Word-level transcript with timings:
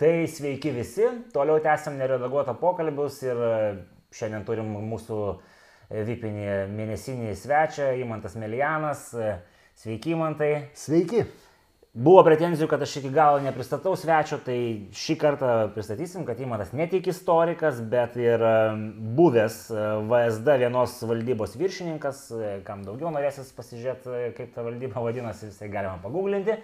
Tai 0.00 0.24
sveiki 0.24 0.70
visi, 0.72 1.04
toliau 1.28 1.60
tęsiam 1.60 1.98
neredaguotą 2.00 2.54
pokalbius 2.56 3.18
ir 3.20 3.36
e, 3.44 3.56
šiandien 4.16 4.46
turim 4.48 4.70
mūsų 4.88 5.18
e, 5.28 6.00
vipinį 6.08 6.46
mėnesinį 6.72 7.34
svečią, 7.36 7.90
Imantas 8.00 8.38
Melianas. 8.40 9.02
E, 9.12 9.34
sveiki, 9.82 10.14
Imantai. 10.16 10.50
Sveiki. 10.72 11.26
Buvo 11.92 12.24
pretenzijų, 12.24 12.70
kad 12.72 12.80
aš 12.80 12.96
iki 13.02 13.12
galo 13.12 13.44
nepristatau 13.44 13.92
svečio, 13.92 14.40
tai 14.40 14.58
šį 14.96 15.20
kartą 15.20 15.54
pristatysim, 15.76 16.24
kad 16.24 16.40
Imantas 16.40 16.72
ne 16.72 16.88
tik 16.88 17.12
istorikas, 17.12 17.84
bet 17.92 18.16
ir 18.16 18.40
buvęs 19.20 19.66
VSD 20.08 20.60
vienos 20.64 20.96
valdybos 21.12 21.60
viršininkas, 21.60 22.28
kam 22.64 22.88
daugiau 22.88 23.12
norėsis 23.12 23.52
pasižiūrėti, 23.52 24.30
kaip 24.38 24.54
ta 24.56 24.64
valdyba 24.64 25.04
vadinasi, 25.10 25.50
visai 25.52 25.68
galima 25.68 26.00
paguglinti. 26.00 26.62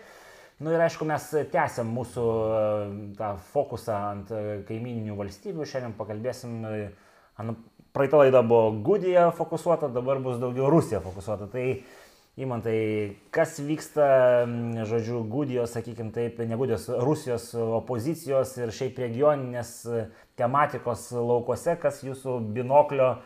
Nu, 0.56 0.72
ir 0.72 0.80
aišku, 0.80 1.04
mes 1.04 1.24
tęsiam 1.52 1.90
mūsų 1.92 2.22
e, 2.24 2.60
tą 3.18 3.34
fokusą 3.50 3.96
ant 4.12 4.30
e, 4.32 4.38
kaimininių 4.64 5.18
valstybių. 5.18 5.66
Šiandien 5.68 5.92
pakalbėsim, 5.98 6.54
e, 6.64 7.52
praeitą 7.92 8.22
laidą 8.22 8.40
buvo 8.40 8.70
Gudija 8.86 9.26
fokusuota, 9.36 9.90
dabar 9.92 10.22
bus 10.24 10.40
daugiau 10.40 10.70
Rusija 10.72 11.02
fokusuota. 11.04 11.50
Tai 11.52 11.66
įmantai, 12.40 12.78
kas 13.36 13.58
vyksta, 13.60 14.08
žodžiu, 14.88 15.20
Gudijos, 15.28 15.76
sakykime 15.76 16.16
taip, 16.16 16.40
ne 16.40 16.56
Gudijos, 16.56 16.88
Rusijos 17.04 17.50
opozicijos 17.82 18.56
ir 18.56 18.72
šiaip 18.72 19.04
regioninės 19.04 19.76
tematikos 20.40 21.10
laukose, 21.16 21.76
kas 21.80 22.00
jūsų 22.04 22.40
binoklio 22.56 23.18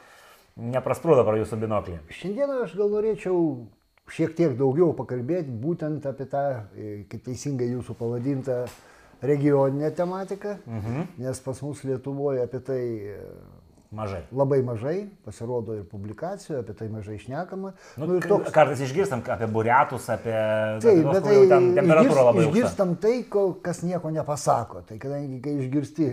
neprasprūdo 0.59 1.23
pro 1.27 1.39
jūsų 1.39 1.63
binoklį. 1.63 2.03
Šiandieną 2.11 2.65
aš 2.67 2.75
gal 2.79 2.91
norėčiau 2.91 3.39
šiek 4.11 4.35
tiek 4.39 4.57
daugiau 4.59 4.93
pakalbėti 4.99 5.53
būtent 5.63 6.07
apie 6.11 6.27
tą, 6.31 6.45
e, 6.75 6.93
kaip 7.11 7.25
teisingai 7.29 7.71
jūsų 7.71 7.97
pavadintą, 7.99 8.65
regioninę 9.23 9.91
tematiką, 9.93 10.57
mhm. 10.67 11.09
nes 11.21 11.43
pas 11.45 11.59
mus 11.63 11.83
Lietuvoje 11.85 12.47
apie 12.47 12.61
tai 12.65 12.85
e, 13.15 13.19
Mažai. 13.91 14.21
Labai 14.31 14.61
mažai, 14.63 15.09
pasirodo 15.27 15.75
ir 15.75 15.81
publikacijų, 15.91 16.61
apie 16.61 16.77
tai 16.79 16.87
mažai 16.93 17.17
išnekama. 17.17 17.73
Nu, 17.99 18.07
nu, 18.07 18.19
toks... 18.23 18.53
Kartais 18.55 18.85
išgirstam 18.87 19.25
apie 19.35 19.49
buriatus, 19.51 20.07
apie... 20.15 20.37
Taip, 20.85 21.01
bet 21.09 21.27
tai 21.27 21.41
temperatūrą 21.51 22.29
labai 22.29 22.45
išgirstam 22.45 22.95
tai, 23.03 23.17
kol 23.27 23.57
kas 23.67 23.83
nieko 23.83 24.15
nepasako. 24.15 24.85
Tai 24.87 25.01
kadangi, 25.03 25.41
kai 25.43 25.57
išgirsti 25.65 26.07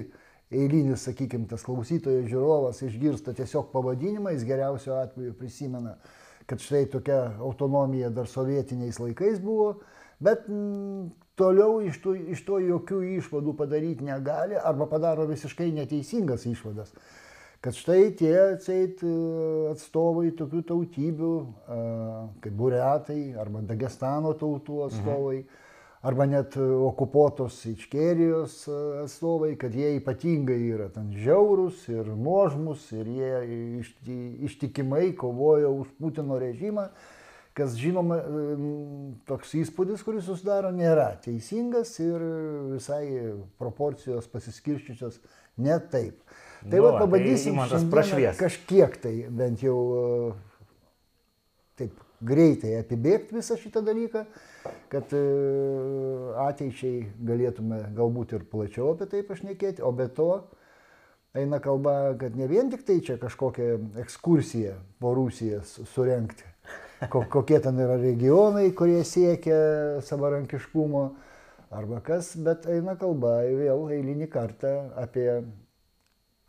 eilinis, 0.58 1.06
sakykime, 1.06 1.46
tas 1.52 1.62
klausytojas, 1.70 2.26
žiūrovas 2.32 2.82
išgirsta 2.88 3.38
tiesiog 3.38 3.70
pavadinimą, 3.70 4.34
jis 4.34 4.50
geriausiu 4.50 4.98
atveju 4.98 5.38
prisimena 5.38 5.94
uh, 6.00 6.17
kad 6.48 6.64
štai 6.64 6.86
tokia 6.92 7.22
autonomija 7.44 8.10
dar 8.10 8.28
sovietiniais 8.28 9.00
laikais 9.04 9.42
buvo, 9.44 9.82
bet 10.24 10.48
m, 10.48 10.58
mm, 10.58 11.08
toliau 11.38 11.82
iš 11.86 12.00
to, 12.02 12.16
iš 12.16 12.42
to 12.48 12.62
jokių 12.64 13.04
išvadų 13.20 13.54
padaryti 13.60 14.08
negali 14.08 14.58
arba 14.58 14.88
padaro 14.90 15.28
visiškai 15.30 15.70
neteisingas 15.76 16.48
išvadas. 16.50 16.96
Kad 17.62 17.74
štai 17.74 18.12
tie 18.18 18.34
atseit 18.54 19.02
e, 19.04 19.14
atstovai 19.74 20.30
tokių 20.38 20.62
tautybių, 20.72 21.32
kaip 22.42 22.54
buretai 22.58 23.22
arba 23.38 23.64
Dagestano 23.66 24.36
tautų 24.38 24.84
atstovai, 24.88 25.40
mhm 25.42 25.64
arba 26.02 26.26
net 26.26 26.58
okupuotos 26.58 27.66
Ičkerijos 27.66 28.68
e, 28.68 28.80
atstovai, 29.04 29.56
kad 29.60 29.76
jie 29.76 29.96
ypatingai 29.98 30.60
yra 30.70 30.90
ten 30.94 31.10
žiaurūs 31.18 31.88
ir 31.94 32.12
nuožmus 32.14 32.86
ir 32.96 33.10
jie 33.10 33.84
ištikimai 34.48 35.12
kovoja 35.18 35.72
už 35.74 35.90
Putino 35.98 36.38
režimą, 36.42 36.90
kas 37.58 37.74
žinoma, 37.80 38.20
e, 38.22 38.58
toks 39.30 39.56
įspūdis, 39.64 40.06
kuris 40.06 40.28
susidaro, 40.30 40.72
nėra 40.76 41.16
teisingas 41.24 41.96
ir 42.04 42.26
visai 42.76 43.34
proporcijos 43.58 44.30
pasiskirščiusios 44.30 45.22
ne 45.66 45.80
taip. 45.92 46.22
Tai 46.62 46.78
nu, 46.78 46.84
va, 46.86 46.98
pabandysim 47.02 47.58
tai 47.58 48.36
kažkiek 48.38 49.00
tai 49.02 49.16
bent 49.34 49.66
jau 49.66 49.80
e, 49.98 50.36
taip 51.78 52.06
greitai 52.22 52.78
apibėgti 52.80 53.38
visą 53.38 53.58
šitą 53.62 53.84
dalyką 53.86 54.24
kad 54.92 55.14
e, 55.16 55.24
ateičiai 56.48 57.04
galėtume 57.28 57.82
galbūt 57.98 58.36
ir 58.38 58.46
plačiau 58.52 58.94
apie 58.94 59.10
tai 59.12 59.24
pašnekėti, 59.28 59.84
o 59.86 59.92
be 59.96 60.08
to 60.14 60.32
eina 61.38 61.60
kalba, 61.64 62.16
kad 62.20 62.36
ne 62.38 62.48
vien 62.50 62.72
tik 62.72 62.86
tai 62.88 63.00
čia 63.06 63.18
kažkokią 63.22 64.00
ekskursiją 64.04 64.76
po 65.02 65.14
Rusiją 65.18 65.62
surenkti, 65.68 66.48
kokie 67.14 67.60
ten 67.64 67.80
yra 67.84 68.00
regionai, 68.02 68.72
kurie 68.78 69.04
siekia 69.06 70.02
savarankiškumo 70.08 71.06
arba 71.78 72.02
kas, 72.02 72.34
bet 72.42 72.66
eina 72.72 72.98
kalba 73.00 73.42
vėl 73.46 73.88
eilinį 73.94 74.30
kartą 74.34 74.74
apie 74.98 75.30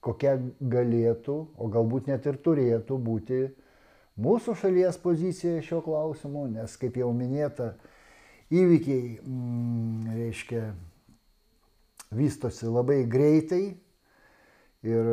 kokia 0.05 0.39
galėtų, 0.61 1.37
o 1.59 1.69
galbūt 1.73 2.09
net 2.09 2.27
ir 2.31 2.39
turėtų 2.43 2.99
būti 3.03 3.41
mūsų 4.19 4.55
šalies 4.62 4.99
pozicija 5.03 5.62
šio 5.65 5.83
klausimu, 5.85 6.47
nes 6.55 6.77
kaip 6.81 6.97
jau 7.00 7.11
minėta, 7.15 7.75
įvykiai, 8.54 9.19
mm, 9.22 10.12
reiškia, 10.19 10.62
vystosi 12.14 12.69
labai 12.69 13.03
greitai 13.10 13.64
ir 14.86 15.10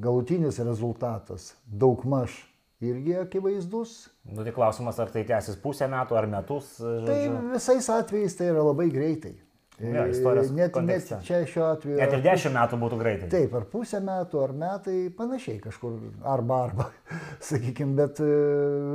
galutinis 0.00 0.60
rezultatas 0.64 1.52
daugmaž 1.66 2.36
irgi 2.80 3.18
akivaizdus. 3.18 4.08
Nu, 4.22 4.44
tai 4.46 4.54
klausimas, 4.54 5.00
ar 5.02 5.10
tai 5.12 5.26
tęsis 5.28 5.58
pusę 5.60 5.88
metų 5.90 6.16
ar 6.16 6.30
metus? 6.30 6.76
Žodžiu. 6.78 7.04
Tai 7.10 7.52
visais 7.52 7.90
atvejais 7.92 8.38
tai 8.38 8.52
yra 8.52 8.64
labai 8.64 8.88
greitai. 8.94 9.34
Ja, 9.78 10.08
istorijos 10.10 10.48
net, 10.50 10.72
kontekste. 10.74 11.20
net 11.20 11.26
čia 11.26 11.44
šiuo 11.46 11.66
atveju. 11.68 11.98
Net 12.00 12.14
ir 12.16 12.22
dešimt 12.24 12.56
metų 12.56 12.78
būtų 12.80 12.96
greitai. 12.98 13.28
Taip, 13.30 13.52
ar 13.54 13.66
pusę 13.70 14.00
metų, 14.02 14.40
ar 14.42 14.54
metai, 14.58 14.96
panašiai 15.14 15.60
kažkur, 15.62 16.00
arba, 16.26 16.64
arba, 16.66 16.88
sakykime, 17.50 17.94
bet 18.00 18.18
e, 18.24 18.32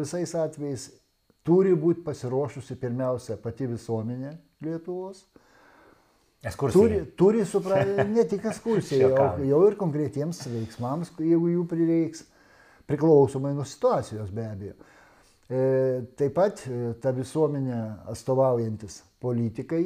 visais 0.02 0.36
atvejais 0.36 0.90
turi 1.48 1.74
būti 1.76 2.04
pasiruošusi 2.06 2.78
pirmiausia 2.80 3.38
pati 3.42 3.68
visuomenė 3.72 4.34
Lietuvos. 4.64 5.26
Ekskursija. 6.44 6.81
Turi, 6.81 7.00
turi 7.16 7.46
suprasti 7.48 8.04
ne 8.12 8.24
tik 8.28 8.46
ekskursija, 8.52 9.08
jau, 9.14 9.28
jau 9.52 9.62
ir 9.70 9.78
konkretiems 9.80 10.42
veiksmams, 10.52 11.14
jeigu 11.24 11.54
jų 11.54 11.64
prireiks, 11.72 12.26
priklausomai 12.90 13.54
nuo 13.56 13.64
situacijos 13.68 14.31
be 14.36 14.48
abejo. 14.50 14.76
E, 15.48 15.62
taip 16.20 16.36
pat 16.36 16.66
e, 16.68 16.94
ta 17.00 17.14
visuomenė 17.16 17.80
atstovaujantis 18.12 19.02
politikai, 19.24 19.86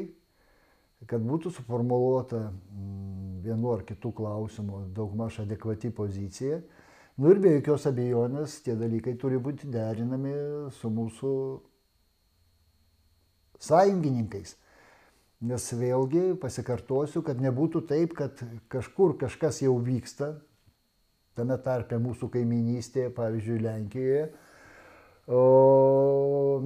kad 1.05 1.21
būtų 1.21 1.51
suformuoluota 1.53 2.47
mm, 2.47 3.37
vienu 3.45 3.75
ar 3.75 3.85
kitų 3.85 4.11
klausimų 4.17 4.81
daugmaž 4.97 5.43
adekvati 5.43 5.93
pozicija, 5.93 6.57
Nu 7.17 7.31
ir 7.33 7.39
be 7.41 7.49
jokios 7.55 7.87
abejonės 7.89 8.59
tie 8.61 8.75
dalykai 8.77 9.15
turi 9.17 9.39
būti 9.41 9.65
derinami 9.73 10.35
su 10.77 10.91
mūsų 10.93 11.31
sąjungininkais. 13.67 14.51
Nes 15.49 15.65
vėlgi 15.79 16.35
pasikartosiu, 16.41 17.23
kad 17.25 17.41
nebūtų 17.41 17.81
taip, 17.89 18.13
kad 18.17 18.37
kažkur 18.69 19.15
kažkas 19.17 19.63
jau 19.63 19.73
vyksta, 19.81 20.35
tame 21.37 21.57
tarpe 21.65 21.97
mūsų 22.01 22.29
kaiminystėje, 22.37 23.09
pavyzdžiui, 23.17 23.59
Lenkijoje, 23.65 24.23
o 25.33 25.41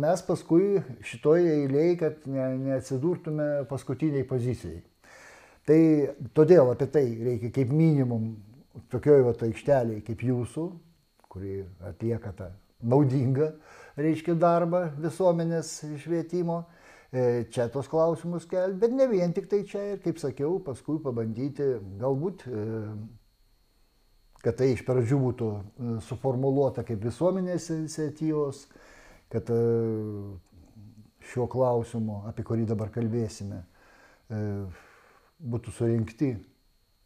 mes 0.03 0.27
paskui 0.27 0.83
šitoje 1.07 1.57
eilėje, 1.61 1.97
kad 2.03 2.27
ne, 2.27 2.51
neatsidurtume 2.67 3.49
paskutiniai 3.71 4.27
pozicijai. 4.27 4.83
Tai 5.67 5.81
todėl 6.35 6.75
apie 6.75 6.91
tai 6.91 7.07
reikia 7.23 7.55
kaip 7.55 7.71
minimum 7.71 8.33
tokioj 8.91 9.23
va 9.27 9.33
aikšteliai 9.47 10.01
kaip 10.05 10.23
jūsų, 10.25 10.65
kuri 11.31 11.61
atlieka 11.87 12.33
tą 12.35 12.49
naudingą, 12.81 13.51
reiškia, 13.99 14.35
darbą 14.39 14.85
visuomenės 15.01 15.73
švietimo, 16.01 16.63
e, 17.11 17.45
čia 17.53 17.67
tos 17.71 17.89
klausimus 17.91 18.47
kelti, 18.49 18.79
bet 18.81 18.93
ne 18.95 19.07
vien 19.11 19.33
tik 19.35 19.49
tai 19.51 19.63
čia 19.67 19.83
ir, 19.93 20.01
kaip 20.03 20.19
sakiau, 20.21 20.59
paskui 20.65 21.01
pabandyti 21.03 21.67
galbūt, 22.01 22.45
e, 22.47 22.65
kad 24.41 24.57
tai 24.57 24.71
iš 24.73 24.85
pradžių 24.87 25.19
būtų 25.27 25.49
e, 25.51 25.95
suformuoluota 26.07 26.85
kaip 26.87 27.03
visuomenės 27.05 27.69
iniciatyvos, 27.75 28.65
kad 29.31 29.47
šiuo 31.31 31.45
klausimu, 31.47 32.25
apie 32.27 32.43
kurį 32.43 32.65
dabar 32.67 32.89
kalbėsime, 32.91 33.61
būtų 35.39 35.71
surinkti 35.71 36.33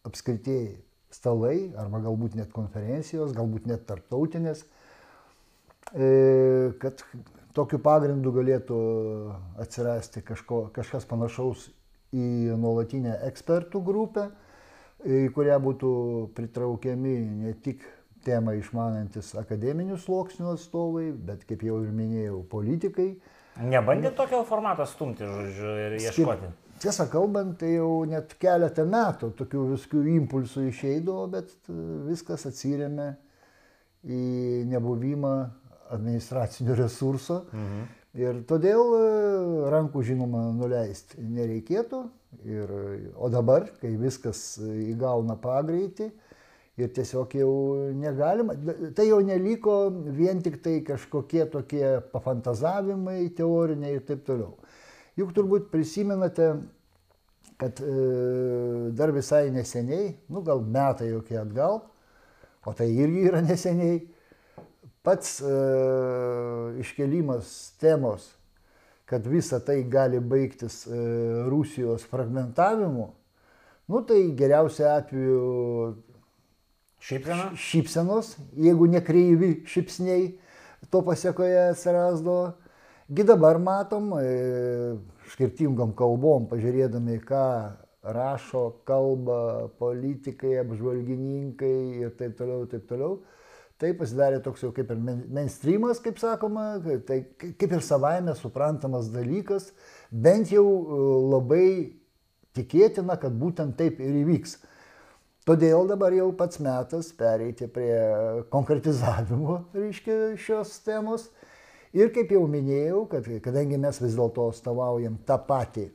apskritieji 0.10 0.72
stalai, 1.16 1.72
arba 1.80 2.02
galbūt 2.04 2.36
net 2.40 2.52
konferencijos, 2.56 3.34
galbūt 3.38 3.70
net 3.70 3.86
tarptautinės, 3.90 4.66
e, 5.96 6.74
kad 6.82 7.04
tokiu 7.56 7.80
pagrindu 7.80 8.34
galėtų 8.36 8.80
atsirasti 9.64 10.24
kažko, 10.26 10.68
kažkas 10.76 11.08
panašaus 11.10 11.70
į 12.16 12.56
nuolatinę 12.60 13.18
ekspertų 13.30 13.82
grupę, 13.86 14.30
į 15.06 15.28
kurią 15.36 15.60
būtų 15.64 15.92
pritraukiami 16.38 17.16
ne 17.46 17.54
tik 17.64 17.84
temą 18.26 18.56
išmanantis 18.58 19.34
akademinių 19.38 20.00
sluoksnių 20.02 20.56
atstovai, 20.56 21.10
bet 21.14 21.46
kaip 21.48 21.64
jau 21.68 21.82
ir 21.86 21.92
minėjau, 21.94 22.42
politikai. 22.50 23.12
Nebandė 23.62 24.12
tokio 24.18 24.42
formato 24.48 24.88
stumti, 24.90 25.28
žodžiu, 25.30 25.74
ir 25.86 25.98
ieškoti. 26.02 26.50
Tiesą 26.86 27.08
kalbant, 27.12 27.58
tai 27.60 27.76
jau 27.76 28.06
net 28.10 28.36
keletą 28.42 28.86
metų 28.90 29.32
tokių 29.40 29.68
viskų 29.74 30.06
impulsų 30.16 30.68
išeidavo, 30.70 31.28
bet 31.34 31.54
e, 31.68 31.78
viskas 32.08 32.46
atsiriamė 32.50 33.12
į 34.06 34.24
nebuvimą 34.72 35.36
administracinio 35.96 36.78
resurso. 36.78 37.44
Mhm. 37.52 37.88
Ir 38.16 38.38
todėl 38.48 38.94
e, 38.96 39.08
rankų 39.74 40.06
žinoma 40.08 40.46
nuleisti 40.56 41.20
nereikėtų. 41.20 42.06
Ir, 42.46 42.72
o 43.16 43.30
dabar, 43.32 43.70
kai 43.80 43.94
viskas 43.96 44.58
įgauna 44.60 45.38
pagreitį 45.40 46.10
ir 46.76 46.90
tiesiog 46.92 47.32
jau 47.40 47.52
negalima, 47.96 48.56
tai 48.96 49.08
jau 49.08 49.22
neliko 49.24 49.78
vien 50.18 50.42
tik 50.44 50.60
tai 50.64 50.82
kažkokie 50.84 51.46
tokie 51.52 51.86
pafantazavimai 52.12 53.22
teoriniai 53.38 53.96
ir 53.96 54.04
taip 54.08 54.26
toliau. 54.28 54.58
Juk 55.16 55.32
turbūt 55.36 55.70
prisimenate, 55.72 56.50
kad 57.58 57.80
e, 57.80 58.92
dar 58.92 59.12
visai 59.16 59.50
neseniai, 59.52 60.16
nu 60.30 60.42
gal 60.44 60.62
metai 60.62 61.10
jokie 61.14 61.38
atgal, 61.40 61.82
o 62.66 62.74
tai 62.74 62.90
irgi 62.92 63.28
yra 63.30 63.42
neseniai, 63.46 64.00
pats 65.06 65.38
e, 65.42 65.54
iškelimas 66.84 67.76
temos, 67.80 68.28
kad 69.06 69.28
visa 69.30 69.62
tai 69.62 69.84
gali 69.84 70.20
baigtis 70.20 70.84
e, 70.88 71.00
Rusijos 71.48 72.08
fragmentavimu, 72.10 73.12
nu 73.88 74.02
tai 74.02 74.22
geriausia 74.36 74.96
atveju 74.98 75.96
Šypsena? 77.06 77.52
šypsenos, 77.54 78.32
jeigu 78.58 78.88
nekreivi 78.90 79.50
šypsniai, 79.70 80.32
to 80.90 81.04
pasiekoje 81.06 81.68
atsirasdavo. 81.70 82.56
Gi 83.14 83.24
dabar 83.30 83.60
matom, 83.62 84.16
skirtingom 85.34 85.96
kalbom, 85.98 86.50
pažiūrėdami, 86.52 87.18
ką 87.26 87.46
rašo, 88.16 88.68
kalba 88.86 89.72
politikai, 89.80 90.60
apžvalgininkai 90.62 91.78
ir 92.04 92.14
taip 92.20 92.38
toliau, 92.38 92.68
taip 92.70 92.86
toliau 92.90 93.24
tai 93.82 93.92
pasidarė 93.98 94.40
toks 94.44 94.64
jau 94.64 94.72
kaip 94.76 94.92
ir 94.94 95.00
mainstreamas, 95.36 96.00
kaip 96.04 96.20
sakoma, 96.22 96.78
tai 97.08 97.22
kaip 97.44 97.68
ir 97.68 97.84
savaime 97.84 98.36
suprantamas 98.40 99.10
dalykas, 99.12 99.72
bent 100.12 100.54
jau 100.54 100.64
e, 100.64 101.02
labai 101.34 101.68
tikėtina, 102.56 103.18
kad 103.20 103.36
būtent 103.36 103.76
taip 103.80 104.00
ir 104.00 104.22
įvyks. 104.24 104.58
Todėl 105.46 105.86
dabar 105.92 106.16
jau 106.16 106.32
pats 106.34 106.58
metas 106.64 107.12
pereiti 107.14 107.68
prie 107.70 107.98
konkretizavimo, 108.54 109.60
reiškia, 109.76 110.34
šios 110.42 110.72
temos. 110.88 111.28
Ir 111.96 112.10
kaip 112.12 112.34
jau 112.36 112.44
minėjau, 112.52 113.06
kad 113.08 113.28
kadangi 113.44 113.78
mes 113.80 114.02
vis 114.04 114.18
dėlto 114.18 114.50
atstovaujam 114.52 115.16
tą 115.28 115.38
patį 115.48 115.86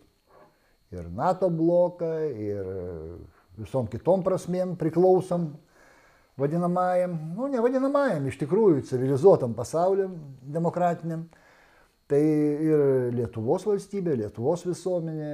ir 0.97 1.11
NATO 1.13 1.51
bloką, 1.53 2.09
ir 2.41 2.71
visom 3.61 3.89
kitom 3.91 4.25
prasmėm 4.25 4.79
priklausom 4.81 5.51
vadinamajam, 6.41 7.19
nu 7.37 7.51
ne 7.53 7.61
vadinamajam, 7.61 8.27
iš 8.31 8.39
tikrųjų 8.41 8.87
civilizuotam 8.89 9.55
pasauliam, 9.55 10.17
demokratiniam. 10.41 11.29
Tai 12.11 12.19
ir 12.19 12.81
Lietuvos 13.15 13.63
valstybė, 13.69 14.17
Lietuvos 14.19 14.65
visuomenė 14.67 15.29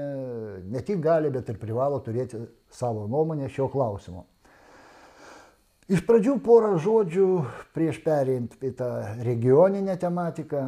ne 0.69 0.83
tik 0.85 0.99
gali, 1.01 1.31
bet 1.33 1.49
ir 1.49 1.57
privalo 1.63 2.03
turėti 2.05 2.43
savo 2.69 3.07
nuomonę 3.09 3.49
šio 3.49 3.71
klausimo. 3.73 4.27
Iš 5.87 6.00
pradžių 6.03 6.38
porą 6.43 6.73
žodžių 6.83 7.27
prieš 7.77 8.00
perėjant 8.03 8.56
į 8.59 8.73
tą 8.79 8.88
regioninę 9.23 9.94
tematiką 10.03 10.65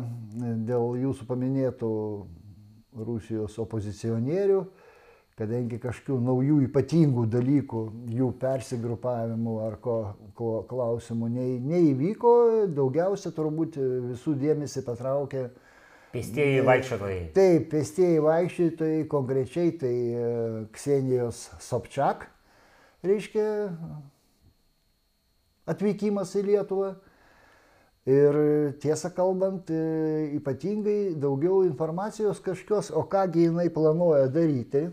dėl 0.68 0.92
jūsų 1.00 1.26
paminėtų 1.26 1.88
Rusijos 2.98 3.56
opozicionierių 3.58 4.60
kadangi 5.38 5.78
kažkokių 5.78 6.18
naujų 6.26 6.58
ypatingų 6.66 7.24
dalykų, 7.30 7.82
jų 8.18 8.28
persigrupavimų 8.42 9.54
ar 9.62 9.76
ko, 9.82 9.96
ko 10.38 10.50
klausimų 10.70 11.30
nei, 11.30 11.56
neįvyko, 11.62 12.32
daugiausia 12.74 13.30
turbūt 13.36 13.78
visų 13.78 14.34
dėmesį 14.40 14.82
patraukė. 14.88 15.44
Pėstieji 16.14 16.64
vaikščiotojai. 16.66 17.20
Taip, 17.36 17.68
pėstieji 17.70 18.22
vaikščiotojai, 18.24 19.02
konkrečiai 19.12 19.74
tai 19.78 19.94
e, 19.94 20.28
Ksenijos 20.74 21.44
Sobčiak, 21.62 22.26
reiškia 23.06 23.46
atvykimas 25.68 26.34
į 26.38 26.44
Lietuvą. 26.52 26.94
Ir 28.08 28.38
tiesą 28.80 29.10
kalbant, 29.12 29.68
e, 29.68 30.30
ypatingai 30.38 31.14
daugiau 31.20 31.60
informacijos 31.66 32.40
kažkokios, 32.40 32.88
o 32.96 33.02
kągi 33.10 33.50
jinai 33.50 33.68
planuoja 33.74 34.30
daryti, 34.32 34.86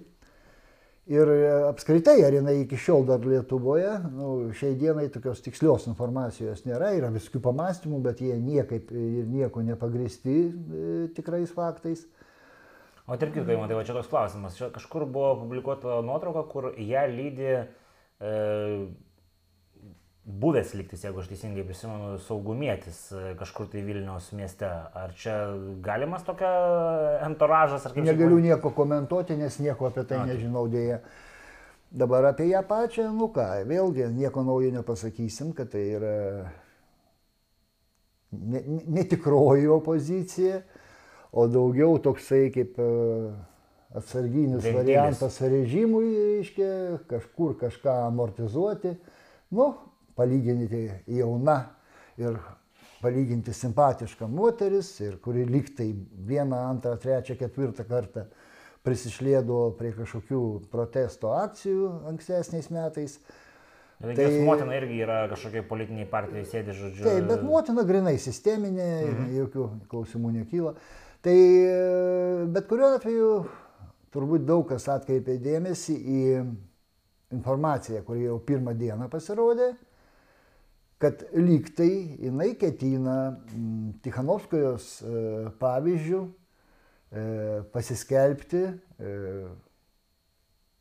Ir 1.06 1.30
e, 1.30 1.50
apskritai, 1.70 2.18
ar 2.26 2.34
jinai 2.34 2.56
iki 2.64 2.80
šiol 2.82 3.04
dar 3.06 3.22
Lietuvoje, 3.30 3.92
nu, 4.10 4.30
šiai 4.58 4.74
dienai 4.80 5.06
tokios 5.14 5.44
tikslios 5.46 5.84
informacijos 5.86 6.64
nėra, 6.66 6.96
yra 6.98 7.12
visokių 7.14 7.44
pamastymų, 7.46 8.00
bet 8.08 8.24
jie 8.26 8.34
niekaip 8.42 8.90
ir 8.90 9.28
nieko 9.30 9.62
nepagristi 9.62 10.34
e, 10.34 10.86
tikrais 11.14 11.54
faktais. 11.54 12.08
O 13.06 13.20
tarp 13.22 13.36
kitko, 13.36 13.68
tai 13.70 13.78
va 13.78 13.84
čia 13.86 13.94
toks 13.94 14.10
klausimas. 14.10 14.58
Čia 14.58 14.72
kažkur 14.74 15.06
buvo 15.06 15.36
publikuota 15.44 16.00
nuotrauka, 16.02 16.42
kur 16.50 16.72
ją 16.74 17.06
lydi 17.14 17.52
e, 17.54 18.34
buvęs 20.26 20.74
liktis, 20.74 21.04
jeigu 21.06 21.22
aš 21.22 21.30
teisingai 21.30 21.64
prisimenu, 21.68 22.16
saugumėtis 22.26 23.00
e, 23.14 23.24
kažkur 23.38 23.70
tai 23.70 23.84
Vilniaus 23.86 24.32
mieste. 24.34 24.66
Ar 24.66 25.14
čia 25.18 25.36
galimas 25.86 26.26
tokia 26.26 26.50
entouražas? 27.28 27.86
Negaliu 27.96 28.42
nieko 28.42 28.74
komentuoti, 28.74 29.38
nes 29.38 29.60
nieko 29.62 29.92
apie 29.92 30.06
tai 30.10 30.24
A, 30.24 30.26
nežinau 30.32 30.66
dėja. 30.72 31.04
Dabar 31.96 32.32
apie 32.32 32.50
ją 32.50 32.64
pačią, 32.68 33.12
nu 33.16 33.30
ką, 33.32 33.46
vėlgi 33.70 34.10
nieko 34.18 34.44
naujo 34.44 34.74
nepasakysim, 34.74 35.54
kad 35.56 35.70
tai 35.76 35.86
yra 36.00 36.16
netikroji 38.34 39.70
opozicija, 39.72 40.60
o 41.32 41.46
daugiau 41.48 42.00
toksai 42.02 42.50
kaip 42.52 42.80
e, 42.82 42.90
atsarginis 43.96 44.64
Vendilis. 44.64 44.76
variantas 44.76 45.38
režimui, 45.46 46.10
reiškia, 46.18 46.72
kažkur 47.14 47.60
kažką 47.62 48.00
amortizuoti. 48.10 48.98
Nu, 49.56 49.76
palyginti 50.16 50.88
jauna 51.18 51.60
ir 52.18 52.38
palyginti 53.02 53.54
simpatiška 53.54 54.28
moteris 54.32 54.90
ir 55.04 55.20
kuri 55.22 55.46
liktai 55.46 55.92
vieną, 56.28 56.58
antrą, 56.72 56.96
trečią, 57.02 57.38
ketvirtą 57.40 57.86
kartą 57.90 58.26
prisišlėdavo 58.86 59.74
prie 59.80 59.92
kažkokių 59.98 60.42
protesto 60.72 61.34
akcijų 61.36 61.90
ankstesniais 62.12 62.70
metais. 62.74 63.18
Bet 64.02 64.20
tai 64.20 64.28
motina 64.46 64.76
irgi 64.76 65.00
yra 65.06 65.22
kažkokia 65.32 65.64
politiniai 65.70 66.08
partijai 66.12 66.44
sėdi 66.50 66.76
žodžiu. 66.76 67.06
Taip, 67.08 67.28
bet 67.30 67.44
motina 67.48 67.86
grinai 67.88 68.18
sisteminė, 68.22 68.90
mhm. 69.08 69.30
jokių 69.40 69.68
klausimų 69.92 70.34
nekyla. 70.42 70.76
Tai 71.26 71.38
bet 72.54 72.68
kuriuo 72.70 72.92
atveju 73.00 73.30
turbūt 74.14 74.46
daug 74.46 74.68
kas 74.70 74.86
atkreipė 74.94 75.40
dėmesį 75.42 75.96
į 75.96 76.22
informaciją, 77.34 78.04
kuri 78.06 78.28
jau 78.28 78.38
pirmą 78.46 78.76
dieną 78.78 79.10
pasirodė 79.12 79.72
kad 81.06 81.22
lyg 81.38 81.68
tai 81.78 82.18
jinai 82.18 82.56
ketina 82.58 83.36
mm, 83.36 84.00
Tikhanovskojos 84.02 84.88
e, 85.06 85.10
pavyzdžių 85.60 86.22
e, 86.26 87.26
pasiskelbti 87.74 88.62
e, 88.66 89.12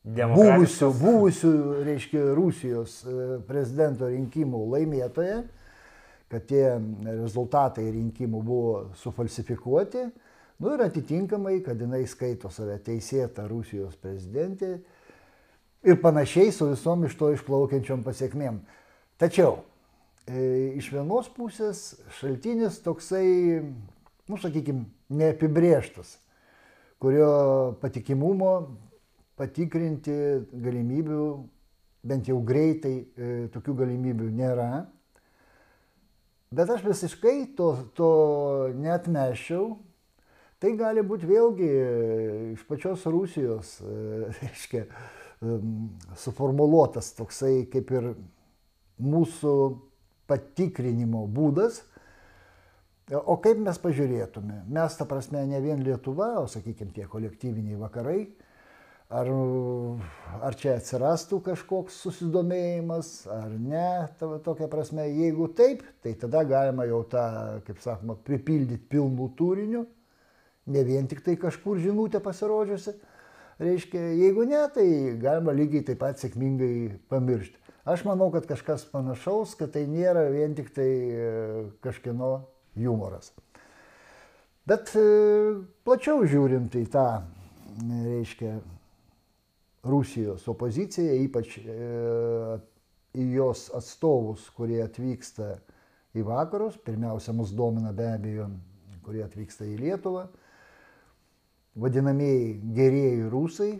buvusių, 0.05 0.89
buvusių, 1.01 1.51
reiškia, 1.85 2.23
Rusijos 2.39 3.03
prezidento 3.49 4.09
rinkimų 4.09 4.63
laimėtoje, 4.77 5.43
kad 6.33 6.49
tie 6.49 6.65
rezultatai 7.05 7.85
rinkimų 7.91 8.41
buvo 8.45 8.73
sufalsifikuoti, 9.01 10.07
nu 10.61 10.73
ir 10.73 10.87
atitinkamai, 10.87 11.59
kad 11.65 11.81
jinai 11.81 12.05
skaito 12.09 12.49
save 12.53 12.79
teisėta 12.85 13.45
Rusijos 13.51 13.97
prezidentė 14.01 14.79
ir 15.85 16.01
panašiai 16.01 16.53
su 16.53 16.73
visom 16.73 17.05
iš 17.05 17.21
to 17.21 17.31
išplaukiančiom 17.37 18.05
pasiekmėm. 18.09 18.63
Tačiau 19.21 19.61
iš 20.29 20.89
vienos 20.95 21.29
pusės 21.35 21.95
šaltinis 22.19 22.79
toksai, 22.85 23.61
nu, 24.31 24.39
sakykime, 24.41 24.87
neapibrieštas, 25.13 26.17
kurio 27.03 27.75
patikimumo 27.83 28.55
patikrinti 29.37 30.15
galimybių, 30.65 31.25
bent 32.05 32.29
jau 32.29 32.39
greitai 32.45 32.95
e, 33.01 33.33
tokių 33.53 33.75
galimybių 33.83 34.29
nėra. 34.37 34.69
Bet 36.55 36.71
aš 36.71 36.85
visiškai 36.87 37.55
to, 37.59 37.71
to 37.99 38.11
netmešiau. 38.79 39.75
Tai 40.63 40.71
gali 40.79 41.03
būti 41.05 41.29
vėlgi 41.29 41.71
iš 42.55 42.63
pačios 42.69 43.05
Rusijos, 43.11 43.77
e, 43.83 43.97
reiškia, 44.39 44.87
suformuoluotas 46.17 47.11
toksai 47.19 47.67
kaip 47.69 47.91
ir 47.93 48.15
mūsų 49.03 49.55
patikrinimo 50.31 51.27
būdas. 51.31 51.83
O 53.13 53.37
kaip 53.45 53.59
mes 53.61 53.77
pažiūrėtume? 53.83 54.63
Mes, 54.73 54.97
ta 54.97 55.05
prasme, 55.09 55.43
ne 55.45 55.61
vien 55.61 55.83
Lietuva, 55.85 56.39
o 56.41 56.47
sakykime 56.49 56.95
tie 56.97 57.05
kolektyviniai 57.11 57.77
vakarai, 57.77 58.23
ar, 59.13 59.29
ar 60.49 60.57
čia 60.57 60.79
atsirastų 60.79 61.43
kažkoks 61.51 61.99
susidomėjimas, 62.07 63.11
ar 63.29 63.53
ne, 63.53 63.89
ta, 64.17 64.31
tokia 64.47 64.71
prasme. 64.73 65.05
Jeigu 65.11 65.51
taip, 65.57 65.85
tai 66.01 66.15
tada 66.21 66.47
galima 66.49 66.89
jau 66.89 67.03
tą, 67.13 67.27
kaip 67.67 67.83
sakoma, 67.85 68.17
pripildyti 68.25 68.81
pilnų 68.95 69.29
turinių, 69.37 69.85
ne 70.73 70.87
vien 70.89 71.11
tik 71.11 71.21
tai 71.27 71.37
kažkur 71.41 71.83
žinutė 71.85 72.25
pasirodžiusi. 72.25 72.97
Reiškia, 73.61 74.01
jeigu 74.19 74.49
ne, 74.49 74.65
tai 74.75 74.87
galima 75.21 75.53
lygiai 75.55 75.85
taip 75.87 76.01
pat 76.01 76.19
sėkmingai 76.19 77.03
pamiršti. 77.13 77.61
Aš 77.85 78.05
manau, 78.09 78.31
kad 78.33 78.47
kažkas 78.49 78.87
panašaus, 78.89 79.53
kad 79.61 79.75
tai 79.75 79.85
nėra 79.85 80.25
vien 80.33 80.55
tik 80.57 80.71
tai 80.73 80.89
e, 80.89 81.33
kažkieno 81.85 82.31
humoras. 82.81 83.35
Bet 84.65 84.95
e, 84.97 85.03
plačiau 85.85 86.25
žiūrint 86.25 86.79
į 86.81 86.87
tą, 86.95 87.09
reiškia, 87.85 88.55
Rusijos 89.85 90.47
opoziciją, 90.49 91.19
ypač 91.27 91.59
e, 91.61 91.75
į 93.21 93.27
jos 93.37 93.67
atstovus, 93.77 94.47
kurie 94.57 94.81
atvyksta 94.81 95.59
į 96.17 96.25
vakarus. 96.25 96.79
Pirmiausia, 96.81 97.35
mus 97.37 97.53
domina 97.53 97.93
be 97.93 98.09
abejo, 98.15 98.49
kurie 99.05 99.27
atvyksta 99.27 99.69
į 99.69 99.77
Lietuvą. 99.83 100.25
Vadinamieji 101.85 102.55
gerieji 102.73 103.29
rusai. 103.29 103.75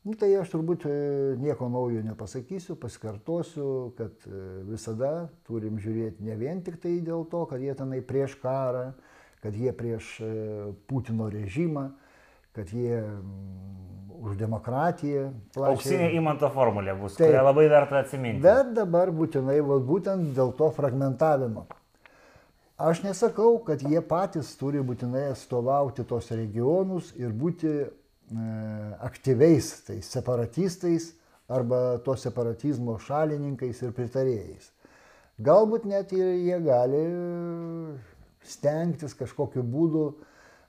Nu, 0.00 0.14
tai 0.16 0.30
aš 0.40 0.54
turbūt 0.54 0.86
e, 0.88 0.92
nieko 1.40 1.68
naujo 1.68 2.00
nepasakysiu, 2.06 2.78
pasikartosiu, 2.80 3.66
kad 3.98 4.24
e, 4.24 4.44
visada 4.70 5.28
turim 5.44 5.76
žiūrėti 5.80 6.24
ne 6.24 6.36
vien 6.40 6.62
tik 6.64 6.78
tai 6.80 6.96
dėl 7.04 7.26
to, 7.28 7.44
kad 7.50 7.60
jie 7.60 7.74
tenai 7.76 8.00
prieš 8.00 8.38
karą, 8.40 8.90
kad 9.44 9.56
jie 9.56 9.72
prieš 9.76 10.16
Putino 10.88 11.28
režimą, 11.32 11.90
kad 12.56 12.72
jie 12.72 13.00
už 14.20 14.36
demokratiją. 14.36 15.30
Plačiai. 15.54 15.74
Auksinė 15.74 16.08
įmanto 16.18 16.50
formulė 16.52 16.94
bus, 16.98 17.16
Taip, 17.16 17.30
kurią 17.30 17.44
labai 17.46 17.66
verta 17.72 18.00
atsiminti. 18.04 18.42
Bet 18.44 18.74
dabar 18.76 19.12
būtinai, 19.14 19.58
va, 19.64 19.78
būtent 19.84 20.34
dėl 20.36 20.52
to 20.58 20.68
fragmentavimo. 20.76 21.66
Aš 22.80 23.02
nesakau, 23.04 23.58
kad 23.64 23.82
jie 23.84 24.00
patys 24.04 24.54
turi 24.56 24.80
būtinai 24.84 25.26
atstovauti 25.34 26.04
tos 26.08 26.30
regionus 26.32 27.10
ir 27.20 27.32
būti 27.36 27.68
e, 27.68 27.88
aktyviais, 29.00 29.72
tai 29.86 30.00
separatistais 30.02 31.10
arba 31.50 31.98
to 32.04 32.14
separatizmo 32.14 32.98
šalininkais 33.02 33.82
ir 33.82 33.94
pritarėjais. 33.96 34.70
Galbūt 35.40 35.86
net 35.88 36.12
ir 36.12 36.34
jie 36.36 36.58
gali 36.62 37.04
stengtis 38.46 39.16
kažkokiu 39.16 39.64
būdu 39.66 40.04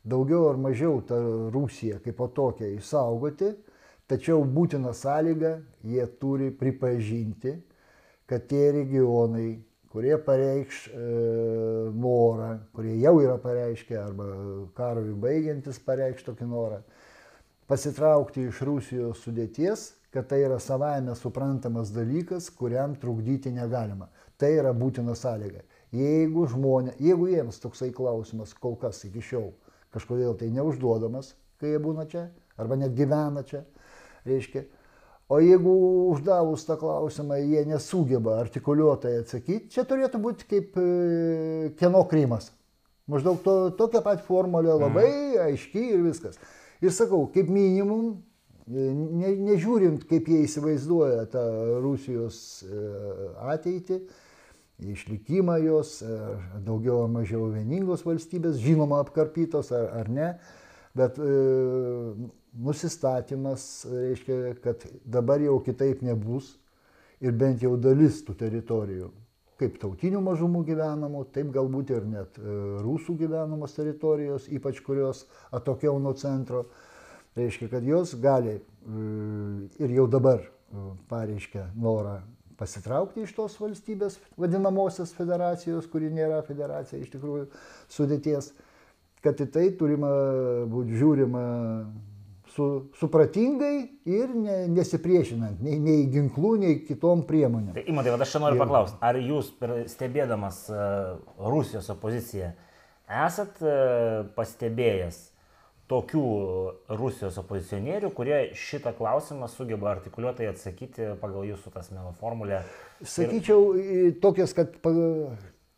daugiau 0.07 0.47
ar 0.49 0.57
mažiau 0.57 1.01
tą 1.05 1.19
Rusiją 1.53 1.99
kaip 2.01 2.17
po 2.17 2.29
tokią 2.31 2.71
išsaugoti, 2.77 3.51
tačiau 4.09 4.43
būtina 4.43 4.93
sąlyga, 4.97 5.59
jie 5.87 6.05
turi 6.19 6.49
pripažinti, 6.55 7.59
kad 8.27 8.47
tie 8.47 8.71
regionai, 8.71 9.59
kurie 9.91 10.15
pareikš 10.23 10.85
e, 10.87 11.05
norą, 11.91 12.51
kurie 12.75 12.95
jau 13.03 13.17
yra 13.19 13.37
pareiškę 13.43 13.97
arba 13.99 14.27
karui 14.75 15.13
baigiantis 15.19 15.81
pareikš 15.83 16.25
tokį 16.29 16.47
norą, 16.47 16.79
pasitraukti 17.71 18.49
iš 18.49 18.59
Rusijos 18.67 19.21
sudėties, 19.23 19.93
kad 20.11 20.27
tai 20.27 20.41
yra 20.43 20.57
savaime 20.59 21.13
suprantamas 21.15 21.93
dalykas, 21.95 22.49
kuriam 22.51 22.97
trukdyti 22.99 23.53
negalima. 23.55 24.09
Tai 24.35 24.49
yra 24.57 24.73
būtina 24.75 25.15
sąlyga. 25.15 25.63
Jeigu 25.95 26.43
žmonė, 26.51 26.97
jeigu 26.99 27.29
jiems 27.31 27.61
toksai 27.63 27.93
klausimas 27.95 28.51
kol 28.59 28.75
kas 28.79 28.99
iki 29.07 29.23
šiol 29.23 29.51
kažkodėl 29.91 30.35
tai 30.39 30.49
neužduodamas, 30.55 31.33
kai 31.59 31.73
jie 31.73 31.81
būna 31.83 32.07
čia, 32.11 32.29
arba 32.59 32.77
net 32.79 32.95
gyvena 32.95 33.43
čia, 33.47 33.63
reiškia. 34.27 34.63
O 35.31 35.39
jeigu 35.39 35.73
uždavus 36.11 36.63
tą 36.67 36.75
klausimą 36.79 37.37
jie 37.39 37.63
nesugeba 37.67 38.39
artikuliuotai 38.41 39.17
atsakyti, 39.21 39.69
čia 39.71 39.85
turėtų 39.87 40.19
būti 40.23 40.47
kaip 40.47 40.79
e, 40.79 40.87
kieno 41.79 42.03
krymas. 42.11 42.49
Maždaug 43.11 43.39
to, 43.43 43.53
tokia 43.79 44.03
pat 44.03 44.23
formulė 44.27 44.75
labai 44.75 45.07
mm. 45.07 45.37
aiški 45.47 45.85
ir 45.95 46.03
viskas. 46.03 46.39
Ir 46.81 46.93
sakau, 46.95 47.27
kaip 47.33 47.49
minimum, 47.53 48.15
e, 48.65 48.87
ne, 49.21 49.35
nežiūrint, 49.51 50.07
kaip 50.09 50.29
jie 50.31 50.41
įsivaizduoja 50.47 51.27
tą 51.29 51.45
Rusijos 51.83 52.39
e, 52.65 52.81
ateitį, 53.53 54.01
išlikimą 54.91 55.59
jos, 55.61 55.99
daugiau 56.65 57.03
ar 57.03 57.11
mažiau 57.13 57.51
vieningos 57.53 58.01
valstybės, 58.01 58.57
žinoma 58.63 58.97
apkarpytos 59.03 59.69
ar, 59.77 59.91
ar 59.99 60.09
ne, 60.09 60.29
bet 60.97 61.19
e, 61.21 61.35
nusistatymas 62.57 63.85
reiškia, 63.85 64.55
kad 64.63 64.83
dabar 65.05 65.41
jau 65.41 65.59
kitaip 65.63 66.01
nebus 66.01 66.55
ir 67.21 67.37
bent 67.37 67.61
jau 67.63 67.75
dalis 67.79 68.23
tų 68.25 68.35
teritorijų, 68.41 69.11
kaip 69.61 69.77
tautinių 69.81 70.21
mažumų 70.25 70.63
gyvenamų, 70.71 71.25
taip 71.35 71.51
galbūt 71.53 71.93
ir 71.93 72.07
net 72.09 72.39
e, 72.39 72.55
rusų 72.81 73.15
gyvenamos 73.19 73.75
teritorijos, 73.77 74.47
ypač 74.49 74.81
kurios 74.85 75.25
atokiau 75.53 75.99
nuo 76.01 76.15
centro, 76.17 76.65
reiškia, 77.37 77.69
kad 77.71 77.85
jos 77.85 78.15
gali 78.21 78.57
e, 78.57 78.61
ir 79.83 79.95
jau 79.99 80.07
dabar 80.09 80.41
e, 80.41 80.85
pareiškia 81.11 81.69
norą 81.77 82.19
pasitraukti 82.61 83.23
iš 83.25 83.33
tos 83.37 83.55
valstybės 83.61 84.19
vadinamosios 84.37 85.13
federacijos, 85.17 85.87
kuri 85.89 86.11
nėra 86.13 86.41
federacija 86.45 87.01
iš 87.01 87.13
tikrųjų 87.15 87.47
sudėties, 87.89 88.51
kad 89.25 89.41
į 89.41 89.47
tai 89.53 89.67
turima 89.77 90.11
būti 90.69 90.97
žiūrima 90.97 91.45
su, 92.55 92.67
supratingai 92.99 93.75
ir 94.09 94.31
ne, 94.35 94.57
nesipriešinant 94.71 95.61
nei, 95.63 95.79
nei 95.81 96.05
ginklų, 96.11 96.53
nei 96.61 96.79
kitom 96.87 97.25
priemonėm. 97.29 97.73
Tai 97.77 97.85
įmatai, 97.87 98.15
aš 98.25 98.35
čia 98.35 98.43
noriu 98.43 98.59
ir... 98.59 98.63
paklausti, 98.65 98.99
ar 99.07 99.19
jūs 99.19 99.51
stebėdamas 99.93 100.63
uh, 100.73 101.17
Rusijos 101.51 101.91
opoziciją 101.93 102.53
esat 103.11 103.61
uh, 103.63 104.31
pastebėjęs 104.37 105.27
tokių 105.91 106.25
Rusijos 106.95 107.35
opozicionierių, 107.41 108.11
kurie 108.15 108.37
šitą 108.55 108.93
klausimą 108.95 109.49
sugeba 109.51 109.89
artikuliuotai 109.97 110.47
atsakyti 110.51 111.09
pagal 111.19 111.49
jūsų 111.49 111.73
tas 111.73 111.91
melo 111.91 112.13
formulę. 112.19 112.61
Sakyčiau, 113.03 113.73
ir... 113.75 114.13
tokias, 114.23 114.55
kad 114.55 114.77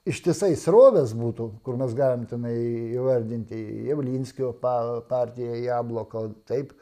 ištisai 0.10 0.54
srovės 0.60 1.14
būtų, 1.18 1.50
kur 1.64 1.78
mes 1.80 1.94
galim 1.98 2.26
tenai 2.30 2.56
įvardinti 2.96 3.60
Javlinskio 3.88 4.52
partiją, 4.60 5.56
Jabloko, 5.64 6.28
taip, 6.50 6.74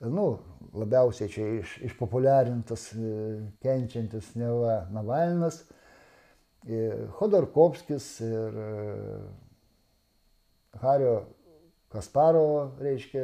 nu, 0.00 0.38
labiausiai 0.72 1.30
čia 1.32 1.48
iš, 1.60 1.76
išpopuliarintas, 1.90 2.88
kenčiantis 3.64 4.32
Neva 4.40 4.82
Navalnas, 4.94 5.62
Khodorkovskis 7.18 8.06
ir 8.22 8.58
Hario 10.78 11.16
Kasparovo, 11.92 12.70
reiškia, 12.80 13.22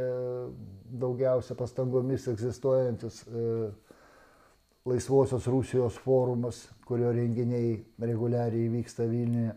daugiausia 1.00 1.54
pastangomis 1.56 2.26
egzistuojantis 2.28 3.22
e, 3.24 3.44
Laisvosios 4.88 5.46
Rusijos 5.46 5.98
forumas, 6.00 6.68
kurio 6.86 7.12
renginiai 7.12 7.76
reguliariai 8.00 8.70
vyksta 8.72 9.04
Vilniuje. 9.10 9.52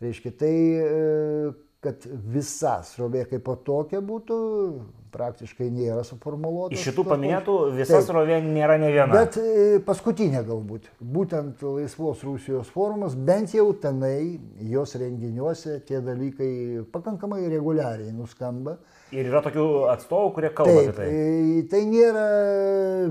Reiškia, 0.00 0.32
tai, 0.38 0.54
e, 0.80 1.52
kad 1.84 2.04
visa 2.34 2.80
srovė 2.84 3.24
kaip 3.28 3.44
po 3.46 3.54
tokia 3.64 4.02
būtų, 4.04 4.36
praktiškai 5.10 5.68
nėra 5.72 6.02
suformuoluota. 6.06 6.76
Iš 6.76 6.90
šitų 6.90 7.04
paminėtų 7.08 7.54
visa 7.74 7.96
Taip. 7.98 8.06
srovė 8.06 8.36
nėra 8.44 8.76
ne 8.80 8.90
viena. 8.92 9.08
Bet 9.10 9.38
e, 9.40 9.80
paskutinė 9.86 10.42
galbūt, 10.46 10.90
būtent 11.00 11.64
Laisvos 11.64 12.22
Rusijos 12.26 12.70
forumas, 12.74 13.16
bent 13.16 13.54
jau 13.56 13.70
tenai, 13.82 14.38
jos 14.70 14.94
renginiuose 15.00 15.80
tie 15.88 16.02
dalykai 16.04 16.50
pakankamai 16.92 17.42
reguliariai 17.50 18.12
nuskamba. 18.14 18.76
Ir 19.10 19.26
yra 19.26 19.40
tokių 19.42 19.66
atstovų, 19.90 20.28
kurie 20.36 20.52
kalba 20.54 20.76
Taip, 20.76 20.92
apie 20.92 21.00
tai. 21.00 21.08
E, 21.10 21.64
tai 21.72 21.82
nėra 21.90 22.26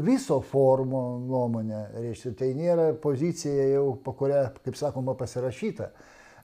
viso 0.05 0.39
forumo 0.45 1.03
nuomonė, 1.25 1.83
reiškia, 2.05 2.35
tai 2.39 2.53
nėra 2.55 2.93
pozicija 3.01 3.67
jau, 3.73 3.89
po 4.05 4.15
kurią, 4.21 4.45
kaip 4.63 4.79
sakoma, 4.79 5.17
pasirašyta. 5.19 5.91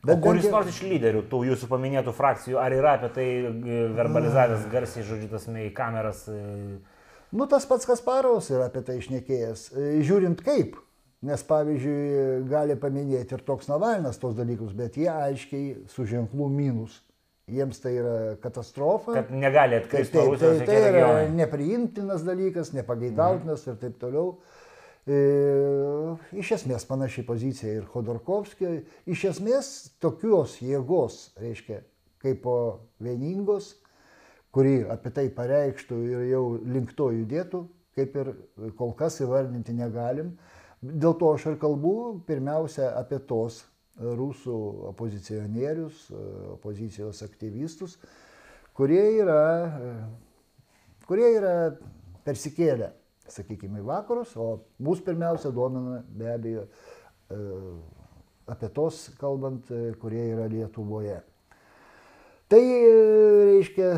Bet 0.06 0.22
kuris 0.24 0.48
nors 0.52 0.70
iš 0.72 0.82
lyderių, 0.86 1.24
tų 1.32 1.42
jūsų 1.50 1.70
paminėtų 1.72 2.14
frakcijų, 2.16 2.60
ar 2.62 2.74
yra 2.76 2.96
apie 3.00 3.10
tai 3.16 3.28
e, 3.46 3.80
verbalizavęs 3.98 4.68
garsiai, 4.72 5.06
žodžiu, 5.08 5.30
tas 5.32 5.48
į 5.50 5.70
kameras? 5.76 6.26
E? 6.30 6.42
Nu, 7.36 7.48
tas 7.52 7.66
pats 7.70 7.88
Kasparovas 7.90 8.52
yra 8.54 8.70
apie 8.70 8.84
tai 8.86 9.00
išnekėjęs. 9.02 9.66
E, 9.74 9.88
žiūrint 10.06 10.44
kaip, 10.46 10.78
nes 11.26 11.46
pavyzdžiui, 11.50 12.46
gali 12.52 12.78
paminėti 12.80 13.38
ir 13.38 13.44
toks 13.48 13.70
Navalnas 13.72 14.22
tos 14.22 14.38
dalykus, 14.38 14.76
bet 14.78 15.00
jie 15.00 15.10
aiškiai 15.12 15.88
su 15.92 16.08
ženklu 16.10 16.50
minus. 16.54 17.02
Jiems 17.46 17.78
tai 17.78 17.92
yra 18.00 18.14
katastrofa. 18.42 19.20
Kad 19.20 19.28
negali 19.30 19.78
atkristi. 19.78 20.18
Tai, 20.18 20.38
tai, 20.42 20.54
tai, 20.66 20.78
yra 20.90 21.10
nepriimtinas 21.30 22.24
dalykas, 22.26 22.72
nepageidautinas 22.74 23.68
mhm. 23.68 23.76
ir 23.76 23.82
taip 23.84 24.00
toliau. 24.02 24.32
E, 25.06 25.18
iš 26.34 26.56
esmės 26.56 26.88
panaši 26.90 27.22
pozicija 27.28 27.76
ir 27.78 27.90
Khodorkovskio. 27.92 28.72
Iš 29.06 29.26
esmės 29.36 29.68
tokios 30.02 30.58
jėgos, 30.66 31.36
reiškia, 31.38 31.84
kaip 32.24 32.42
po 32.42 32.58
vieningos, 33.04 33.76
kuri 34.56 34.80
apie 34.90 35.14
tai 35.14 35.28
pareikštų 35.36 36.00
ir 36.10 36.26
jau 36.32 36.44
link 36.58 36.96
to 36.98 37.12
judėtų, 37.14 37.62
kaip 37.96 38.18
ir 38.18 38.34
kol 38.80 38.96
kas 38.98 39.20
įvardinti 39.22 39.76
negalim. 39.78 40.34
Dėl 40.82 41.16
to 41.20 41.32
aš 41.36 41.52
ir 41.52 41.62
kalbu 41.62 41.96
pirmiausia 42.26 42.90
apie 42.98 43.22
tos 43.30 43.62
rusų 43.96 44.58
opozicionierius, 44.90 46.10
opozicijos 46.58 47.22
aktyvistus, 47.24 47.96
kurie 48.76 49.04
yra, 49.22 49.46
kurie 51.08 51.30
yra 51.38 51.56
persikėlę, 52.26 52.90
sakykime, 53.32 53.82
į 53.82 53.88
vakarus, 53.88 54.36
o 54.38 54.66
mus 54.86 55.02
pirmiausia 55.06 55.52
domina 55.56 56.02
be 56.06 56.32
abejo 56.34 56.66
apie 58.52 58.70
tos 58.74 59.08
kalbant, 59.20 59.72
kurie 60.02 60.28
yra 60.36 60.46
Lietuvoje. 60.52 61.18
Tai 62.46 62.62
reiškia 62.62 63.90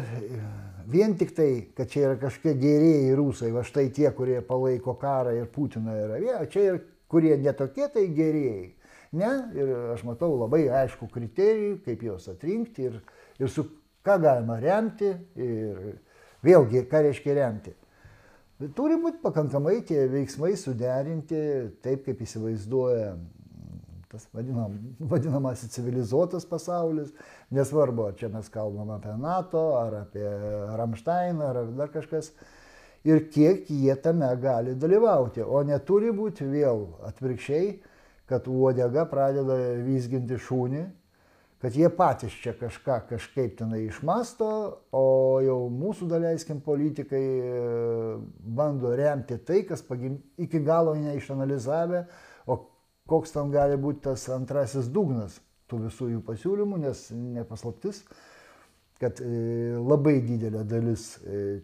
vien 0.88 1.18
tik 1.20 1.34
tai, 1.36 1.50
kad 1.76 1.90
čia 1.92 2.06
yra 2.06 2.20
kažkokie 2.22 2.54
gerieji 2.62 3.16
rusai, 3.20 3.52
va 3.52 3.66
štai 3.68 3.90
tie, 3.92 4.08
kurie 4.16 4.40
palaiko 4.46 4.96
karą 5.00 5.34
ir 5.36 5.50
Putiną 5.52 5.96
yra, 6.06 6.20
ja, 6.24 6.40
čia 6.48 6.64
ir 6.70 6.80
kurie 7.12 7.36
netokie, 7.42 7.90
tai 7.92 8.06
gerieji. 8.16 8.70
Ne, 9.18 9.32
ir 9.56 9.74
aš 9.96 10.04
matau 10.08 10.34
labai 10.36 10.66
aišku 10.84 11.08
kriterijų, 11.12 11.78
kaip 11.86 12.02
juos 12.04 12.28
atrinkti 12.32 12.88
ir, 12.88 12.98
ir 13.40 13.52
su 13.52 13.64
ką 14.04 14.18
galima 14.24 14.58
remti 14.64 15.12
ir 15.40 16.00
vėlgi, 16.44 16.86
ką 16.88 17.04
reiškia 17.08 17.36
remti. 17.36 17.76
Bet 18.58 18.72
turi 18.78 18.96
būti 18.98 19.20
pakankamai 19.22 19.82
tie 19.86 20.08
veiksmai 20.10 20.56
suderinti 20.58 21.40
taip, 21.86 22.06
kaip 22.08 22.22
įsivaizduoja 22.26 23.12
tas 24.08 24.24
vadinam, 24.34 24.78
vadinamasis 25.12 25.74
civilizuotas 25.76 26.48
pasaulis, 26.50 27.12
nesvarbu, 27.54 28.08
ar 28.08 28.16
čia 28.18 28.32
mes 28.34 28.48
kalbam 28.50 28.94
apie 28.96 29.14
NATO, 29.20 29.64
ar 29.78 30.00
apie 30.04 30.26
Ramšteiną, 30.80 31.52
ar 31.52 31.74
dar 31.78 31.92
kažkas, 31.94 32.32
ir 33.08 33.28
kiek 33.34 33.68
jie 33.70 33.96
tame 34.02 34.30
gali 34.42 34.76
dalyvauti, 34.80 35.44
o 35.44 35.62
neturi 35.68 36.14
būti 36.16 36.48
vėl 36.48 36.88
atvirkščiai, 37.08 37.76
kad 38.28 38.48
uodega 38.52 39.06
pradeda 39.12 39.58
vysginti 39.86 40.40
šūnį, 40.48 40.84
kad 41.62 41.76
jie 41.76 41.90
patys 41.90 42.36
čia 42.44 42.54
kažką 42.58 43.00
kažkaip 43.10 43.58
tenai 43.58 43.88
išmasto, 43.88 44.50
o 44.94 45.06
jau 45.42 45.58
mūsų, 45.74 46.08
daleiskim, 46.12 46.62
politikai 46.62 47.24
bando 48.38 48.94
remti 48.98 49.40
tai, 49.42 49.64
kas 49.66 49.82
pagim, 49.86 50.20
iki 50.38 50.62
galo 50.66 50.94
neišanalizavę, 51.00 52.06
o 52.46 52.60
koks 53.10 53.34
tam 53.34 53.50
gali 53.54 53.78
būti 53.82 54.06
tas 54.10 54.28
antrasis 54.34 54.92
dugnas 54.94 55.40
tų 55.68 55.88
visų 55.88 56.12
jų 56.14 56.24
pasiūlymų, 56.28 56.82
nes 56.86 57.08
nepaslaptis, 57.12 58.04
kad 59.02 59.20
labai 59.22 60.20
didelė 60.26 60.64
dalis 60.66 61.10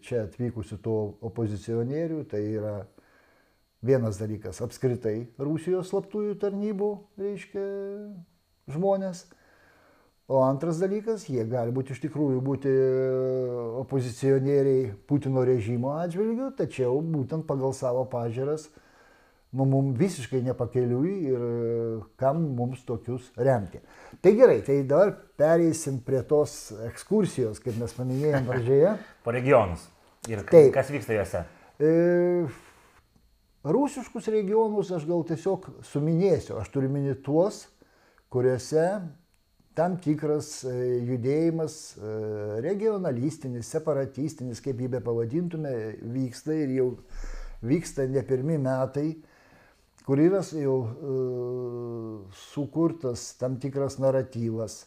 čia 0.05 0.25
atvykusių 0.25 0.79
to 0.83 0.97
opozicionierių, 1.29 2.23
tai 2.29 2.41
yra 2.57 2.75
vienas 3.83 4.19
dalykas 4.19 4.61
apskritai 4.63 5.29
Rusijos 5.41 5.89
slaptųjų 5.91 6.35
tarnybų, 6.41 6.91
reiškia, 7.19 7.63
žmonės. 8.73 9.25
O 10.33 10.39
antras 10.41 10.79
dalykas, 10.81 11.27
jie 11.29 11.43
gali 11.45 11.69
būti 11.75 11.93
iš 11.93 11.99
tikrųjų 12.07 12.39
būti 12.41 12.71
opozicionieriai 13.83 14.87
Putino 15.05 15.43
režimo 15.45 15.91
atžvilgių, 15.99 16.47
tačiau 16.57 16.95
būtent 17.05 17.45
pagal 17.45 17.75
savo 17.77 18.01
pažiūras 18.09 18.65
nu, 19.53 19.67
mums 19.69 19.93
visiškai 19.99 20.41
nepakeliui 20.47 21.13
ir 21.29 21.45
kam 22.17 22.41
mums 22.57 22.81
tokius 22.87 23.29
remti. 23.37 23.83
Tai 24.25 24.33
gerai, 24.33 24.59
tai 24.65 24.81
dabar 24.89 25.13
pereisim 25.37 26.01
prie 26.01 26.23
tos 26.25 26.73
ekskursijos, 26.89 27.61
kaip 27.61 27.77
mes 27.77 27.93
paminėjome 27.93 28.47
pradžioje. 28.49 28.97
Po 29.25 29.37
regionus. 29.37 29.85
Ir 30.31 30.41
Taip. 30.49 30.73
kas 30.73 30.89
vyksta 30.89 31.13
juose? 31.13 31.45
E, 31.77 31.91
rusiškus 33.69 34.33
regionus 34.33 34.89
aš 34.97 35.05
gal 35.05 35.21
tiesiog 35.29 35.69
suminėsiu. 35.85 36.57
Aš 36.57 36.73
turiu 36.73 36.89
minėti 36.89 37.21
tuos, 37.27 37.67
kuriuose 38.33 38.87
tam 39.77 39.97
tikras 40.01 40.63
e, 40.69 40.73
judėjimas 41.09 41.77
e, 41.97 42.15
regionalistinis, 42.65 43.69
separatistinis, 43.73 44.61
kaip 44.63 44.81
jį 44.81 44.89
be 44.95 45.03
pavadintume, 45.03 45.73
vyksta 46.15 46.55
ir 46.55 46.75
jau 46.77 46.89
vyksta 47.63 48.05
ne 48.11 48.21
pirmi 48.27 48.59
metai 48.61 49.11
kur 50.05 50.19
yra 50.19 50.41
jau 50.43 50.77
uh, 50.83 52.33
sukurtas 52.51 53.33
tam 53.39 53.57
tikras 53.59 53.97
naratyvas. 53.99 54.85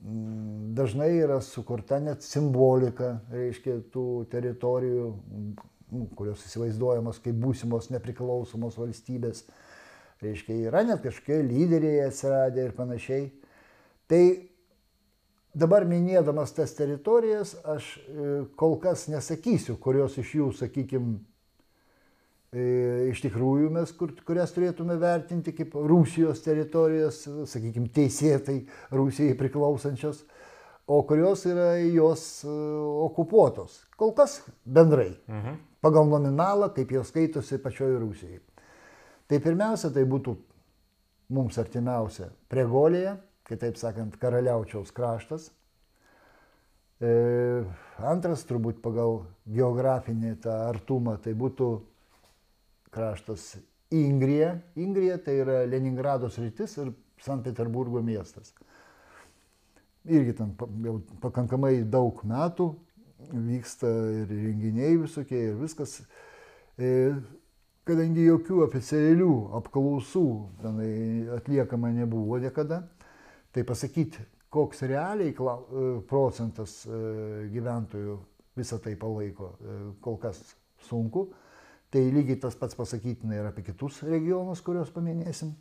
Mm, 0.00 0.72
dažnai 0.76 1.10
yra 1.20 1.40
sukurta 1.44 1.98
net 2.00 2.24
simbolika, 2.24 3.18
reiškia, 3.32 3.82
tų 3.92 4.04
teritorijų, 4.32 5.10
mm, 5.12 6.06
kurios 6.16 6.46
įsivaizduojamos 6.48 7.20
kaip 7.20 7.36
būsimos 7.36 7.90
nepriklausomos 7.92 8.80
valstybės. 8.80 9.44
Reiškia, 10.20 10.56
yra 10.68 10.82
net 10.84 11.04
kažkokie 11.04 11.42
lyderiai 11.44 12.06
atsiradę 12.06 12.64
ir 12.64 12.74
panašiai. 12.76 13.28
Tai 14.10 14.22
dabar 15.54 15.86
minėdamas 15.86 16.54
tas 16.56 16.72
teritorijas, 16.74 17.54
aš 17.62 17.92
kol 18.58 18.74
kas 18.82 19.06
nesakysiu, 19.12 19.76
kurios 19.82 20.16
iš 20.18 20.32
jų, 20.38 20.48
sakykime, 20.58 21.18
iš 23.10 23.22
tikrųjų 23.22 23.70
mes, 23.76 23.92
kur, 23.94 24.16
kurias 24.26 24.50
turėtume 24.56 24.96
vertinti 24.98 25.54
kaip 25.54 25.76
Rusijos 25.78 26.42
teritorijas, 26.42 27.22
sakykime, 27.50 27.90
teisėtai 27.94 28.64
Rusijai 28.90 29.38
priklausančios, 29.38 30.24
o 30.90 30.98
kurios 31.06 31.46
yra 31.46 31.76
jos 31.78 32.42
okupuotos. 33.06 33.84
Kol 33.94 34.10
kas 34.18 34.40
bendrai, 34.66 35.12
mhm. 35.30 35.58
pagal 35.86 36.10
nominalą, 36.10 36.72
kaip 36.74 36.90
jos 36.98 37.14
skaitosi 37.14 37.62
pačioje 37.62 38.02
Rusijai. 38.02 38.40
Tai 39.30 39.38
pirmiausia, 39.38 39.92
tai 39.94 40.02
būtų 40.10 40.34
mums 41.30 41.58
artimiausia 41.62 42.32
Pregolėje, 42.50 43.14
kitaip 43.50 43.78
sakant, 43.80 44.16
karaliaučiaus 44.22 44.92
kraštas. 44.94 45.50
E, 47.00 47.10
antras, 48.04 48.44
turbūt 48.48 48.80
pagal 48.84 49.24
geografinį 49.50 50.36
tą 50.44 50.56
artumą, 50.68 51.16
tai 51.22 51.34
būtų 51.38 51.70
kraštas 52.94 53.54
Ingrija. 53.90 54.54
Ingrija 54.78 55.16
tai 55.18 55.40
yra 55.42 55.62
Leningrado 55.66 56.28
sritis 56.30 56.76
ir 56.78 56.92
Sankt 57.20 57.48
Peterburgo 57.48 58.02
miestas. 58.04 58.52
Irgi 60.08 60.36
ten 60.38 60.54
jau 60.84 60.94
pakankamai 61.20 61.82
daug 61.84 62.22
metų 62.24 62.70
vyksta 63.28 63.90
ir 64.22 64.30
renginiai 64.30 64.94
visokie 65.02 65.40
ir 65.50 65.58
viskas. 65.60 65.98
E, 66.80 67.12
kadangi 67.88 68.24
jokių 68.28 68.62
oficialių 68.68 69.34
apklausų 69.58 70.24
tenai 70.62 70.92
atliekama 71.36 71.90
nebuvo 71.98 72.38
niekada, 72.40 72.84
tai 73.54 73.64
pasakyti, 73.66 74.22
koks 74.50 74.82
realiai 74.90 75.30
e, 75.30 75.84
procentas 76.10 76.80
e, 76.86 77.00
gyventojų 77.54 78.18
visą 78.58 78.80
tai 78.82 78.96
palaiko, 78.98 79.52
kol 80.02 80.18
kas 80.20 80.40
sunku. 80.88 81.28
Tai 81.90 82.02
lygiai 82.14 82.38
tas 82.38 82.54
pats 82.54 82.76
pasakytina 82.78 83.34
ir 83.34 83.46
apie 83.48 83.64
kitus 83.66 84.02
regionus, 84.06 84.60
kuriuos 84.62 84.92
paminėsim. 84.94 85.54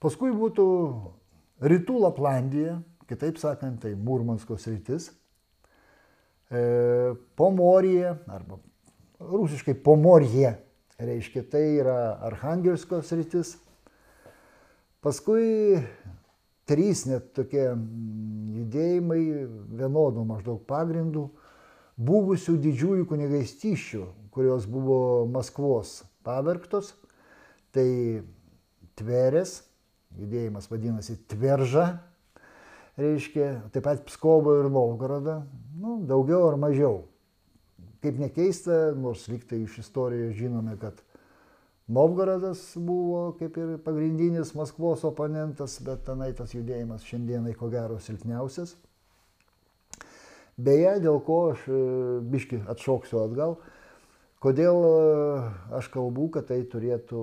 Paskui 0.00 0.32
būtų 0.32 0.64
rytų 1.62 1.98
Laplandija, 2.00 2.78
kitaip 3.10 3.36
sakant, 3.40 3.82
tai 3.84 3.92
Murmanskos 3.94 4.64
rytis, 4.70 5.10
e, 6.48 7.12
Pomorija, 7.36 8.16
arba 8.32 8.58
rusiškai 9.20 9.76
Pomorje, 9.84 10.54
reiškia, 11.02 11.44
tai 11.52 11.62
yra 11.82 11.98
Arhangelskos 12.30 13.12
rytis. 13.14 13.56
Paskui 15.02 15.76
trys 16.68 17.06
net 17.10 17.32
tokie 17.36 17.68
judėjimai 18.56 19.22
vienodų 19.82 20.26
maždaug 20.28 20.64
pagrindų 20.68 21.28
buvusių 22.02 22.56
didžiųjų 22.62 23.06
kunigaistyščių 23.10 24.04
kurios 24.32 24.66
buvo 24.66 25.26
Maskvos 25.28 26.02
pavergtos, 26.24 26.94
tai 27.72 28.24
Tverės, 28.96 29.62
judėjimas 30.16 30.68
vadinasi 30.68 31.18
Tverža, 31.28 31.86
reiškia 33.00 33.48
taip 33.72 33.86
pat 33.86 34.02
Pskovo 34.08 34.58
ir 34.60 34.68
Novgorodą, 34.72 35.42
nu, 35.80 35.98
daugiau 36.08 36.48
ar 36.48 36.58
mažiau. 36.60 37.02
Kaip 38.02 38.18
nekeista, 38.20 38.92
nors 38.98 39.28
liktai 39.30 39.62
iš 39.66 39.78
istorijos 39.84 40.34
žinome, 40.36 40.74
kad 40.80 41.00
Novgorodas 41.92 42.62
buvo 42.76 43.34
kaip 43.38 43.58
ir 43.60 43.74
pagrindinis 43.84 44.54
Maskvos 44.56 45.04
oponentas, 45.04 45.76
bet 45.84 46.06
tenai 46.06 46.30
tas 46.38 46.54
judėjimas 46.54 47.04
šiandienai 47.08 47.52
ko 47.58 47.68
gero 47.72 47.98
silpniausias. 48.00 48.76
Beje, 50.56 50.98
dėl 51.04 51.20
ko 51.26 51.38
aš 51.52 51.68
e, 51.68 51.82
biški 52.32 52.62
atšoksiu 52.72 53.22
atgal, 53.24 53.56
Kodėl 54.42 54.76
e, 54.82 54.94
aš 55.78 55.86
kalbu, 55.94 56.26
kad 56.34 56.48
tai 56.48 56.64
turėtų 56.66 57.20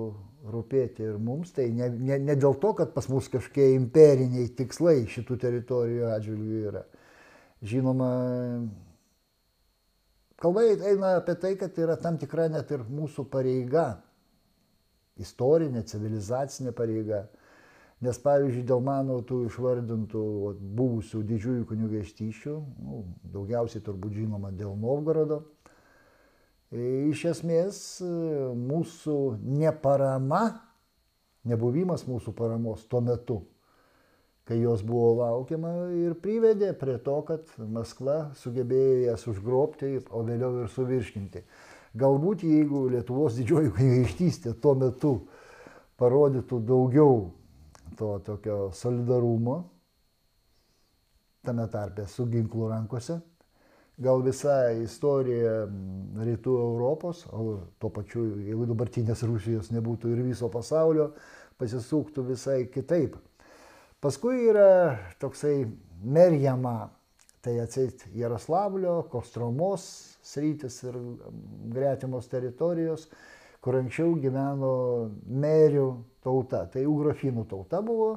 rūpėti 0.50 1.04
ir 1.04 1.18
mums, 1.20 1.50
tai 1.52 1.66
ne, 1.76 1.90
ne, 1.92 2.16
ne 2.16 2.36
dėl 2.36 2.54
to, 2.62 2.70
kad 2.78 2.94
pas 2.94 3.10
mus 3.12 3.28
kažkokie 3.28 3.74
imperiniai 3.74 4.48
tikslai 4.56 5.02
šitų 5.04 5.36
teritorijų 5.42 6.06
atžvilgių 6.14 6.60
yra. 6.70 6.82
Žinoma, 7.60 8.08
kalba 10.40 10.64
eina 10.64 11.18
apie 11.18 11.34
tai, 11.42 11.52
kad 11.60 11.76
yra 11.76 11.98
tam 12.00 12.16
tikra 12.22 12.48
net 12.48 12.72
ir 12.72 12.86
mūsų 12.88 13.26
pareiga, 13.28 14.00
istorinė, 15.20 15.84
civilizacinė 15.86 16.74
pareiga. 16.76 17.26
Nes 18.00 18.16
pavyzdžiui, 18.24 18.64
dėl 18.64 18.80
mano 18.80 19.18
tų 19.28 19.42
išvardintų 19.50 20.24
buvusių 20.78 21.20
didžiųjų 21.28 21.66
kunigaikštyšių, 21.68 22.54
nu, 22.86 23.02
daugiausiai 23.34 23.84
turbūt 23.84 24.16
žinoma 24.16 24.54
dėl 24.56 24.72
Novgorodo, 24.80 25.42
e, 26.72 27.10
iš 27.10 27.26
esmės 27.34 27.82
e, 28.00 28.08
mūsų 28.56 29.18
neparama, 29.44 30.46
nebuvimas 31.44 32.06
mūsų 32.08 32.32
paramos 32.40 32.88
tuo 32.88 33.04
metu 33.04 33.42
kai 34.50 34.58
jos 34.58 34.80
buvo 34.82 35.12
laukiama 35.20 35.70
ir 35.94 36.16
privedė 36.18 36.72
prie 36.74 36.96
to, 37.06 37.20
kad 37.22 37.46
Maskva 37.70 38.32
sugebėjo 38.40 39.04
jas 39.04 39.22
užgrobti, 39.30 40.00
o 40.10 40.24
vėliau 40.26 40.64
ir 40.64 40.72
suvirškinti. 40.74 41.44
Galbūt 41.98 42.44
jeigu 42.46 42.84
Lietuvos 42.92 43.34
didžioji 43.34 43.72
kunigaikštystė 43.74 44.54
tuo 44.62 44.76
metu 44.78 45.14
parodytų 45.98 46.60
daugiau 46.62 47.16
to 47.98 48.12
tokio 48.24 48.70
solidarumo, 48.72 49.56
tame 51.42 51.66
tarpe 51.72 52.06
su 52.06 52.28
ginklu 52.30 52.68
rankose, 52.70 53.18
gal 54.00 54.22
visa 54.22 54.70
istorija 54.78 55.66
rytų 56.24 56.54
Europos, 56.62 57.24
o 57.26 57.58
tuo 57.82 57.90
pačiu, 57.90 58.28
jeigu 58.38 58.68
dabartinės 58.70 59.26
Rusijos 59.26 59.72
nebūtų 59.74 60.14
ir 60.14 60.22
viso 60.30 60.48
pasaulio, 60.52 61.10
pasisuktų 61.60 62.24
visai 62.30 62.62
kitaip. 62.72 63.18
Paskui 64.00 64.46
yra 64.48 64.96
toksai 65.20 65.66
Merjama, 66.00 66.88
tai 67.44 67.56
atseit 67.62 68.04
Jaroslavlio, 68.14 69.00
Kostromos 69.12 69.84
sritis 70.22 70.82
ir 70.84 70.96
gretimos 71.72 72.28
teritorijos, 72.30 73.08
kur 73.64 73.78
anksčiau 73.80 74.14
gyveno 74.20 74.74
merių 75.24 75.88
tauta. 76.24 76.66
Tai 76.72 76.84
ugrofinų 76.88 77.46
tauta 77.48 77.80
buvo, 77.84 78.14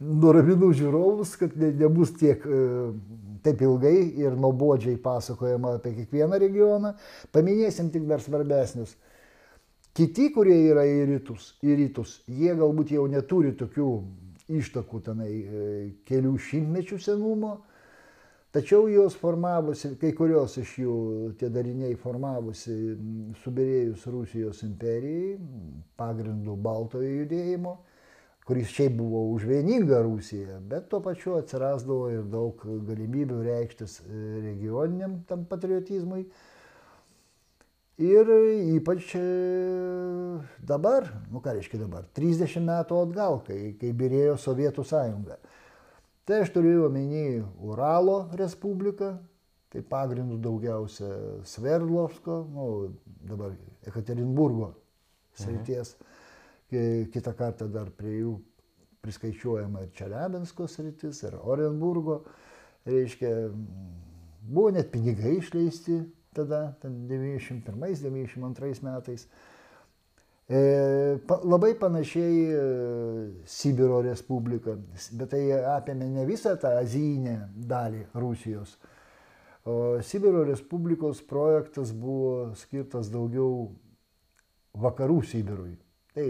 nuraminu 0.00 0.72
žiūrovus, 0.76 1.36
kad 1.40 1.54
ne, 1.56 1.70
nebus 1.80 2.12
tiek 2.20 2.44
e, 2.44 2.64
taip 3.44 3.62
ilgai 3.64 3.96
ir 4.20 4.36
nuobodžiai 4.36 4.98
pasakojama 5.00 5.78
apie 5.78 5.94
kiekvieną 6.02 6.40
regioną. 6.42 6.92
Paminėsim 7.32 7.88
tik 7.94 8.04
dar 8.10 8.20
svarbesnius. 8.20 8.92
Kiti, 9.96 10.28
kurie 10.34 10.54
yra 10.68 10.84
į 10.86 11.00
rytus, 11.14 11.54
į 11.66 11.78
rytus, 11.80 12.20
jie 12.28 12.52
galbūt 12.58 12.92
jau 12.94 13.08
neturi 13.10 13.56
tokių 13.58 13.88
ištakų 14.60 15.00
tenai 15.06 15.32
e, 15.32 15.64
kelių 16.06 16.36
šimtmečių 16.44 16.98
senumo, 17.02 17.56
Tačiau 18.50 18.88
jos 18.90 19.14
formavosi, 19.14 19.92
kai 19.94 20.08
kurios 20.18 20.56
iš 20.58 20.72
jų 20.82 20.94
tie 21.38 21.46
dariniai 21.54 21.94
formavosi 21.94 22.72
subirėjus 23.44 24.08
Rusijos 24.10 24.64
imperijai, 24.66 25.36
pagrindų 26.00 26.56
baltojo 26.58 27.12
judėjimo, 27.20 27.76
kuris 28.48 28.72
šiaip 28.74 28.96
buvo 28.98 29.20
už 29.36 29.46
vieningą 29.52 30.00
Rusiją, 30.02 30.58
bet 30.66 30.88
tuo 30.90 30.98
pačiu 31.04 31.36
atsirasdavo 31.38 32.08
ir 32.10 32.26
daug 32.32 32.64
galimybių 32.88 33.38
reikštis 33.46 34.00
e, 34.00 34.24
regioniniam 34.48 35.20
tam 35.30 35.46
patriotizmui. 35.46 36.24
Ir 38.02 38.34
ypač 38.80 39.14
e, 39.14 39.24
dabar, 40.66 41.06
nu 41.30 41.38
ką 41.38 41.54
reiškia 41.54 41.84
dabar, 41.84 42.10
30 42.18 42.66
metų 42.66 42.98
atgal, 43.04 43.38
kai, 43.46 43.76
kai 43.78 43.94
birėjo 43.94 44.34
Sovietų 44.42 44.88
sąjunga. 44.90 45.38
Tai 46.28 46.42
aš 46.44 46.52
turiu 46.54 46.84
omeny 46.86 47.40
Uralo 47.64 48.28
Respubliką, 48.38 49.14
tai 49.70 49.82
pagrindų 49.86 50.38
daugiausia 50.42 51.08
Sverdlovsko, 51.46 52.36
nu, 52.50 52.66
dabar 53.26 53.54
Ekaterinburgo 53.86 54.74
srities. 55.38 55.96
Mhm. 55.96 56.06
Kitą 57.10 57.32
kartą 57.34 57.66
dar 57.72 57.88
prie 57.90 58.20
jų 58.20 58.36
priskaičiuojama 59.02 59.80
ir 59.86 59.90
Čeliabinsko 59.96 60.68
sritis, 60.70 61.22
ir 61.26 61.34
Orenburgo. 61.40 62.20
Reiškia, 62.86 63.30
buvo 64.46 64.70
net 64.74 64.92
pinigai 64.92 65.38
išleisti 65.38 65.96
tada, 66.36 66.74
91-92 66.84 68.82
metais. 68.86 69.26
E, 70.50 71.18
labai 71.46 71.76
panašiai 71.78 72.38
e, 72.50 72.62
Sibiro 73.46 74.00
Respublika, 74.02 74.74
bet 75.14 75.30
tai 75.30 75.44
apėmė 75.76 76.08
ne 76.10 76.24
visą 76.26 76.56
tą 76.58 76.72
azijinę 76.80 77.36
dalį 77.70 78.00
Rusijos. 78.18 78.72
O 79.62 80.00
Sibiro 80.02 80.42
Respublikos 80.48 81.20
projektas 81.22 81.92
buvo 81.94 82.50
skirtas 82.58 83.12
daugiau 83.14 83.68
vakarų 84.74 85.20
Sibirui. 85.30 85.76
Tai 86.16 86.26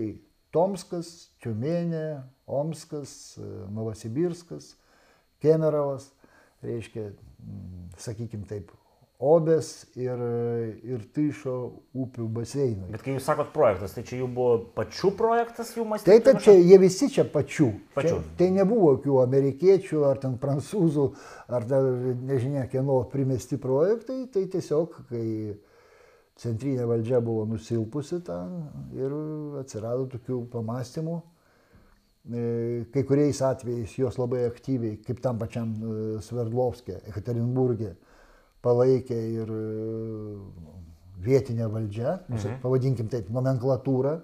Tomskas, 0.52 1.30
Čiumenė, 1.40 2.20
Omskas, 2.60 3.38
e, 3.40 3.48
Novosibirskas, 3.72 4.74
Kemerovas, 5.40 6.10
reiškia, 6.60 7.08
sakykime 7.96 8.44
taip, 8.52 8.76
Obės 9.20 9.66
ir, 10.00 10.20
ir 10.80 11.00
Tyšo 11.12 11.54
upių 11.92 12.24
baseinai. 12.38 12.88
Bet 12.94 13.02
kai 13.04 13.12
jūs 13.12 13.26
sakot 13.28 13.50
projektas, 13.52 13.92
tai 13.92 14.04
čia 14.08 14.22
jų 14.22 14.28
buvo 14.32 14.54
pačių 14.78 15.10
projektas, 15.18 15.74
jų 15.76 15.84
mąstymas? 15.90 16.08
Taip, 16.08 16.24
taip, 16.24 16.40
čia 16.46 16.54
jie 16.56 16.78
visi 16.80 17.10
čia 17.12 17.26
pačių. 17.28 17.68
pačių. 17.98 18.14
Čia, 18.14 18.36
tai 18.38 18.48
nebuvo 18.54 18.94
jokių 18.94 19.18
amerikiečių 19.26 20.06
ar 20.08 20.22
ten 20.22 20.38
prancūzų 20.40 21.04
ar 21.52 21.68
dar 21.68 21.90
nežinia 22.30 22.64
kieno 22.72 23.02
primesti 23.12 23.60
projektai, 23.60 24.22
tai 24.32 24.46
tiesiog, 24.54 25.02
kai 25.12 25.26
centrinė 26.40 26.88
valdžia 26.88 27.20
buvo 27.20 27.44
nusilpusi 27.50 28.22
ten 28.24 28.56
ir 28.96 29.12
atsirado 29.60 30.08
tokių 30.16 30.46
pamastymų 30.54 31.20
kai 32.92 33.02
kuriais 33.08 33.40
atvejais 33.42 33.94
jos 33.96 34.18
labai 34.20 34.44
aktyviai, 34.46 34.98
kaip 35.04 35.22
tam 35.24 35.38
pačiam 35.40 35.72
Sverdlovskė, 36.20 37.00
Ekaterinburgė, 37.08 37.94
palaikė 38.64 39.16
ir 39.40 39.54
vietinė 41.20 41.68
valdžia, 41.70 42.18
mhm. 42.28 42.60
pavadinkim 42.64 43.08
taip, 43.12 43.30
nomenklatūra. 43.32 44.18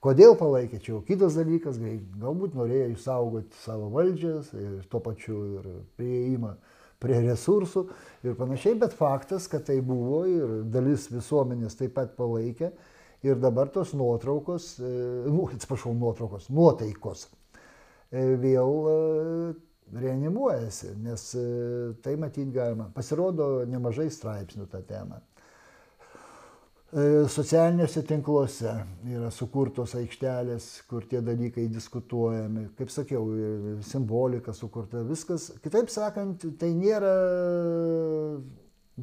Kodėl 0.00 0.32
palaikė, 0.40 0.78
čia 0.80 0.94
jau 0.94 1.02
kitas 1.04 1.34
dalykas, 1.36 1.76
galbūt 2.22 2.54
norėjo 2.56 2.86
išsaugoti 2.94 3.58
savo 3.60 3.90
valdžią 3.92 4.36
ir 4.56 4.86
tuo 4.88 5.02
pačiu 5.04 5.40
ir 5.58 5.66
prieimą 6.00 6.54
prie 7.00 7.18
resursų 7.24 7.82
ir 8.24 8.36
panašiai, 8.38 8.78
bet 8.80 8.96
faktas, 8.96 9.48
kad 9.50 9.66
tai 9.68 9.78
buvo 9.84 10.22
ir 10.28 10.54
dalis 10.72 11.08
visuomenės 11.12 11.76
taip 11.76 11.94
pat 11.96 12.14
palaikė 12.16 12.70
ir 13.24 13.40
dabar 13.40 13.68
tos 13.72 13.92
nuotraukos, 13.96 14.72
e, 14.80 14.92
nu, 15.28 15.46
atsiprašau, 15.52 15.92
nuotraukos, 15.96 16.48
nuotaikos 16.52 17.26
e, 18.08 18.24
vėl 18.40 18.76
e, 18.88 18.96
reanimuojasi, 19.96 20.94
nes 21.02 21.26
tai 22.04 22.14
matyti 22.20 22.52
galima. 22.54 22.90
Pasirodo 22.94 23.64
nemažai 23.68 24.10
straipsnių 24.12 24.68
tą 24.70 24.82
temą. 24.86 25.20
E, 26.90 27.02
socialiniuose 27.30 28.02
tinkluose 28.02 28.72
yra 29.06 29.28
sukurtos 29.30 29.92
aikštelės, 29.94 30.64
kur 30.90 31.04
tie 31.06 31.20
dalykai 31.22 31.68
diskutuojami. 31.70 32.64
Kaip 32.78 32.90
sakiau, 32.90 33.28
simbolika 33.86 34.54
sukurta, 34.56 35.04
viskas. 35.06 35.52
Kitaip 35.62 35.92
sakant, 35.92 36.48
tai 36.58 36.72
nėra 36.74 37.12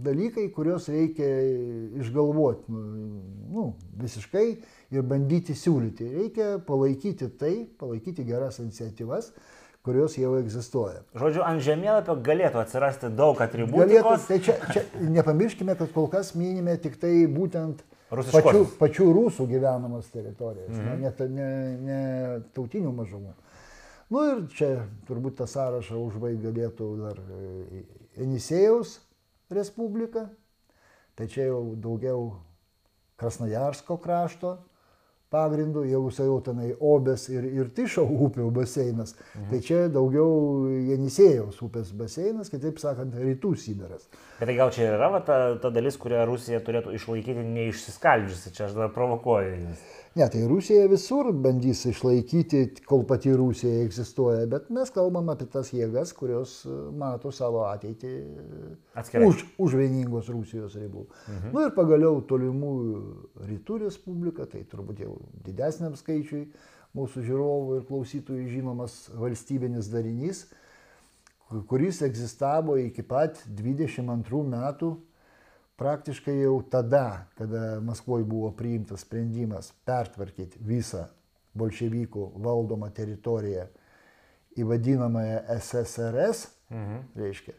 dalykai, 0.03 0.49
kuriuos 0.53 0.89
reikia 0.91 1.27
išgalvoti 2.01 2.73
nu, 2.73 2.81
nu, 3.55 3.63
visiškai 4.01 4.45
ir 4.91 5.07
bandyti 5.07 5.55
siūlyti. 5.57 6.09
Reikia 6.19 6.49
palaikyti 6.67 7.31
tai, 7.39 7.53
palaikyti 7.79 8.27
geras 8.27 8.59
iniciatyvas 8.63 9.31
kurios 9.87 10.17
jau 10.19 10.35
egzistuoja. 10.37 11.01
Žodžiu, 11.17 11.41
ant 11.47 11.63
žemėlapio 11.63 12.17
galėtų 12.23 12.61
atsirasti 12.61 13.11
daug 13.15 13.39
atributų. 13.43 13.85
Galėtų, 13.85 14.15
tai 14.27 14.39
čia, 14.43 14.57
čia 14.73 14.83
nepamirškime, 15.17 15.77
kad 15.79 15.93
kol 15.95 16.09
kas 16.11 16.33
minime 16.37 16.75
tik 16.83 16.99
tai 17.01 17.13
būtent 17.31 17.83
pačių, 18.11 18.63
pačių 18.79 19.09
rusų 19.15 19.47
gyvenamas 19.49 20.11
teritorijas, 20.13 20.75
mhm. 20.75 21.03
ne, 21.03 21.27
ne, 21.35 21.51
ne 21.87 21.99
tautinių 22.55 22.93
mažumų. 23.01 23.35
Nu 24.13 24.23
ir 24.23 24.43
čia 24.55 24.69
turbūt 25.07 25.35
tą 25.41 25.47
sąrašą 25.51 25.99
užbaigti 25.99 26.45
galėtų 26.45 26.85
dar 27.01 27.17
e, 27.19 27.81
Enisėjaus 28.23 29.01
Respublika, 29.51 30.29
tai 31.19 31.27
čia 31.31 31.49
jau 31.49 31.75
daugiau 31.75 32.29
Krasnojarsko 33.19 33.97
krašto, 33.99 34.57
pagrindu, 35.33 35.83
jau 35.87 36.03
jau 36.11 36.37
tenai 36.43 36.71
Obės 36.79 37.27
ir, 37.31 37.45
ir 37.51 37.69
Tišo 37.75 38.05
upių 38.27 38.47
baseinas. 38.55 39.15
Mhm. 39.35 39.49
Tai 39.51 39.59
čia 39.65 39.79
daugiau 39.91 40.67
Jenisėjaus 40.87 41.59
upės 41.65 41.91
baseinas, 41.97 42.51
kitaip 42.53 42.79
sakant, 42.79 43.15
rytų 43.15 43.53
Sibiras. 43.59 44.07
Bet 44.39 44.47
tai 44.47 44.57
gal 44.57 44.71
čia 44.73 44.91
yra 44.95 45.11
va, 45.11 45.21
ta, 45.25 45.39
ta 45.61 45.71
dalis, 45.73 45.97
kurią 45.99 46.25
Rusija 46.29 46.61
turėtų 46.63 46.95
išlaikyti 46.97 47.45
neišsiskaldžiusi, 47.47 48.53
čia 48.55 48.67
aš 48.67 48.77
dar 48.77 48.93
provokuoju 48.95 49.55
jūs. 49.65 49.87
Ne, 50.17 50.25
tai 50.33 50.47
Rusija 50.49 50.87
visur 50.89 51.27
bandys 51.45 51.83
išlaikyti, 51.85 52.61
kol 52.89 53.03
pati 53.05 53.29
Rusija 53.37 53.83
egzistuoja, 53.83 54.47
bet 54.49 54.71
mes 54.73 54.89
kalbam 54.95 55.27
apie 55.29 55.45
tas 55.53 55.69
jėgas, 55.75 56.09
kurios 56.17 56.55
e, 56.65 56.73
mato 56.97 57.29
savo 57.35 57.61
ateitį 57.67 58.13
Atskirai. 58.97 59.27
už, 59.29 59.43
už 59.61 59.75
vieningos 59.77 60.31
Rusijos 60.33 60.73
ribų. 60.79 61.05
Mhm. 61.27 61.51
Na 61.51 61.53
nu, 61.53 61.65
ir 61.67 61.75
pagaliau 61.75 62.23
tolimųjų 62.31 63.03
rytų 63.51 63.77
respublika, 63.83 64.47
tai 64.49 64.63
turbūt 64.71 65.03
jau 65.05 65.19
didesniam 65.45 65.93
skaičiui 65.99 66.47
mūsų 66.97 67.25
žiūrovų 67.27 67.77
ir 67.77 67.85
klausytojų 67.91 68.47
žinomas 68.55 68.95
valstybinis 69.13 69.91
darinys, 69.93 70.47
kuris 71.69 72.01
egzistavo 72.01 72.79
iki 72.81 73.05
pat 73.05 73.43
22 73.53 74.41
metų 74.49 74.95
praktiškai 75.77 76.39
jau 76.39 76.61
tada, 76.71 77.27
kada 77.37 77.79
Maskvoje 77.85 78.25
buvo 78.25 78.51
priimtas 78.57 79.05
sprendimas 79.05 79.71
pertvarkyti 79.85 80.61
visą 80.65 81.05
bolševikų 81.57 82.31
valdomą 82.43 82.89
teritoriją 82.93 83.67
į 84.57 84.65
vadinamąją 84.65 85.41
SSRS, 85.57 86.47
mhm. 86.73 87.03
reiškia, 87.17 87.53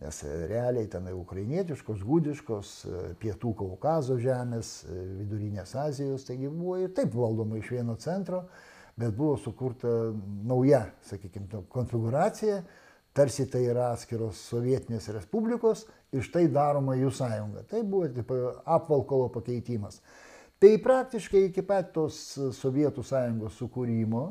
nes 0.00 0.22
realiai 0.48 0.88
tenai 0.92 1.12
ukrainietiškos, 1.16 2.02
gudiškos, 2.04 2.72
pietų 3.20 3.52
Kaukazo 3.60 4.18
žemės, 4.20 4.78
vidurinės 4.88 5.76
Azijos, 5.80 6.26
taigi 6.28 6.48
buvo 6.52 6.80
ir 6.82 6.92
taip 6.96 7.14
valdoma 7.16 7.60
iš 7.60 7.70
vieno 7.76 7.96
centro, 8.00 8.46
bet 8.96 9.12
buvo 9.16 9.36
sukurta 9.40 9.92
nauja, 10.48 10.86
sakykime, 11.04 11.64
konfiguracija, 11.72 12.62
tarsi 13.16 13.46
tai 13.50 13.64
yra 13.70 13.90
atskiros 13.94 14.40
sovietinės 14.50 15.08
respublikos 15.16 15.86
ir 16.12 16.24
štai 16.26 16.46
daroma 16.52 16.96
jų 16.98 17.10
sąjunga. 17.16 17.64
Tai 17.70 17.82
buvo 17.88 18.10
taip, 18.12 18.32
apvalkalo 18.64 19.30
pakeitimas. 19.34 20.02
Tai 20.60 20.72
praktiškai 20.80 21.46
iki 21.50 21.64
pat 21.66 21.90
tos 21.92 22.18
Sovietų 22.56 23.04
sąjungos 23.04 23.58
sukūrimo 23.60 24.26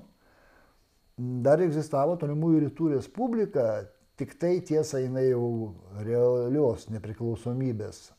dar 1.15 1.61
egzistavo 1.63 2.17
tolimųjų 2.19 2.65
rytų 2.65 2.89
respublika, 2.95 3.85
tik 4.19 4.35
tai 4.39 4.57
tiesa 4.65 4.99
jinai 5.03 5.29
jau 5.29 5.73
realios 6.03 6.89
nepriklausomybės 6.91 8.09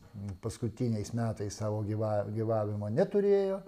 paskutiniais 0.41 1.13
metais 1.17 1.59
savo 1.61 1.83
gyva, 1.85 2.23
gyvavimo 2.33 2.89
neturėjo, 2.93 3.61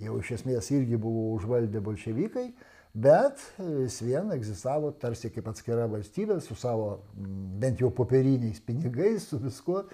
jau 0.00 0.18
iš 0.20 0.30
esmės 0.38 0.70
irgi 0.72 0.96
buvo 1.00 1.32
užvaldę 1.36 1.82
bolševikai, 1.84 2.46
bet 2.92 3.40
vis 3.58 4.00
vien 4.04 4.32
egzistavo 4.34 4.92
tarsi 5.00 5.30
kaip 5.32 5.48
atskira 5.48 5.86
valstybė 5.90 6.38
su 6.44 6.56
savo 6.58 6.98
bent 7.60 7.80
jau 7.80 7.90
popieriniais 7.94 8.60
pinigais, 8.64 9.28
su 9.28 9.40
viskuo. 9.40 9.86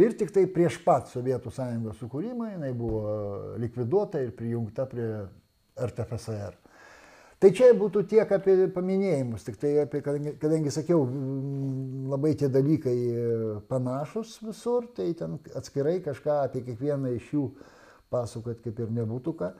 Ir 0.00 0.14
tik 0.16 0.30
tai 0.32 0.46
prieš 0.48 0.78
pat 0.84 1.10
Sovietų 1.12 1.52
sąjungos 1.52 1.98
sukūrimą 2.00 2.54
jinai 2.54 2.72
buvo 2.76 3.02
likviduota 3.60 4.22
ir 4.24 4.32
prijungta 4.36 4.86
prie 4.88 5.08
RTFSR. 5.76 6.56
Tai 7.42 7.50
čia 7.50 7.72
būtų 7.74 8.04
tiek 8.06 8.30
apie 8.30 8.54
paminėjimus, 8.70 9.42
tik 9.42 9.56
tai 9.58 9.72
apie, 9.82 9.98
kadangi, 10.04 10.70
sakiau, 10.70 11.02
labai 12.12 12.36
tie 12.38 12.46
dalykai 12.52 12.94
panašus 13.66 14.36
visur, 14.46 14.86
tai 14.94 15.08
ten 15.18 15.40
atskirai 15.58 15.96
kažką 16.04 16.36
apie 16.44 16.62
kiekvieną 16.68 17.10
iš 17.16 17.32
jų 17.34 17.48
pasakot 18.14 18.62
kaip 18.62 18.78
ir 18.78 18.94
nebūtų 18.94 19.34
ką. 19.40 19.50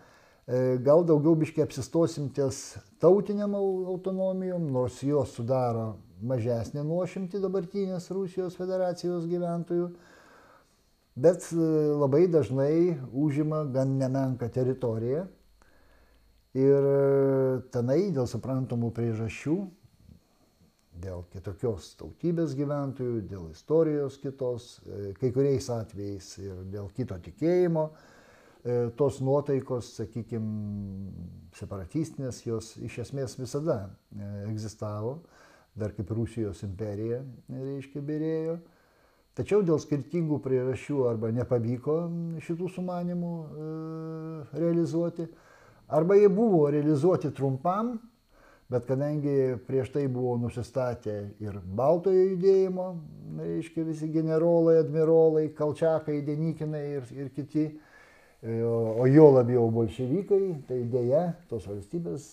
E, 0.47 0.77
gal 0.83 1.05
daugiau 1.07 1.37
biškiai 1.39 1.63
apsistosim 1.63 2.27
ties 2.35 2.75
tautiniam 3.01 3.55
autonomijom, 3.55 4.65
nors 4.75 4.97
jos 5.07 5.37
sudaro 5.37 5.93
mažesnė 6.27 6.83
nuošimti 6.83 7.39
dabartinės 7.43 8.09
Rusijos 8.11 8.57
federacijos 8.59 9.29
gyventojų, 9.31 9.93
bet 11.15 11.47
e, 11.55 11.69
labai 11.95 12.25
dažnai 12.27 12.97
užima 13.13 13.63
gan 13.71 13.95
nemenką 14.01 14.49
teritoriją. 14.51 15.29
Ir 16.59 16.89
e, 16.91 17.61
tenai 17.71 18.01
dėl 18.11 18.27
suprantamų 18.27 18.91
priežasčių, 18.97 19.55
dėl 21.07 21.23
kitokios 21.31 21.93
tautybės 22.01 22.57
gyventojų, 22.59 23.21
dėl 23.31 23.47
istorijos 23.55 24.19
kitos, 24.19 24.73
kai 25.21 25.31
kuriais 25.31 25.71
atvejais 25.71 26.35
ir 26.43 26.67
dėl 26.75 26.91
kito 26.99 27.15
tikėjimo, 27.31 27.93
tos 28.97 29.19
nuotaikos, 29.25 29.89
sakykime, 29.99 30.51
separatistinės, 31.59 32.43
jos 32.47 32.77
iš 32.83 33.01
esmės 33.07 33.35
visada 33.41 33.79
e, 34.15 34.29
egzistavo, 34.53 35.17
dar 35.79 35.95
kaip 35.97 36.13
Rusijos 36.15 36.63
imperija, 36.67 37.23
reiškia, 37.51 38.05
berėjo. 38.07 38.61
Tačiau 39.33 39.63
dėl 39.65 39.81
skirtingų 39.81 40.43
priežasčių 40.45 41.07
arba 41.09 41.31
nepavyko 41.33 41.99
šitų 42.45 42.69
sumanimų 42.75 43.35
e, 43.43 43.69
realizuoti, 44.61 45.29
arba 45.89 46.21
jie 46.21 46.29
buvo 46.33 46.67
realizuoti 46.71 47.33
trumpam, 47.35 47.97
bet 48.73 48.87
kadangi 48.89 49.57
prieš 49.67 49.91
tai 49.93 50.07
buvo 50.13 50.37
nusistatę 50.41 51.17
ir 51.43 51.59
Baltojo 51.65 52.29
judėjimo, 52.33 52.93
reiškia 53.41 53.89
visi 53.89 54.09
generolai, 54.13 54.79
admirolai, 54.81 55.49
Kalčiakai, 55.57 56.21
Denikinai 56.25 56.85
ir, 57.01 57.11
ir 57.17 57.33
kiti, 57.35 57.73
o 58.43 59.07
jo 59.07 59.29
labiau 59.31 59.69
bolševikai, 59.71 60.65
tai 60.67 60.81
dėja 60.91 61.29
tos 61.51 61.69
valstybės, 61.71 62.25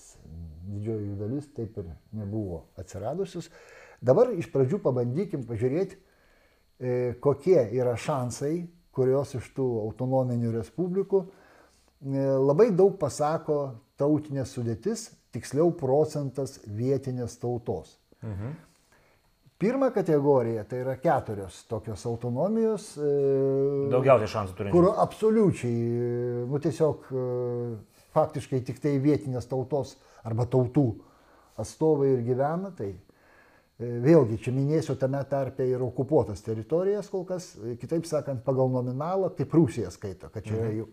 didžioji 0.69 1.17
dalis 1.19 1.49
taip 1.53 1.77
ir 1.77 1.91
nebuvo 2.17 2.63
atsiradusius. 2.81 3.51
Dabar 4.01 4.31
iš 4.33 4.47
pradžių 4.49 4.79
pabandykim 4.81 5.43
pažiūrėti, 5.45 5.99
e, 6.79 6.95
kokie 7.21 7.59
yra 7.77 7.93
šansai, 7.99 8.55
kurios 8.95 9.35
iš 9.37 9.51
tų 9.53 9.67
autonominių 9.83 10.55
respublikų 10.55 11.21
e, 11.25 12.25
labai 12.41 12.71
daug 12.73 12.97
pasako 12.97 13.59
tautinės 13.99 14.55
sudėtis, 14.55 15.09
tiksliau 15.35 15.69
procentas 15.77 16.57
vietinės 16.65 17.37
tautos. 17.37 17.99
Mhm. 18.23 18.57
Pirma 19.59 19.89
kategorija 19.91 20.63
tai 20.63 20.77
yra 20.85 20.95
keturios 21.03 21.65
tokios 21.67 22.05
autonomijos. 22.07 22.93
E, 22.95 23.09
Daugiausiai 23.91 24.31
šansų 24.31 24.55
turi. 24.55 24.71
Kur 24.71 24.87
absoliučiai, 25.03 26.45
nu 26.47 26.61
tiesiog 26.63 27.09
e, 27.11 27.23
faktiškai 28.15 28.61
tik 28.69 28.79
tai 28.79 28.95
vietinės 29.03 29.49
tautos 29.51 29.97
arba 30.23 30.45
tautų 30.47 30.87
atstovai 31.59 32.13
ir 32.13 32.21
gyvena, 32.23 32.71
tai 32.75 32.93
e, 32.93 32.99
vėlgi 34.05 34.39
čia 34.45 34.53
minėsiu 34.55 34.95
tame 34.99 35.19
tarpe 35.27 35.67
ir 35.67 35.83
okupuotas 35.83 36.43
teritorijas 36.45 37.11
kol 37.11 37.25
kas, 37.27 37.51
e, 37.59 37.75
kitaip 37.81 38.07
sakant, 38.07 38.45
pagal 38.45 38.71
nominalą, 38.71 39.33
tai 39.35 39.47
Prūsija 39.49 39.91
skaito, 39.91 40.31
kad 40.31 40.47
čia 40.47 40.55
yra 40.55 40.71
jų. 40.77 40.87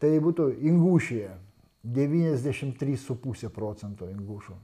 Tai 0.00 0.10
būtų 0.26 0.48
Ingūšija 0.72 1.30
93,5 1.86 3.48
procento 3.54 4.08
ingūšų. 4.10 4.58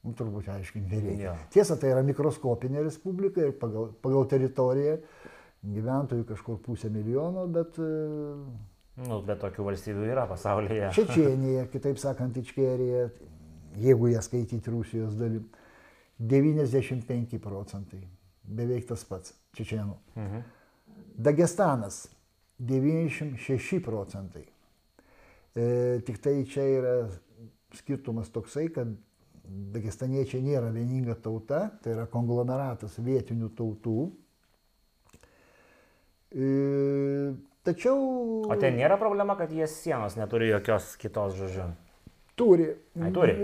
Nu, 0.00 0.14
turbūt 0.16 0.48
aiškiai 0.48 0.86
nereikia. 0.86 1.26
Jo. 1.26 1.36
Tiesa, 1.52 1.76
tai 1.76 1.90
yra 1.92 2.02
mikroskopinė 2.06 2.86
respublika 2.86 3.42
ir 3.44 3.52
pagal, 3.60 3.90
pagal 4.00 4.24
teritoriją 4.30 4.96
gyventojų 5.60 6.24
kažkur 6.30 6.56
pusę 6.64 6.88
milijono, 6.92 7.44
bet 7.52 7.76
e, 7.76 7.88
Nu, 9.00 9.20
bet 9.24 9.40
tokių 9.40 9.64
valstybių 9.70 10.06
yra 10.12 10.26
pasaulyje. 10.28 10.90
Čečenija, 10.96 11.66
kitaip 11.72 12.00
sakant, 12.00 12.36
Ičkerija, 12.36 13.06
jeigu 13.80 14.10
jie 14.10 14.22
skaityti 14.24 14.72
Rusijos 14.72 15.16
dalim, 15.20 15.46
95 16.20 17.38
procentai, 17.40 18.02
beveik 18.44 18.88
tas 18.90 19.04
pats 19.08 19.32
čečenų. 19.56 19.96
Mhm. 20.18 20.48
Dagestanas 21.20 22.02
96 22.60 23.80
procentai. 23.84 24.44
E, 25.56 25.64
tik 26.06 26.20
tai 26.22 26.34
čia 26.48 26.66
yra 26.76 26.94
skirtumas 27.76 28.28
toksai, 28.32 28.68
kad 28.74 28.92
dagestaniečiai 29.74 30.42
nėra 30.44 30.70
vieninga 30.74 31.16
tauta, 31.22 31.70
tai 31.82 31.94
yra 31.96 32.06
konglomeratas 32.10 32.98
vietinių 33.02 33.50
tautų. 33.58 34.10
E, 36.30 36.48
tačiau... 37.66 37.96
O 38.46 38.56
ten 38.60 38.76
nėra 38.78 38.98
problema, 39.00 39.36
kad 39.38 39.52
jie 39.52 39.66
sienos 39.70 40.16
neturi 40.18 40.50
jokios 40.52 40.92
kitos 41.00 41.34
žodžiu. 41.38 41.70
Turi. 42.40 42.70
Ai, 42.96 43.10
turi. 43.12 43.34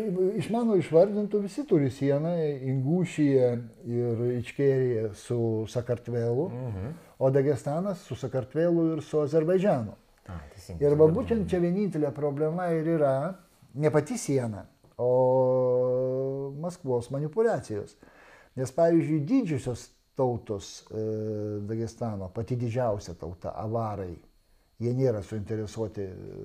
Iš 0.41 0.47
mano 0.55 0.77
išvardintų 0.81 1.43
visi 1.45 1.67
turi 1.69 1.91
sieną, 1.93 2.31
Ingūšija 2.71 3.49
ir 3.93 4.23
Ičkerija 4.39 5.11
su 5.21 5.67
Sakartvelu, 5.69 6.47
Mhm. 6.49 6.95
o 7.19 7.31
Dagestanas 7.31 8.07
su 8.07 8.17
Sakartvelu 8.17 8.95
ir 8.95 9.03
su 9.03 9.21
Azerbaidžianu. 9.21 9.93
A, 10.27 10.39
teisingai. 10.55 10.87
Ir 10.89 10.97
va 10.97 11.07
būtent 11.13 11.45
čia 11.51 11.61
vienintelė 11.61 12.09
problema 12.15 12.71
ir 12.73 12.89
yra 12.97 13.35
ne 13.75 13.91
pati 13.91 14.17
siena, 14.19 14.65
o 14.97 16.53
Maskvos 16.61 17.11
manipulacijos. 17.13 17.97
Nes 18.57 18.73
pavyzdžiui, 18.73 19.21
didžiosios 19.29 19.91
tautos 20.17 20.87
e, 20.91 21.03
Dagestano, 21.69 22.31
pati 22.33 22.57
didžiausia 22.57 23.15
tauta, 23.21 23.53
avarai, 23.61 24.15
jie 24.81 24.93
nėra 24.97 25.21
suinteresuoti 25.25 26.07
e, 26.07 26.39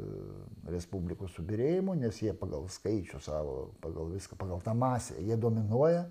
Respublikos 0.72 1.32
subirėjimu, 1.38 1.96
nes 2.00 2.20
jie 2.22 2.34
pagal 2.38 2.68
skaičių 2.72 3.22
savo, 3.24 3.56
pagal 3.84 4.12
viską, 4.12 4.36
pagal 4.40 4.62
tą 4.64 4.76
masę, 4.78 5.16
jie 5.24 5.40
dominuoja. 5.40 6.06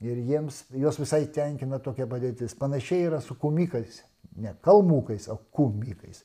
Ir 0.00 0.20
jiems, 0.24 0.62
juos 0.72 0.96
visai 1.00 1.26
tenkina 1.28 1.80
tokia 1.80 2.06
padėtis. 2.08 2.54
Panašiai 2.56 3.08
yra 3.08 3.18
su 3.20 3.36
kumikais, 3.36 3.98
ne 4.40 4.54
kalmukais, 4.64 5.26
o 5.28 5.36
kumikais. 5.52 6.22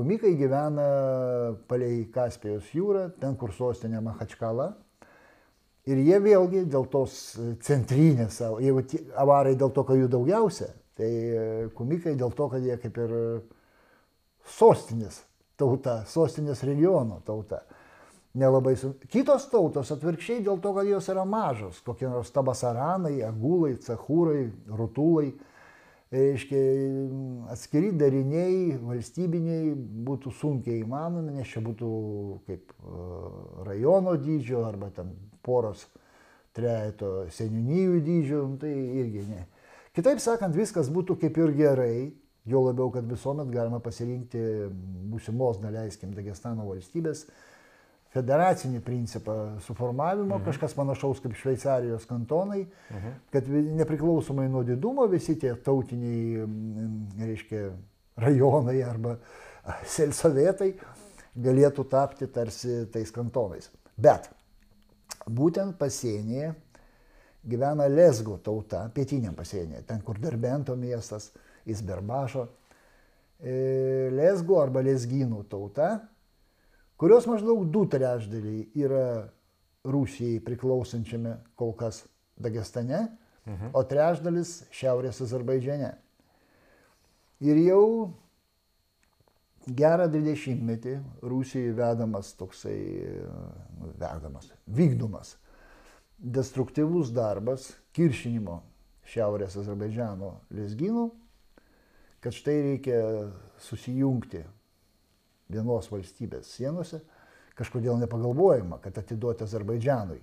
Kumikai 0.00 0.32
gyvena 0.32 0.84
palei 1.68 2.06
Kaspijos 2.08 2.70
jūrą, 2.72 3.10
ten 3.20 3.34
kur 3.36 3.52
sostinė 3.52 4.00
Mahačkala. 4.00 4.70
Ir 5.92 6.00
jie 6.00 6.16
vėlgi 6.24 6.62
dėl 6.72 6.86
tos 6.88 7.16
centrinės 7.66 8.38
savo, 8.40 8.62
jeigu 8.64 8.80
avarai 9.20 9.52
dėl 9.60 9.74
to, 9.76 9.84
kad 9.84 10.00
jų 10.00 10.08
daugiausia, 10.08 10.70
tai 10.96 11.10
e, 11.10 11.44
kumikai 11.76 12.14
dėl 12.16 12.32
to, 12.36 12.46
kad 12.48 12.64
jie 12.64 12.78
kaip 12.80 12.96
ir 13.04 13.12
sostinės 14.56 15.20
tauta, 15.60 15.98
sostinės 16.08 16.64
regiono 16.64 17.20
tauta. 17.26 17.60
Nelabai 18.40 18.78
su... 18.80 18.94
Kitos 19.12 19.50
tautos 19.52 19.92
atvirkščiai 19.92 20.40
dėl 20.46 20.64
to, 20.64 20.72
kad 20.78 20.88
jos 20.88 21.12
yra 21.12 21.26
mažos, 21.28 21.82
kokie 21.84 22.08
nors 22.08 22.32
tabasaranai, 22.32 23.18
agulai, 23.26 23.74
cechūrai, 23.84 24.46
rutulai. 24.80 25.34
Reiškia, 26.10 26.58
atskiri 27.54 27.92
dariniai, 27.94 28.72
valstybiniai 28.82 29.76
būtų 30.08 30.32
sunkiai 30.34 30.80
įmanomi, 30.82 31.36
nes 31.36 31.52
čia 31.52 31.62
būtų 31.62 31.90
kaip 32.48 32.72
e, 32.74 33.02
rajono 33.68 34.16
dydžio 34.18 34.64
arba 34.66 34.88
ten 34.96 35.12
poros 35.46 35.84
trejato 36.58 37.28
seniūnijų 37.30 38.00
dydžio, 38.08 38.40
nu, 38.42 38.58
tai 38.58 38.72
irgi 38.74 39.22
ne. 39.28 39.44
Kitaip 39.94 40.18
sakant, 40.22 40.58
viskas 40.58 40.90
būtų 40.90 41.14
kaip 41.22 41.38
ir 41.38 41.54
gerai, 41.54 41.94
jo 42.50 42.64
labiau, 42.66 42.90
kad 42.90 43.06
visuomet 43.06 43.54
galima 43.54 43.78
pasirinkti 43.78 44.42
būsimos, 45.14 45.62
neleiskim, 45.62 46.10
Dagestano 46.18 46.66
valstybės 46.72 47.28
federacinį 48.14 48.80
principą 48.82 49.36
suformavimo, 49.66 50.36
mhm. 50.36 50.46
kažkas 50.48 50.74
panašaus 50.78 51.22
kaip 51.22 51.36
Šveicarijos 51.38 52.08
kantonai, 52.10 52.64
mhm. 52.90 53.18
kad 53.34 53.50
nepriklausomai 53.82 54.48
nuo 54.50 54.64
didumo 54.66 55.06
visi 55.10 55.36
tie 55.38 55.54
tautiniai, 55.54 56.46
reiškia, 57.20 57.68
rajonai 58.20 58.80
arba 58.84 59.14
selsovietai 59.86 60.72
galėtų 61.40 61.86
tapti 61.88 62.26
tarsi 62.32 62.84
tais 62.92 63.12
kantonais. 63.14 63.70
Bet 64.00 64.28
būtent 65.30 65.78
pasienyje 65.78 66.54
gyvena 67.46 67.86
Lesgo 67.88 68.36
tauta, 68.42 68.84
pietiniam 68.94 69.34
pasienyje, 69.36 69.84
ten 69.88 70.02
kur 70.04 70.18
Derbento 70.20 70.76
miestas, 70.76 71.30
Isberbašo. 71.70 72.46
E, 73.40 74.10
Lesgo 74.12 74.58
arba 74.60 74.82
Lesgynų 74.84 75.44
tauta, 75.48 75.92
kurios 77.00 77.26
maždaug 77.28 77.64
du 77.72 77.86
trečdaliai 77.88 78.66
yra 78.76 79.04
Rusijai 79.84 80.42
priklausančiame 80.44 81.38
kol 81.56 81.72
kas 81.76 82.04
Dagestane, 82.40 83.06
mhm. 83.46 83.72
o 83.76 83.82
trečdalis 83.84 84.62
Šiaurės 84.72 85.20
Azerbaidžiane. 85.24 85.94
Ir 87.44 87.60
jau 87.64 87.84
gerą 89.64 90.08
dvidešimtmetį 90.12 90.96
Rusijai 91.24 91.72
vedamas 91.76 92.34
toksai, 92.36 92.80
nu, 93.80 93.92
vedamas, 94.00 94.52
vykdomas 94.68 95.36
destruktyvus 96.20 97.12
darbas 97.16 97.70
kiršinimo 97.96 98.60
Šiaurės 99.10 99.56
Azerbaidžiano 99.58 100.34
lesgynų, 100.54 101.06
kad 102.20 102.36
štai 102.36 102.56
reikia 102.66 103.00
susijungti 103.64 104.44
vienos 105.52 105.90
valstybės 105.92 106.50
sienose, 106.56 107.00
kažkodėl 107.58 107.98
nepagalvojama, 108.00 108.80
kad 108.82 108.98
atiduoti 109.02 109.44
Azerbaidžianui 109.44 110.20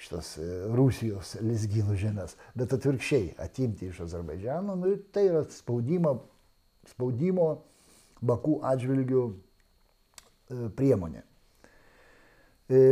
šitas 0.00 0.32
e, 0.42 0.48
Rusijos 0.74 1.36
lesgynų 1.44 1.94
žemės, 2.00 2.34
bet 2.58 2.72
atvirkščiai 2.74 3.36
atimti 3.44 3.90
iš 3.90 4.02
Azerbaidžiano, 4.08 4.74
nu, 4.80 4.96
tai 5.14 5.28
yra 5.30 5.44
spaudimo, 5.54 6.16
spaudimo 6.90 7.48
Bakų 8.24 8.58
atžvilgių 8.64 9.22
e, 9.30 10.68
priemonė. 10.74 11.22
E, 12.72 12.82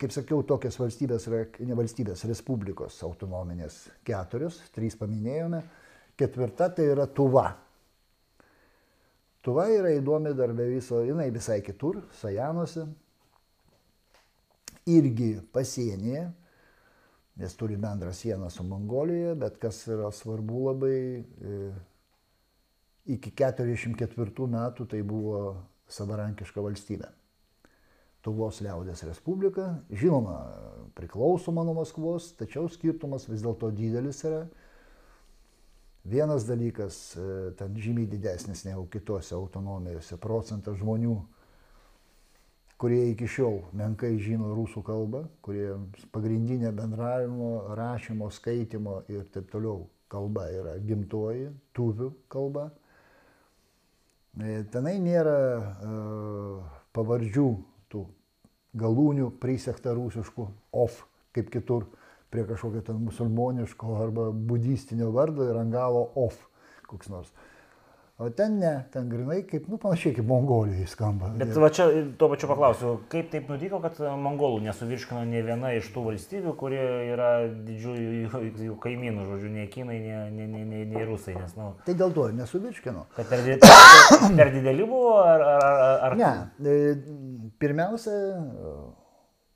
Kaip 0.00 0.14
sakiau, 0.14 0.40
tokios 0.48 0.78
valstybės 0.80 1.26
ne 1.28 1.76
valstybės, 1.76 2.22
respublikos 2.24 2.94
autonominės 3.04 3.82
keturios, 4.08 4.56
trys 4.72 4.94
paminėjome, 4.96 5.60
ketvirta 6.16 6.70
tai 6.72 6.86
yra 6.94 7.04
Tuva. 7.04 7.50
Tuva 9.40 9.70
yra 9.72 9.94
įdomi 9.96 10.34
dar 10.36 10.52
be 10.52 10.66
viso, 10.68 11.00
jinai 11.06 11.30
visai 11.32 11.62
kitur, 11.64 12.02
Sajanuose, 12.20 12.84
irgi 14.90 15.30
pasienyje, 15.54 16.26
nes 17.40 17.54
turi 17.56 17.78
bendrą 17.80 18.12
sieną 18.12 18.50
su 18.52 18.66
Mongolija, 18.68 19.32
bet 19.40 19.56
kas 19.62 19.80
yra 19.88 20.10
svarbu 20.12 20.64
labai, 20.66 20.98
e, 21.24 21.60
iki 23.16 23.32
44 23.32 24.48
metų 24.56 24.86
tai 24.92 25.00
buvo 25.06 25.40
savarankiška 25.88 26.60
valstybė. 26.60 27.08
Tuvos 28.20 28.60
liaudės 28.60 29.00
Respublika, 29.08 29.70
žinoma, 29.88 30.36
priklausoma 30.98 31.64
nuo 31.64 31.78
Maskvos, 31.78 32.34
tačiau 32.36 32.68
skirtumas 32.68 33.24
vis 33.30 33.40
dėlto 33.40 33.70
didelis 33.72 34.20
yra. 34.28 34.42
Vienas 36.10 36.42
dalykas, 36.42 37.14
e, 37.14 37.52
ten 37.54 37.76
žymiai 37.78 38.08
didesnis 38.10 38.64
negu 38.66 38.88
kitose 38.90 39.36
autonomijose, 39.36 40.16
procentas 40.18 40.80
žmonių, 40.80 41.12
kurie 42.80 43.12
iki 43.12 43.28
šiol 43.30 43.60
menkai 43.78 44.16
žino 44.18 44.50
rusų 44.56 44.82
kalbą, 44.82 45.20
kurie 45.44 45.68
pagrindinė 46.10 46.72
bendravimo, 46.74 47.52
rašymo, 47.78 48.26
skaitimo 48.34 49.04
ir 49.12 49.28
taip 49.30 49.52
toliau 49.52 49.84
kalba 50.10 50.48
yra 50.50 50.74
gimtoji, 50.82 51.52
tuvių 51.78 52.10
kalba. 52.32 52.72
E, 54.34 54.64
Tenai 54.74 54.96
nėra 54.98 55.38
uh, 55.60 56.74
pavardžių 56.96 57.48
tų 57.92 58.02
galūnių 58.82 59.30
prisekta 59.38 59.94
rusiškų 59.94 60.50
of, 60.74 61.04
kaip 61.36 61.54
kitur, 61.54 61.86
prie 62.30 62.46
kažkokio 62.46 62.82
ten 62.86 63.00
musulmoniško 63.04 63.96
arba 64.02 64.30
budistinio 64.30 65.10
vardo 65.14 65.48
ir 65.50 65.58
ant 65.60 65.72
galo 65.74 66.08
of 66.14 66.38
koks 66.90 67.10
nors. 67.10 67.32
O 68.20 68.28
ten 68.36 68.58
ne, 68.60 68.70
ten 68.92 69.06
grinai 69.08 69.38
kaip, 69.48 69.64
nu, 69.72 69.78
panašiai 69.80 70.12
kaip 70.18 70.26
Mongolijai 70.28 70.84
skamba. 70.92 71.30
Bet 71.40 71.54
va 71.56 71.70
čia 71.72 71.86
tuo 72.20 72.28
pačiu 72.28 72.50
paklausiu, 72.50 72.90
kaip 73.08 73.30
taip 73.32 73.48
nutiko, 73.48 73.78
kad 73.80 73.96
mongolų 73.96 74.58
nesuvirškino 74.66 75.22
ne 75.30 75.40
viena 75.46 75.70
iš 75.78 75.88
tų 75.94 76.04
valstybių, 76.10 76.52
kurie 76.60 76.82
yra 77.14 77.30
didžiųjų 77.48 78.10
jų, 78.18 78.42
jų 78.66 78.76
kaimynų, 78.84 79.24
žodžiu, 79.30 79.54
nei 79.54 79.70
kinai, 79.72 79.96
nei, 80.04 80.20
nei, 80.36 80.50
nei, 80.52 80.66
nei, 80.68 80.84
nei 80.92 81.08
rusai. 81.08 81.38
Nes, 81.40 81.56
nu, 81.56 81.70
Tai 81.86 81.96
dėl 82.02 82.12
to 82.18 82.28
ir 82.28 82.36
nesuvirškino. 82.42 83.06
kad 83.16 83.32
per, 83.32 83.46
per, 83.64 83.80
per 84.42 84.52
dideli 84.52 84.84
buvo, 84.84 85.16
ar... 85.24 85.46
ar, 85.56 85.80
ar, 85.88 86.06
ar 86.10 86.20
Ne, 86.20 86.34
e, 86.60 87.50
pirmiausia, 87.62 88.18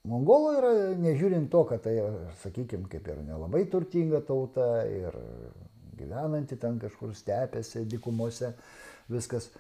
mongolų 0.09 0.55
yra, 0.59 0.73
nežiūrint 1.01 1.51
to, 1.53 1.63
kad 1.69 1.85
tai, 1.87 1.95
sakykime, 2.43 2.89
kaip 2.93 3.07
ir 3.09 3.23
nelabai 3.25 3.65
turtinga 3.71 4.21
tauta 4.27 4.85
ir 4.89 5.17
gyvenanti 5.99 6.59
ten 6.61 6.79
kažkur 6.83 7.15
stepėse, 7.17 7.85
dikumose, 7.89 8.53
viskas. 9.13 9.51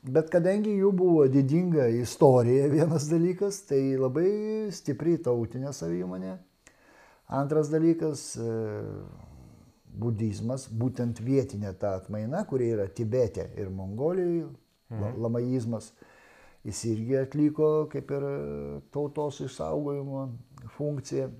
Bet 0.00 0.30
kadangi 0.32 0.72
jų 0.78 0.90
buvo 0.96 1.26
didinga 1.28 1.90
istorija 2.00 2.68
vienas 2.72 3.08
dalykas, 3.10 3.62
tai 3.68 3.80
labai 4.00 4.28
stipri 4.72 5.18
tautinė 5.20 5.74
savimonė. 5.76 6.38
Antras 7.30 7.68
dalykas 7.70 8.22
e, 8.40 8.46
budizmas, 10.00 10.64
būtent 10.72 11.20
vietinė 11.22 11.74
ta 11.78 11.92
atmaina, 12.00 12.42
kuri 12.48 12.72
yra 12.74 12.88
Tibete 12.88 13.44
ir 13.60 13.68
Mongolijoje, 13.70 14.48
la- 14.90 15.12
lamaizmas, 15.28 15.92
jis 16.64 16.82
irgi 16.92 17.16
atliko 17.20 17.70
kaip 17.92 18.10
ir 18.16 18.26
tautos 18.92 19.40
išsaugojimo 19.46 20.26
funkciją. 20.76 21.30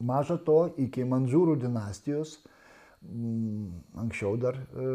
Maža 0.00 0.38
to, 0.46 0.62
iki 0.80 1.04
Manžūrų 1.04 1.58
dinastijos, 1.60 2.38
mm, 3.04 3.66
anksčiau 4.00 4.38
dar 4.40 4.56
e, 4.56 4.86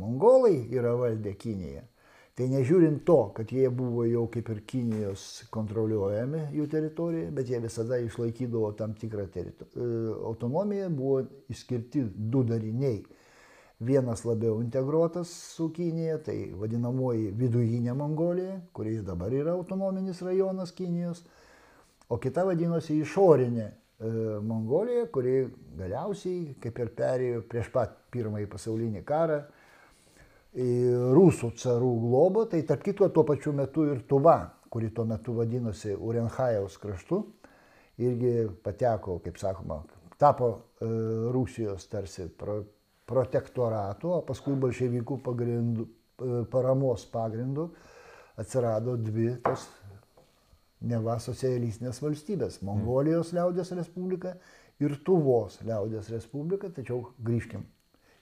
mongolai 0.00 0.56
yra 0.74 0.96
valdę 0.98 1.36
Kiniją. 1.38 1.84
Tai 2.34 2.46
nežiūrint 2.48 3.02
to, 3.04 3.18
kad 3.36 3.50
jie 3.52 3.68
buvo 3.74 4.06
jau 4.08 4.24
kaip 4.32 4.48
ir 4.50 4.62
Kinijos 4.66 5.44
kontroliuojami 5.54 6.46
jų 6.56 6.66
teritorija, 6.72 7.30
bet 7.36 7.50
jie 7.52 7.60
visada 7.62 7.98
išlaikydavo 8.02 8.72
tam 8.78 8.94
tikrą 8.98 9.28
e, 9.28 9.46
autonomiją, 10.24 10.90
buvo 10.96 11.20
išskirti 11.52 12.06
du 12.32 12.42
dariniai. 12.48 13.04
Vienas 13.80 14.26
labiau 14.28 14.58
integruotas 14.60 15.30
su 15.56 15.70
Kinija, 15.72 16.18
tai 16.20 16.50
vadinamoji 16.52 17.30
vidujinė 17.32 17.94
Mongolija, 17.96 18.58
kuri 18.76 18.98
dabar 19.04 19.32
yra 19.32 19.54
autonominis 19.56 20.20
rajonas 20.20 20.74
Kinijos, 20.76 21.22
o 22.12 22.18
kita 22.20 22.44
vadinosi 22.44 22.98
išorinė 23.00 23.64
e, 23.64 23.72
Mongolija, 24.44 25.06
kuri 25.14 25.46
galiausiai 25.78 26.58
kaip 26.60 26.82
ir 26.84 26.92
perėjo 26.98 27.46
prieš 27.48 27.72
pat 27.72 27.96
pirmąjį 28.12 28.50
pasaulinį 28.52 29.04
karą 29.08 29.40
rusų 30.52 31.52
carų 31.54 31.90
globą, 32.02 32.46
tai 32.50 32.62
tarp 32.66 32.82
kitko 32.82 33.08
tuo 33.14 33.24
pačiu 33.24 33.52
metu 33.52 33.84
ir 33.86 34.02
Tuva, 34.08 34.50
kuri 34.68 34.90
tuo 34.90 35.04
metu 35.04 35.32
vadinosi 35.34 35.94
Urenhajaus 35.94 36.76
kraštu, 36.78 37.22
irgi 37.98 38.48
pateko, 38.62 39.20
kaip 39.22 39.38
sakoma, 39.38 39.82
tapo 40.18 40.50
e, 40.80 40.86
Rusijos 41.32 41.86
tarsi 41.88 42.28
pro, 43.10 43.24
protektoratu, 43.24 44.14
o 44.14 44.22
paskui 44.26 44.54
bolševikų 44.60 45.18
pagrindų, 45.26 45.86
e, 45.86 46.44
paramos 46.52 47.06
pagrindų 47.10 47.66
atsirado 48.40 48.96
dvi 48.96 49.34
tos 49.44 49.66
neva 50.80 51.18
socialistinės 51.20 52.00
valstybės- 52.00 52.62
Mongolijos 52.68 53.34
liaudės 53.36 53.72
respublika 53.76 54.36
ir 54.80 54.96
Tuvos 55.04 55.60
liaudės 55.66 56.08
respublika, 56.10 56.70
tačiau 56.70 57.12
grįžkim 57.18 57.66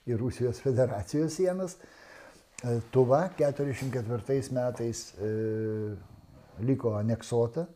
į 0.07 0.17
Rusijos 0.17 0.59
federacijos 0.59 1.37
sienas. 1.37 1.77
E, 2.63 2.81
Tuva 2.91 3.29
44 3.37 4.51
metais 4.51 5.13
e, 5.21 5.95
liko 6.59 6.95
aneksuota, 6.97 7.67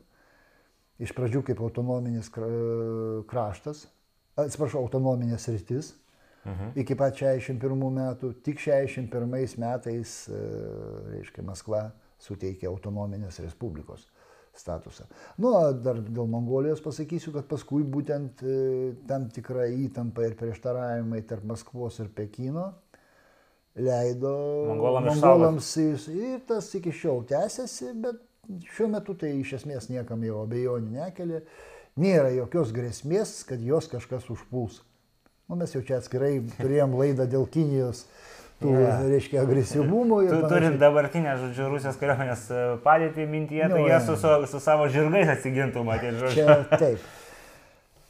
iš 0.99 1.13
pradžių 1.15 1.43
kaip 1.43 1.61
autonominis 1.61 2.29
kra- 2.29 3.23
kraštas, 3.27 3.87
atsiprašau, 4.35 4.81
autonominės 4.83 5.47
rytis, 5.47 5.93
mhm. 6.45 6.73
iki 6.83 6.97
pat 6.99 7.17
61 7.19 7.83
metų, 7.99 8.33
tik 8.45 8.61
61 8.63 9.57
metais, 9.61 10.17
e, 10.29 10.41
reiškia, 11.17 11.45
Maskva 11.47 11.87
suteikė 12.23 12.69
autonominės 12.71 13.41
respublikos 13.43 14.07
statusą. 14.53 15.07
Nu, 15.41 15.49
dar 15.81 15.97
dėl 16.05 16.27
Mongolijos 16.29 16.81
pasakysiu, 16.85 17.33
kad 17.33 17.47
paskui 17.49 17.81
būtent 17.89 18.43
e, 18.45 18.93
tam 19.09 19.25
tikra 19.33 19.65
įtampa 19.71 20.27
ir 20.27 20.37
prieštaravimai 20.37 21.23
tarp 21.29 21.47
Maskvos 21.49 21.97
ir 22.03 22.11
Pekino 22.13 22.69
leido 23.75 24.33
Mongolam 24.67 25.07
mongolams 25.09 25.71
ir, 25.81 25.97
ir 26.13 26.41
tas 26.47 26.69
iki 26.77 26.93
šiol 26.93 27.23
tęsiasi, 27.29 27.93
bet 28.03 28.21
šiuo 28.75 28.89
metu 28.93 29.15
tai 29.17 29.33
iš 29.39 29.57
esmės 29.59 29.89
niekam 29.89 30.23
jau 30.25 30.43
abejonių 30.43 30.99
nekelia. 30.99 31.43
Nėra 31.97 32.31
jokios 32.33 32.71
grėsmės, 32.73 33.43
kad 33.45 33.61
jos 33.61 33.87
kažkas 33.91 34.25
užpuls. 34.33 34.79
Nu, 35.49 35.57
mes 35.59 35.73
jau 35.75 35.81
čia 35.83 35.99
atskirai 35.99 36.37
turėjom 36.57 36.93
laidą 36.99 37.25
dėl 37.29 37.43
Kinijos, 37.51 38.05
tų, 38.61 38.71
yeah. 38.77 39.01
reiškia, 39.11 39.41
agresyvumo 39.43 40.21
Tu, 40.29 40.39
turint 40.47 40.79
dabartinę, 40.81 41.35
žodžiu, 41.41 41.67
Rusijos 41.73 41.99
kariuomenės 41.99 42.45
e, 42.47 42.61
padėtį 42.85 43.27
mintyje, 43.27 43.67
tai 43.73 43.81
Jo, 43.81 43.89
jie 43.91 43.99
su, 44.05 44.15
su, 44.21 44.31
su 44.53 44.63
savo 44.63 44.87
žirgais 44.93 45.33
atsigintų, 45.35 45.83
matyti, 45.87 46.15
žodžiu. 46.21 46.47
Čia 46.47 46.79
taip. 46.79 47.11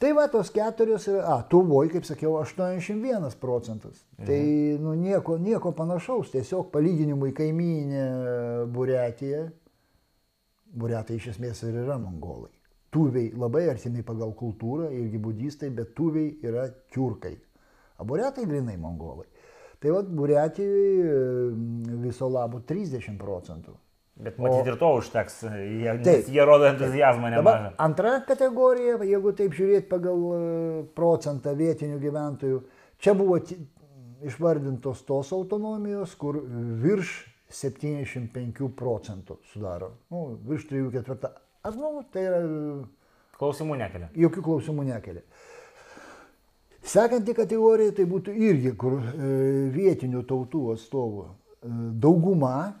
Tai 0.04 0.10
va, 0.12 0.28
tos 0.28 0.50
keturios 0.54 1.06
a, 1.10 1.38
tuvoj, 1.50 1.88
kaip 1.94 2.06
sakiau, 2.06 2.34
81 2.40 3.38
procentas. 3.40 4.02
Tai 4.20 4.40
nu, 4.82 4.94
nieko, 5.00 5.38
nieko 5.40 5.72
panašaus, 5.74 6.32
tiesiog 6.34 6.68
palyginimui 6.74 7.32
kaimynė 7.34 8.08
Buriatija. 8.74 9.46
Buriatai 10.74 11.16
iš 11.16 11.32
esmės 11.36 11.62
ir 11.64 11.78
yra 11.84 11.96
mongolai. 12.02 12.52
Tuviai 12.94 13.32
labai 13.34 13.64
artimi 13.72 14.04
pagal 14.06 14.34
kultūrą, 14.38 14.92
irgi 14.94 15.18
budistai, 15.18 15.72
bet 15.74 15.96
tuviai 15.98 16.30
yra 16.46 16.68
tiurkai. 16.94 17.34
O 17.98 18.06
buriatai 18.06 18.46
grinai 18.46 18.76
mongolai. 18.78 19.26
Tai 19.82 19.92
va, 19.92 20.02
Buriatijoje 20.02 21.96
viso 22.00 22.28
labo 22.32 22.62
30 22.64 23.18
procentų. 23.20 23.74
Bet 24.14 24.38
matyti 24.38 24.70
ir 24.70 24.76
to 24.78 24.88
užteks, 25.00 25.40
jie, 25.58 25.92
Taip. 26.06 26.28
jie 26.30 26.44
rodo 26.46 26.68
entuzijazmą 26.70 27.32
nemažą. 27.34 27.72
antra 27.82 28.12
kategorija, 28.22 29.00
jeigu 29.02 29.32
taip 29.34 29.56
žiūrėti 29.58 29.88
pagal 29.90 30.20
e, 30.36 30.38
procentą 30.94 31.52
vietinių 31.58 31.98
gyventojų, 31.98 32.60
čia 33.02 33.16
buvo 33.18 33.40
išvardintos 34.22 35.02
tos 35.08 35.32
autonomijos, 35.34 36.14
kur 36.14 36.38
virš 36.84 37.16
75 37.50 38.70
procentų 38.78 39.40
sudaro. 39.50 39.96
Nu, 40.14 40.38
virš 40.46 40.70
3 40.70 40.94
ketvirtą. 40.94 41.34
Aš 41.64 41.78
manau, 41.80 42.02
tai 42.12 42.26
yra 42.28 42.40
Klausimų 43.38 43.76
nekelia. 43.80 44.08
jokių 44.14 44.42
klausimų 44.44 44.84
nekelia. 44.90 45.22
Sekanti 46.84 47.32
kategorija 47.34 47.94
tai 47.96 48.04
būtų 48.04 48.34
irgi, 48.36 48.74
kur 48.76 48.98
e, 49.00 49.28
vietinių 49.72 50.20
tautų 50.28 50.60
atstovų 50.74 51.24
e, 51.24 51.30
dauguma, 52.04 52.74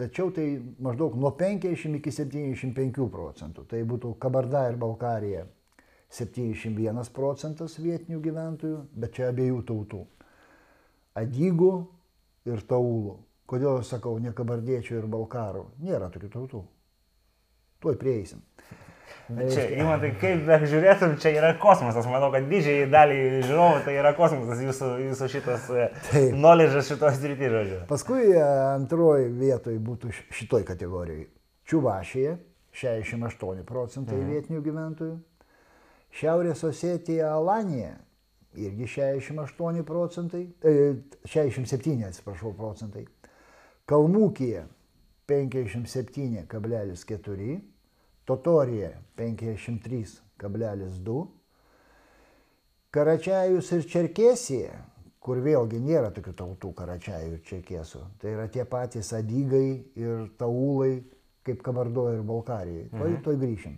tačiau 0.00 0.32
tai 0.32 0.46
maždaug 0.80 1.18
nuo 1.20 1.30
50 1.36 2.00
iki 2.00 2.14
75 2.16 3.06
procentų. 3.12 3.66
Tai 3.68 3.82
būtų 3.92 4.14
Kabarda 4.22 4.64
ir 4.70 4.80
Balkarija 4.80 5.44
71 6.10 7.12
procentas 7.14 7.76
vietinių 7.78 8.22
gyventojų, 8.24 8.82
bet 8.96 9.14
čia 9.18 9.28
abiejų 9.30 9.62
tautų. 9.68 10.02
Adygų 11.20 11.72
ir 12.48 12.64
Taulų. 12.64 13.18
Kodėl 13.50 13.82
aš 13.82 13.92
sakau 13.92 14.16
ne 14.22 14.32
kabardiečių 14.32 15.02
ir 15.02 15.08
balkarų? 15.10 15.68
Nėra 15.84 16.08
tokių 16.14 16.32
tautų. 16.32 16.64
Tuoj 17.80 17.96
prieisim. 18.00 18.42
Čia, 19.30 19.62
įmantai, 19.78 20.08
kaip 20.18 20.48
žiūrėtum, 20.66 21.12
čia 21.22 21.30
yra 21.36 21.52
kosmosas. 21.60 22.06
Manau, 22.10 22.32
kad 22.34 22.48
didžiai 22.50 22.88
daliai 22.90 23.38
žiūrovų 23.44 23.84
tai 23.86 23.92
yra 24.00 24.10
kosmosas, 24.16 24.58
jūsų, 24.64 24.88
jūsų 25.04 25.28
šitas 25.30 25.68
Taip. 25.70 26.32
knowledge 26.34 26.82
šitos 26.88 27.20
rytį, 27.22 27.50
žodžiu. 27.54 27.78
Paskui 27.90 28.24
e, 28.32 28.40
antroji 28.42 29.28
vietoje 29.38 29.78
būtų 29.86 30.10
šitoj 30.34 30.62
kategorijoje. 30.66 31.28
Čiuvašija 31.70 32.32
68 32.80 33.62
procentai 33.68 34.18
vietinių 34.18 34.60
gyventojų. 34.66 35.16
Šiaurės 36.18 36.66
Osetija 36.66 37.30
Alanija 37.36 37.92
irgi 38.58 38.86
68 38.90 39.86
procentai, 39.86 40.42
e, 40.66 40.98
67 41.30 42.02
atsiprašau 42.10 42.50
procentai. 42.58 43.06
Kalmūkija 43.86 44.66
57,4, 45.30 47.62
Totorija 48.30 48.92
53,2, 49.18 51.26
Karačiajus 52.94 53.70
ir 53.74 53.88
Čerkesija, 53.90 54.76
kur 55.22 55.40
vėlgi 55.42 55.80
nėra 55.82 56.12
tokių 56.14 56.34
tautų 56.38 56.70
Karačiajų 56.78 57.32
ir 57.34 57.40
Čerkesų, 57.46 58.04
tai 58.22 58.36
yra 58.36 58.46
tie 58.50 58.64
patys 58.70 59.10
Adygai 59.18 59.82
ir 59.98 60.30
Taulai, 60.38 61.00
kaip 61.46 61.62
Kabardoje 61.66 62.20
ir 62.20 62.24
Balkarijai. 62.26 62.86
Toj, 62.94 63.18
toj 63.26 63.40
grįšim. 63.42 63.74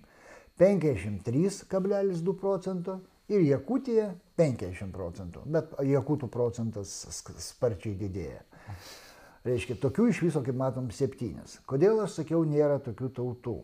53,2 0.60 2.36
procento 2.38 3.00
ir 3.32 3.40
Jakutija 3.48 4.12
50 4.36 4.92
procentų, 4.92 5.48
bet 5.48 5.72
Jakutų 5.88 6.28
procentas 6.32 6.92
sparčiai 7.48 7.96
didėja. 7.96 8.44
Reiškia, 9.48 9.80
tokių 9.80 10.12
iš 10.12 10.26
viso, 10.28 10.44
kaip 10.44 10.60
matom, 10.60 10.92
septynis. 10.94 11.56
Kodėl 11.66 12.04
aš 12.04 12.20
sakiau, 12.20 12.44
nėra 12.46 12.76
tokių 12.84 13.08
tautų? 13.16 13.62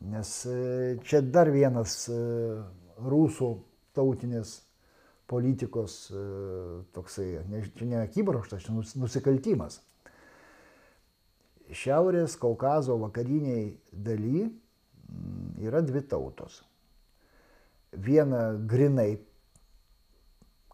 Nes 0.00 0.46
e, 0.46 0.98
čia 1.04 1.20
dar 1.20 1.50
vienas 1.52 2.06
e, 2.08 2.16
rusų 3.04 3.50
tautinės 3.96 4.54
politikos 5.28 6.06
e, 6.08 6.22
toksai, 6.96 7.28
ne, 7.50 7.60
čia 7.76 7.88
ne 7.90 8.00
akibrokštas, 8.06 8.64
čia 8.64 8.74
nusikaltimas. 9.02 9.82
Šiaurės 11.70 12.34
Kaukazo 12.40 12.96
vakariniai 12.98 13.68
daly 13.92 14.48
yra 15.60 15.84
dvi 15.84 16.02
tautos. 16.08 16.62
Viena 17.92 18.50
grinai 18.54 19.12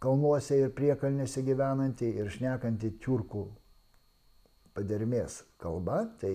kalnuose 0.01 0.63
ir 0.63 0.73
priekalnėse 0.77 1.43
gyvenanti 1.45 2.15
ir 2.15 2.31
šnekanti 2.33 2.95
tiurkų 3.03 3.45
padermės 4.77 5.41
kalba, 5.63 6.05
tai 6.21 6.33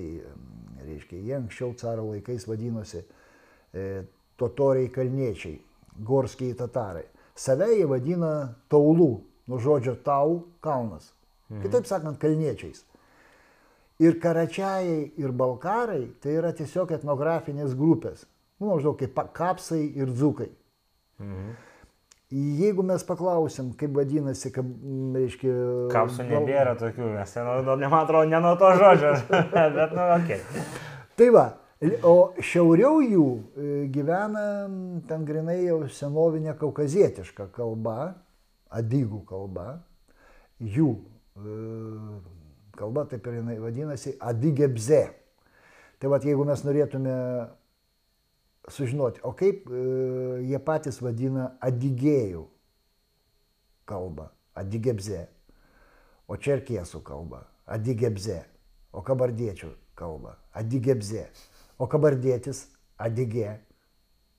reiškia, 0.81 1.21
jie 1.21 1.35
anksčiau 1.37 1.75
caro 1.77 2.07
laikais 2.09 2.47
vadinosi 2.49 3.01
e, 3.01 4.03
totoriai 4.41 4.89
kalniečiai, 4.93 5.59
gorskiai 6.01 6.57
tatarai. 6.57 7.05
Save 7.37 7.69
jie 7.75 7.87
vadina 7.89 8.33
taulų, 8.71 9.11
nuo 9.47 9.59
žodžio 9.61 9.95
tau 10.05 10.41
kalnas. 10.63 11.11
Mhm. 11.49 11.61
Kitaip 11.65 11.89
sakant, 11.89 12.19
kalniečiais. 12.21 12.85
Ir 14.01 14.17
karačiai, 14.21 15.11
ir 15.21 15.33
balkarai 15.37 16.07
tai 16.21 16.37
yra 16.39 16.49
tiesiog 16.57 16.91
etnografinės 16.97 17.75
grupės. 17.77 18.25
Nu, 18.57 18.71
maždaug 18.71 18.97
kaip 18.97 19.19
kapsai 19.33 19.83
ir 19.97 20.09
dzukai. 20.09 20.49
Mhm. 21.21 21.51
Jeigu 22.32 22.84
mes 22.88 23.03
paklausim, 23.03 23.73
kaip 23.75 23.91
vadinasi, 23.97 24.53
kaip, 24.55 24.67
reiškia... 25.17 25.55
Kapsų 25.91 26.29
nebėra 26.29 26.77
tokių, 26.79 27.09
nes, 27.17 27.34
nu, 27.67 27.75
man 27.82 27.97
atrodo, 27.97 28.23
ne 28.32 28.39
nuo 28.39 28.53
to 28.59 28.69
žodžio, 28.79 29.11
bet, 29.75 29.91
nu, 29.91 30.05
okei. 30.15 30.38
Okay. 30.39 30.63
Tai 31.19 31.27
va, 31.36 31.43
o 32.07 32.15
šiauriau 32.39 33.01
jų 33.03 33.25
e, 33.36 33.69
gyvena 33.91 34.45
ten 35.09 35.27
grinai 35.27 35.57
jau 35.65 35.82
senovinė 35.91 36.55
kaukazietiška 36.61 37.49
kalba, 37.51 38.13
adygų 38.79 39.25
kalba, 39.27 39.82
jų 40.63 40.91
e, 41.36 41.57
kalba, 42.79 43.09
taip 43.11 43.27
ir 43.27 43.41
jinai 43.41 43.59
vadinasi, 43.59 44.15
adigebze. 44.23 45.03
Tai 45.99 46.15
va, 46.15 46.23
jeigu 46.23 46.47
mes 46.47 46.63
norėtume 46.63 47.17
sužinoti, 48.72 49.22
o 49.24 49.34
kaip 49.38 49.67
e, 49.69 49.82
jie 50.47 50.59
patys 50.63 51.01
vadina 51.03 51.51
adigėjų 51.63 52.45
kalbą, 53.89 54.30
adigebze, 54.55 55.26
o 56.28 56.38
čerkiesų 56.39 57.01
kalbą, 57.05 57.43
adigebze, 57.67 58.41
o 58.91 59.03
kabardiečių 59.03 59.72
kalbą, 59.99 60.36
adigebze, 60.55 61.28
o 61.78 61.88
kabardietis 61.91 62.65
adigė, 63.01 63.59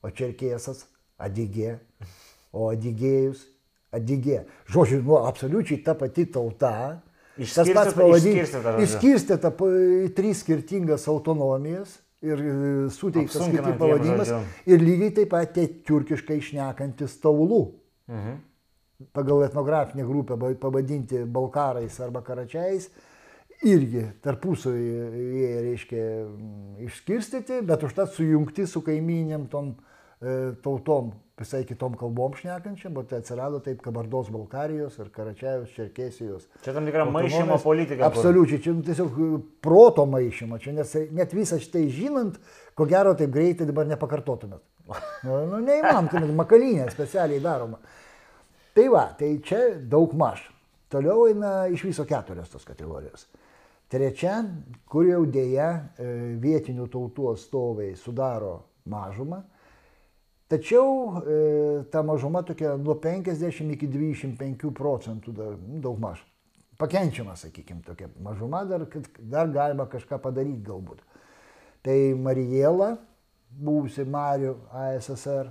o 0.02 0.10
čerkiesas 0.10 0.86
adigė, 1.20 1.78
o 2.52 2.68
adigėjus 2.72 3.46
adigė. 3.92 4.44
Žodžiu, 4.72 5.02
nu, 5.04 5.18
absoliučiai 5.20 5.82
ta 5.84 5.94
pati 5.98 6.24
tauta, 6.32 7.02
tas 7.36 7.68
pats 7.74 7.96
pavadinimas, 7.96 8.54
išskirstyta 8.86 9.52
į 9.52 10.08
tris 10.16 10.42
skirtingas 10.44 11.06
autonomijas 11.12 11.98
ir 12.22 12.42
e, 12.42 12.56
suteiktas 12.94 13.50
kaip 13.50 13.78
pavadinimas. 13.78 14.32
Ir 14.66 14.82
lygiai 14.82 15.14
taip 15.18 15.32
pat 15.34 15.54
tie 15.56 15.68
turkiškai 15.86 16.38
išnekantis 16.40 17.18
taulų. 17.22 17.62
Mhm. 18.12 18.40
Pagal 19.12 19.42
etnografinę 19.48 20.04
grupę 20.06 20.36
pavadinti 20.62 21.24
balkarais 21.26 21.96
arba 22.04 22.22
karačiais 22.22 22.86
irgi 23.66 24.04
tarpusavį 24.22 24.84
jie 25.38 25.50
reiškia 25.66 26.04
išskirstyti, 26.86 27.60
bet 27.66 27.82
užtat 27.86 28.14
sujungti 28.14 28.66
su 28.70 28.82
kaiminėm 28.86 29.48
tom 29.50 29.72
e, 29.72 29.91
tautom 30.62 31.12
visai 31.42 31.64
kitom 31.66 31.96
kalbom 31.98 32.34
šnekančiam, 32.38 32.94
bet 32.94 33.12
atsirado 33.16 33.58
taip 33.64 33.80
Kabardos 33.82 34.28
Balkarijos 34.30 34.98
ir 35.02 35.08
Karačiajos, 35.14 35.72
Čerkesijos. 35.74 36.46
Čia 36.64 36.74
tam 36.76 36.86
tikra 36.86 37.06
maišymo 37.10 37.58
politika. 37.64 38.06
Absoliučiai, 38.06 38.62
čia 38.62 38.74
nu, 38.76 38.84
tiesiog 38.86 39.18
proto 39.64 40.06
maišymo, 40.06 40.60
čia 40.62 40.76
nes 40.76 40.94
net 41.10 41.34
visą 41.34 41.58
šitai 41.62 41.88
žinant, 41.90 42.38
ko 42.78 42.86
gero 42.90 43.16
taip 43.18 43.32
greitai 43.34 43.66
dabar 43.68 43.88
nepakartotumėt. 43.90 44.62
Nu, 45.26 45.42
nu 45.48 45.60
neįmanom, 45.64 46.32
makalinė 46.36 46.88
specialiai 46.92 47.42
daroma. 47.42 47.78
Tai 48.72 48.88
va, 48.92 49.06
tai 49.18 49.34
čia 49.44 49.62
daug 49.88 50.14
maž. 50.18 50.44
Toliau 50.92 51.26
eina 51.28 51.66
iš 51.72 51.86
viso 51.88 52.04
keturios 52.08 52.50
tos 52.52 52.66
kategorijos. 52.68 53.26
Trečia, 53.92 54.38
kur 54.88 55.06
jau 55.08 55.22
dėja 55.28 55.68
e, 55.72 56.06
vietinių 56.40 56.86
tautų 56.92 57.32
atstovai 57.32 57.90
sudaro 58.00 58.54
mažumą, 58.88 59.42
Tačiau 60.52 61.22
e, 61.24 61.36
ta 61.88 62.02
mažuma 62.04 62.42
tokia 62.44 62.74
nuo 62.76 62.98
50 63.00 63.72
iki 63.72 63.86
25 63.88 64.68
procentų 64.76 65.32
dar, 65.32 65.54
nu, 65.56 65.78
daug 65.80 65.96
maž. 66.02 66.20
Pakenčiama, 66.76 67.38
sakykime, 67.40 67.80
tokia 67.86 68.10
mažuma, 68.20 68.60
dar, 68.68 68.84
kad 68.92 69.06
dar 69.32 69.48
galima 69.48 69.86
kažką 69.88 70.18
padaryti 70.20 70.60
galbūt. 70.66 71.00
Tai 71.80 71.96
Marijėla, 72.20 72.90
buvusi 73.64 74.04
Marių 74.04 74.52
ASSR, 74.76 75.48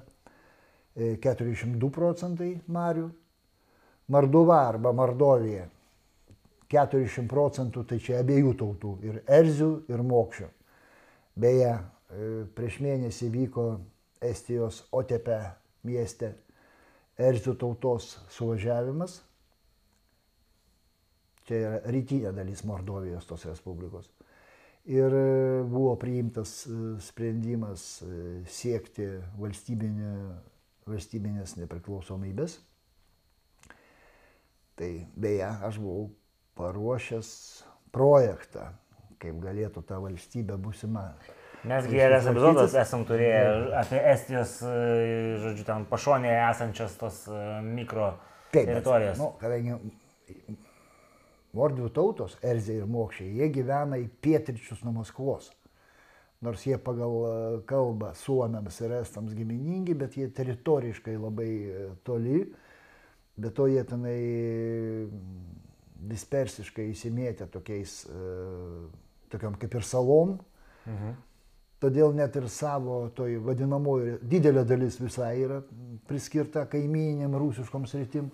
e, 0.94 1.16
42 1.24 1.90
procentai 1.90 2.52
Marių. 2.70 3.08
Marduva 4.12 4.60
arba 4.68 4.92
Mardovija 4.94 5.66
40 6.70 7.26
procentų, 7.32 7.88
tai 7.90 7.98
čia 7.98 8.20
abiejų 8.22 8.54
tautų, 8.60 8.94
ir 9.08 9.24
Erzių, 9.26 9.72
ir 9.90 10.06
Mokščio. 10.06 10.52
Beje, 11.42 11.74
e, 11.74 12.30
prieš 12.54 12.84
mėnesį 12.86 13.32
vyko 13.34 13.66
Estijos 14.22 14.84
Otepe 14.94 15.38
mieste 15.88 16.36
Erzių 17.22 17.56
tautos 17.60 18.16
suvažiavimas. 18.34 19.20
Čia 21.46 21.58
yra 21.58 21.80
rytinė 21.94 22.32
dalis 22.38 22.64
Mordovijos 22.66 23.28
tos 23.30 23.46
Respublikos. 23.50 24.08
Ir 24.90 25.14
e, 25.14 25.62
buvo 25.70 25.94
priimtas 26.02 26.64
e, 26.66 26.78
sprendimas 27.04 28.02
e, 28.02 28.42
siekti 28.50 29.06
valstybinė, 29.38 30.14
valstybinės 30.90 31.58
nepriklausomybės. 31.60 32.58
Tai 34.80 34.92
beje, 35.14 35.50
aš 35.68 35.78
buvau 35.82 36.08
paruošęs 36.58 37.30
projektą, 37.94 38.72
kaip 39.22 39.38
galėtų 39.44 39.84
ta 39.86 40.00
valstybė 40.02 40.58
būsima 40.62 41.12
Mes 41.70 41.86
gerės 41.86 42.26
epizodas 42.26 42.74
esam 42.82 43.04
turėję 43.06 43.42
apie 43.78 44.00
Estijos, 44.10 44.56
e, 44.66 44.72
žodžiu, 45.44 45.66
ten 45.68 45.86
pašonėje 45.92 46.40
esančias 46.48 46.96
tos 46.98 47.22
e, 47.30 47.42
mikro 47.62 48.16
Taip, 48.50 48.66
teritorijas. 48.66 49.20
Bet, 49.20 49.22
nu, 49.22 49.30
kadangi 49.38 50.58
Mordvių 51.58 51.92
tautos, 51.94 52.38
Erzė 52.48 52.80
ir 52.80 52.90
Mokščiai, 52.90 53.36
jie 53.38 53.52
gyvena 53.54 54.00
į 54.02 54.08
pietričius 54.24 54.82
nuo 54.88 54.96
Maskvos. 54.98 55.52
Nors 56.42 56.66
jie 56.66 56.82
pagal 56.82 57.18
e, 57.30 57.38
kalbą 57.70 58.16
suomiams 58.18 58.82
ir 58.82 58.98
estams 59.04 59.38
giminingi, 59.38 59.94
bet 60.02 60.18
jie 60.18 60.32
teritoriškai 60.34 61.18
labai 61.20 61.52
toli, 62.08 62.46
bet 63.38 63.54
to 63.60 63.70
jie 63.70 63.86
tenai 63.86 64.20
dispersiškai 66.10 66.90
įsimėtę 66.90 67.46
tokiais, 67.54 68.00
tokiam 69.30 69.54
kaip 69.62 69.78
ir 69.78 69.86
salom. 69.86 70.40
Mhm. 70.90 71.20
Todėl 71.82 72.14
net 72.14 72.36
ir 72.38 72.46
savo 72.52 73.08
toj 73.18 73.40
vadinamoji 73.42 74.20
didelė 74.30 74.62
dalis 74.70 75.00
visai 75.02 75.34
yra 75.42 75.62
priskirta 76.08 76.68
kaiminėm 76.70 77.34
rusiškom 77.42 77.88
sritim 77.90 78.30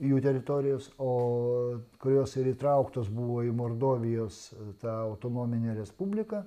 jų 0.00 0.20
teritorijos, 0.24 0.88
o 1.00 1.76
kurios 2.00 2.32
ir 2.40 2.50
įtrauktos 2.52 3.08
buvo 3.12 3.42
į 3.44 3.52
Mordovijos 3.56 4.50
tą 4.80 4.94
autonominę 5.10 5.76
respubliką 5.76 6.42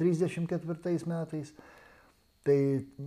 34 0.00 0.96
metais. 1.08 1.52
Tai 2.46 2.58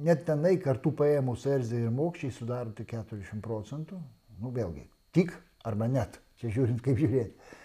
net 0.04 0.26
tenai 0.28 0.58
kartu 0.60 0.92
paėmus 0.92 1.46
Erzė 1.48 1.86
ir 1.86 1.94
Mokščiai 1.96 2.34
sudaro 2.36 2.74
tik 2.76 2.92
40 2.92 3.40
procentų. 3.46 3.98
Nu 4.44 4.52
vėlgi, 4.52 4.84
tik 5.16 5.32
arba 5.64 5.88
net, 5.88 6.20
čia 6.42 6.52
žiūrint 6.52 6.82
kaip 6.84 7.00
žiūrėti. 7.00 7.56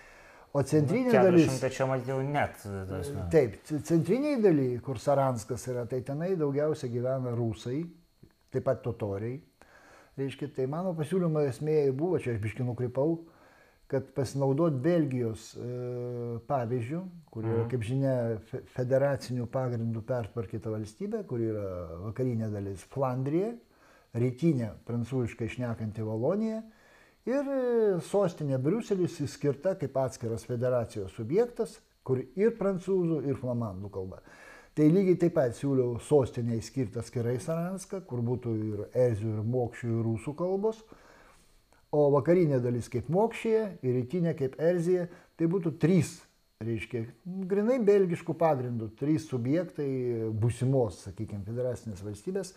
O 0.54 0.62
centrinė 0.62 1.10
nu, 1.10 1.22
dalis. 1.26 1.56
Čia 1.74 1.86
matau 1.90 2.20
net. 2.22 2.60
Tasme. 2.62 3.26
Taip, 3.32 3.56
centriniai 3.66 4.38
daly, 4.42 4.68
kur 4.84 5.00
Saranskas 5.02 5.66
yra, 5.72 5.82
tai 5.90 5.98
tenai 6.06 6.36
daugiausia 6.38 6.86
gyvena 6.92 7.32
rusai, 7.34 7.80
taip 8.54 8.66
pat 8.68 8.84
totoriai. 8.84 9.40
Reiškia, 10.14 10.52
tai 10.54 10.68
mano 10.70 10.92
pasiūlymo 10.94 11.42
esmė 11.48 11.88
buvo, 11.98 12.20
čia 12.22 12.36
aš 12.36 12.38
biški 12.44 12.62
nukrypau, 12.62 13.16
kad 13.90 14.06
pasinaudot 14.14 14.76
Belgijos 14.84 15.50
e, 15.58 15.66
pavyzdžių, 16.46 17.00
kur 17.34 17.48
yra, 17.48 17.64
mhm. 17.64 17.72
kaip 17.72 17.88
žinia, 17.88 18.14
federacinių 18.76 19.48
pagrindų 19.50 20.04
pertvarkyta 20.06 20.70
valstybė, 20.70 21.24
kur 21.28 21.42
yra 21.42 21.66
vakarinė 22.06 22.52
dalis 22.54 22.86
Flandrija, 22.94 23.50
rytinė 24.14 24.70
prancūziškai 24.86 25.50
išnekanti 25.50 26.06
Valonija 26.06 26.62
Ir 27.24 27.46
sostinė 28.04 28.58
Briuselis 28.60 29.14
įskirta 29.24 29.72
kaip 29.80 29.94
atskiras 29.96 30.42
federacijos 30.44 31.14
subjektas, 31.16 31.78
kur 32.04 32.20
ir 32.20 32.52
prancūzų, 32.58 33.22
ir 33.24 33.38
flamandų 33.40 33.88
kalba. 33.94 34.20
Tai 34.76 34.88
lygiai 34.90 35.16
taip 35.22 35.36
pat 35.38 35.54
siūliau 35.56 36.00
sostinėje 36.04 36.66
skirti 36.66 37.00
atskirai 37.00 37.38
Saranską, 37.40 38.02
kur 38.10 38.20
būtų 38.26 38.52
ir 38.58 38.82
erzių, 39.06 39.38
ir 39.38 39.48
mokščių, 39.54 39.88
ir 39.88 40.04
rusų 40.04 40.34
kalbos. 40.36 40.82
O 41.94 42.08
vakarinė 42.12 42.58
dalis 42.60 42.90
kaip 42.92 43.08
mokščia 43.08 43.64
ir 43.86 43.96
rytinė 44.00 44.34
kaip 44.36 44.58
erzija, 44.60 45.06
tai 45.38 45.48
būtų 45.48 45.76
trys, 45.80 46.16
reiškia, 46.60 47.06
grinai 47.48 47.78
belgiškų 47.86 48.36
pagrindų, 48.36 48.90
trys 49.00 49.30
subjektai 49.30 49.88
būsimos, 50.42 51.04
sakykime, 51.06 51.44
federacinės 51.46 52.04
valstybės. 52.04 52.52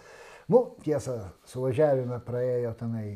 Nu, 0.51 0.63
tiesa, 0.84 1.20
suvažiavime 1.47 2.20
praėjo 2.26 2.74
tenai 2.82 3.07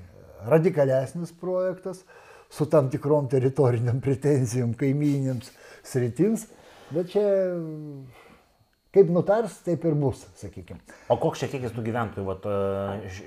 radikalesnis 0.47 1.33
projektas 1.39 2.03
su 2.51 2.67
tam 2.69 2.89
tikrom 2.91 3.29
teritoriniam 3.31 4.01
pretenzijom 4.03 4.73
kaimynėms 4.79 5.53
sritims, 5.87 6.47
bet 6.91 7.13
čia 7.13 7.23
kaip 8.91 9.11
nutars, 9.13 9.55
taip 9.65 9.85
ir 9.87 9.95
bus, 9.95 10.25
sakykime. 10.39 10.81
O 11.11 11.15
koks 11.21 11.43
čia 11.43 11.51
kiekis 11.53 11.71
tų 11.75 11.85
gyventojų 11.85 12.27
vat, 12.27 12.47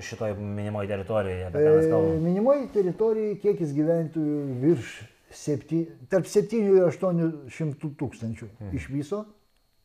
šitoje 0.04 0.36
minimoje 0.36 0.90
teritorijoje? 0.92 1.48
E, 1.56 2.02
minimoje 2.20 2.68
teritorijoje 2.74 3.38
kiekis 3.46 3.72
gyventojų 3.76 4.42
virš 4.60 4.98
7, 5.34 5.80
tarp 6.12 6.28
7 6.30 6.60
ir 6.68 6.84
800 6.90 7.94
tūkstančių 8.00 8.50
mhm. 8.50 8.76
iš 8.76 8.90
viso 8.92 9.24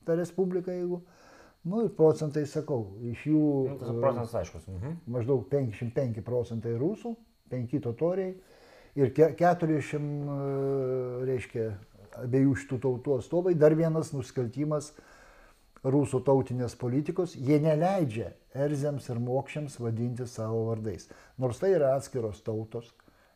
ta 0.05 0.17
respublika, 0.17 0.73
jeigu. 0.73 1.03
Nu 1.67 1.83
ir 1.83 1.91
procentai 1.95 2.45
sakau, 2.47 2.95
iš 3.11 3.25
jų... 3.27 3.43
Nu, 3.67 3.75
tas 3.81 3.91
procentas 3.99 4.35
aiškus. 4.39 4.67
Mhm. 4.71 4.95
Maždaug 5.11 5.43
55 5.51 6.23
procentai 6.25 6.77
rusų, 6.79 7.15
5 7.51 7.81
totoriai 7.83 8.33
ir 8.99 9.11
400, 9.13 9.99
reiškia, 11.27 11.69
abiejų 12.23 12.55
šitų 12.63 12.79
tautų 12.85 13.19
atstovai. 13.19 13.55
Dar 13.59 13.75
vienas 13.77 14.13
nusikaltimas 14.15 14.93
rusų 15.83 16.21
tautinės 16.27 16.75
politikos, 16.79 17.35
jie 17.35 17.59
neleidžia 17.63 18.33
erzėms 18.55 19.07
ir 19.11 19.19
mokščiams 19.23 19.77
vadinti 19.79 20.27
savo 20.27 20.65
vardais. 20.71 21.07
Nors 21.39 21.59
tai 21.61 21.73
yra 21.75 21.93
atskiros 21.97 22.41
tautos. 22.43 22.91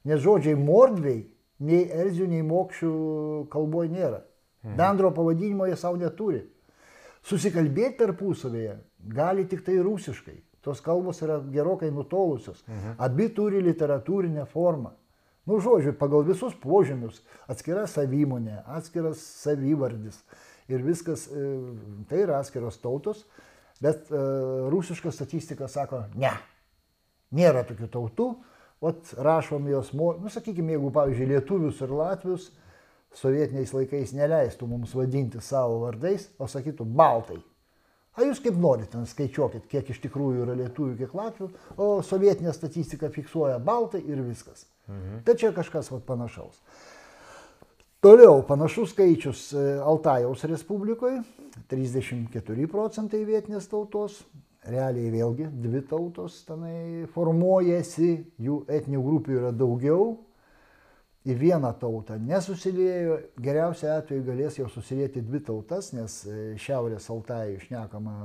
Nes 0.07 0.19
žodžiai 0.23 0.57
mordviai 0.59 1.23
nei 1.63 1.85
erzių, 1.91 2.27
nei 2.27 2.43
mokščių 2.43 2.93
kalboje 3.53 3.93
nėra. 3.93 4.23
Mhm. 4.63 4.75
Bendro 4.79 5.11
pavadinimo 5.15 5.67
jie 5.67 5.77
savo 5.79 5.99
neturi. 5.99 6.43
Susikalbėti 7.23 8.01
tarpusavėje 8.01 8.77
gali 9.15 9.45
tik 9.47 9.63
tai 9.63 9.77
rusiškai. 9.83 10.35
Tos 10.63 10.79
kalbos 10.83 11.19
yra 11.23 11.39
gerokai 11.51 11.91
nutolusios. 11.91 12.63
Mhm. 12.67 12.97
Abi 13.03 13.29
turi 13.35 13.61
literatūrinę 13.63 14.45
formą. 14.51 14.93
Nu, 15.43 15.57
žodžiu, 15.59 15.91
pagal 15.99 16.23
visus 16.23 16.53
požymius, 16.55 17.19
atskira 17.51 17.83
savimonė, 17.91 18.61
atskiras 18.77 19.19
savivardis 19.43 20.21
ir 20.71 20.79
viskas, 20.85 21.25
e, 21.27 21.49
tai 22.07 22.21
yra 22.23 22.37
atskiros 22.39 22.77
tautos, 22.79 23.25
bet 23.83 24.07
uh, 24.13 24.69
rusiška 24.71 25.11
statistika 25.11 25.67
sako, 25.67 26.05
ne, 26.15 26.31
nėra 27.35 27.65
tokių 27.67 27.89
tautų, 27.91 28.27
o 28.79 28.91
rašom 29.27 29.67
jos, 29.67 29.89
nu, 29.97 30.31
sakykime, 30.31 30.77
jeigu, 30.77 30.91
pavyzdžiui, 30.95 31.27
lietuvius 31.33 31.81
ir 31.83 31.91
latvius 31.91 32.45
sovietiniais 33.17 33.73
laikais 33.75 34.13
neleistų 34.17 34.67
mums 34.69 34.93
vadinti 34.97 35.41
savo 35.41 35.81
vardais, 35.85 36.29
o 36.39 36.47
sakytų 36.49 36.85
baltai. 36.85 37.39
A 38.13 38.27
jūs 38.27 38.41
kaip 38.43 38.57
norite, 38.61 38.99
skaičiuokit, 39.09 39.65
kiek 39.71 39.87
iš 39.89 39.99
tikrųjų 40.03 40.43
yra 40.45 40.55
lietuvių, 40.57 40.97
kiek 40.99 41.13
latvių, 41.17 41.47
o 41.81 41.87
sovietinė 42.05 42.53
statistika 42.53 43.09
fiksuoja 43.13 43.57
baltai 43.57 44.03
ir 44.05 44.21
viskas. 44.21 44.67
Mhm. 44.87 45.23
Tai 45.25 45.35
čia 45.39 45.53
kažkas 45.55 45.89
vat, 45.93 46.03
panašaus. 46.05 46.59
Toliau 48.03 48.41
panašus 48.43 48.91
skaičius 48.91 49.53
e, 49.55 49.61
Altajaus 49.79 50.43
Respublikoje- 50.43 51.21
34 51.71 52.67
procentai 52.67 53.23
vietinės 53.25 53.69
tautos, 53.71 54.19
realiai 54.67 55.09
vėlgi 55.13 55.47
dvi 55.63 55.81
tautos 55.87 56.41
tenai 56.47 57.07
formuojasi, 57.15 58.11
jų 58.43 58.65
etinių 58.67 59.01
grupių 59.07 59.37
yra 59.39 59.51
daugiau, 59.55 60.17
į 61.23 61.35
vieną 61.39 61.71
tautą 61.79 62.17
nesusiliejo, 62.19 63.17
geriausia 63.39 63.97
atveju 63.99 64.25
galės 64.27 64.59
jau 64.59 64.67
susilieti 64.71 65.23
dvi 65.23 65.39
tautas, 65.47 65.93
nes 65.95 66.19
e, 66.27 66.39
Šiaurės 66.59 67.07
Altajų 67.13 67.59
išnekama 67.61 68.15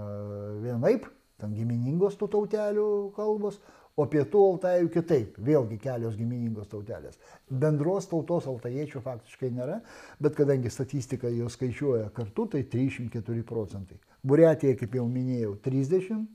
vienaip, 0.64 1.06
tam 1.38 1.54
giminingos 1.54 2.18
tų 2.18 2.30
tautelių 2.34 2.88
kalbos, 3.16 3.60
o 3.98 4.06
pietų 4.10 4.42
Altajų 4.52 4.90
kitaip, 4.94 5.38
vėlgi 5.42 5.78
kelios 5.82 6.18
giminingos 6.18 6.70
tautelės. 6.70 7.18
Bendros 7.50 8.10
tautos 8.10 8.46
altajiečių 8.50 9.02
faktiškai 9.02 9.50
nėra, 9.54 9.80
bet 10.22 10.38
kadangi 10.38 10.70
statistika 10.70 11.30
jau 11.30 11.50
skaičiuoja 11.50 12.10
kartu, 12.14 12.46
tai 12.50 12.66
304 12.66 13.46
procentai. 13.46 13.98
Buriatija, 14.26 14.74
kaip 14.78 14.98
jau 14.98 15.06
minėjau, 15.10 15.54
30, 15.62 16.26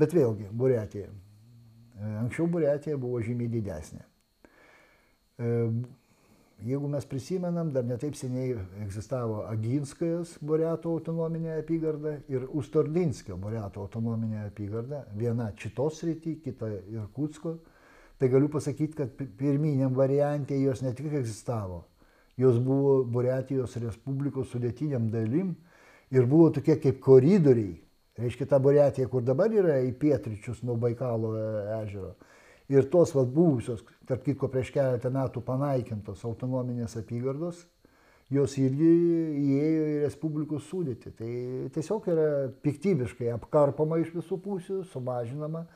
bet 0.00 0.16
vėlgi 0.16 0.52
Buriatija. 0.52 1.08
E, 1.08 2.16
anksčiau 2.24 2.48
Buriatija 2.52 3.00
buvo 3.00 3.24
žymiai 3.24 3.52
didesnė. 3.56 4.04
E, 5.38 5.50
Jeigu 6.64 6.88
mes 6.88 7.04
prisimenam, 7.04 7.68
dar 7.68 7.84
netaip 7.84 8.14
seniai 8.16 8.54
egzistavo 8.80 9.42
Aginskajos 9.50 10.36
Boreato 10.40 10.94
autonominė 10.94 11.58
apygarda 11.58 12.14
ir 12.32 12.46
Ustordinskio 12.56 13.36
Boreato 13.36 13.82
autonominė 13.84 14.46
apygarda, 14.46 15.02
viena 15.18 15.50
Čitos 15.60 16.00
rytį, 16.06 16.38
kita 16.46 16.70
Irkutsko. 16.94 17.58
Tai 18.16 18.30
galiu 18.32 18.48
pasakyti, 18.48 18.96
kad 18.96 19.12
pirminiam 19.36 19.92
variantė 19.98 20.56
jos 20.62 20.80
ne 20.86 20.94
tik 20.96 21.10
egzistavo, 21.18 21.82
jos 22.40 22.56
buvo 22.62 23.02
Boreatijos 23.12 23.74
Respublikos 23.82 24.54
sudėtiniam 24.54 25.10
dalim 25.12 25.52
ir 26.14 26.30
buvo 26.30 26.48
tokie 26.54 26.78
kaip 26.80 27.02
koridoriai. 27.02 27.74
Reiškia, 28.16 28.46
ta 28.46 28.62
Boreatija, 28.62 29.10
kur 29.10 29.26
dabar 29.26 29.52
yra 29.52 29.82
į 29.84 29.90
pietričius 30.00 30.62
nuo 30.62 30.78
Baikalo 30.80 31.34
ežero 31.82 32.14
Ir 32.68 32.86
tos 32.88 33.12
vat, 33.12 33.28
buvusios, 33.28 33.82
tarp 34.08 34.24
kitko 34.26 34.48
prieš 34.52 34.72
keletą 34.74 35.10
metų 35.14 35.42
panaikintos 35.44 36.24
autonominės 36.26 36.96
apygardos, 37.00 37.64
jos 38.32 38.56
irgi 38.60 38.90
įėjo 39.40 39.86
į 39.90 39.96
Respublikų 40.04 40.60
sudėtį. 40.64 41.12
Tai 41.18 41.30
tiesiog 41.74 42.08
yra 42.12 42.28
piktybiškai 42.64 43.30
apkarpama 43.34 44.00
iš 44.02 44.14
visų 44.16 44.40
pusių, 44.44 44.80
sumažinama. 44.92 45.66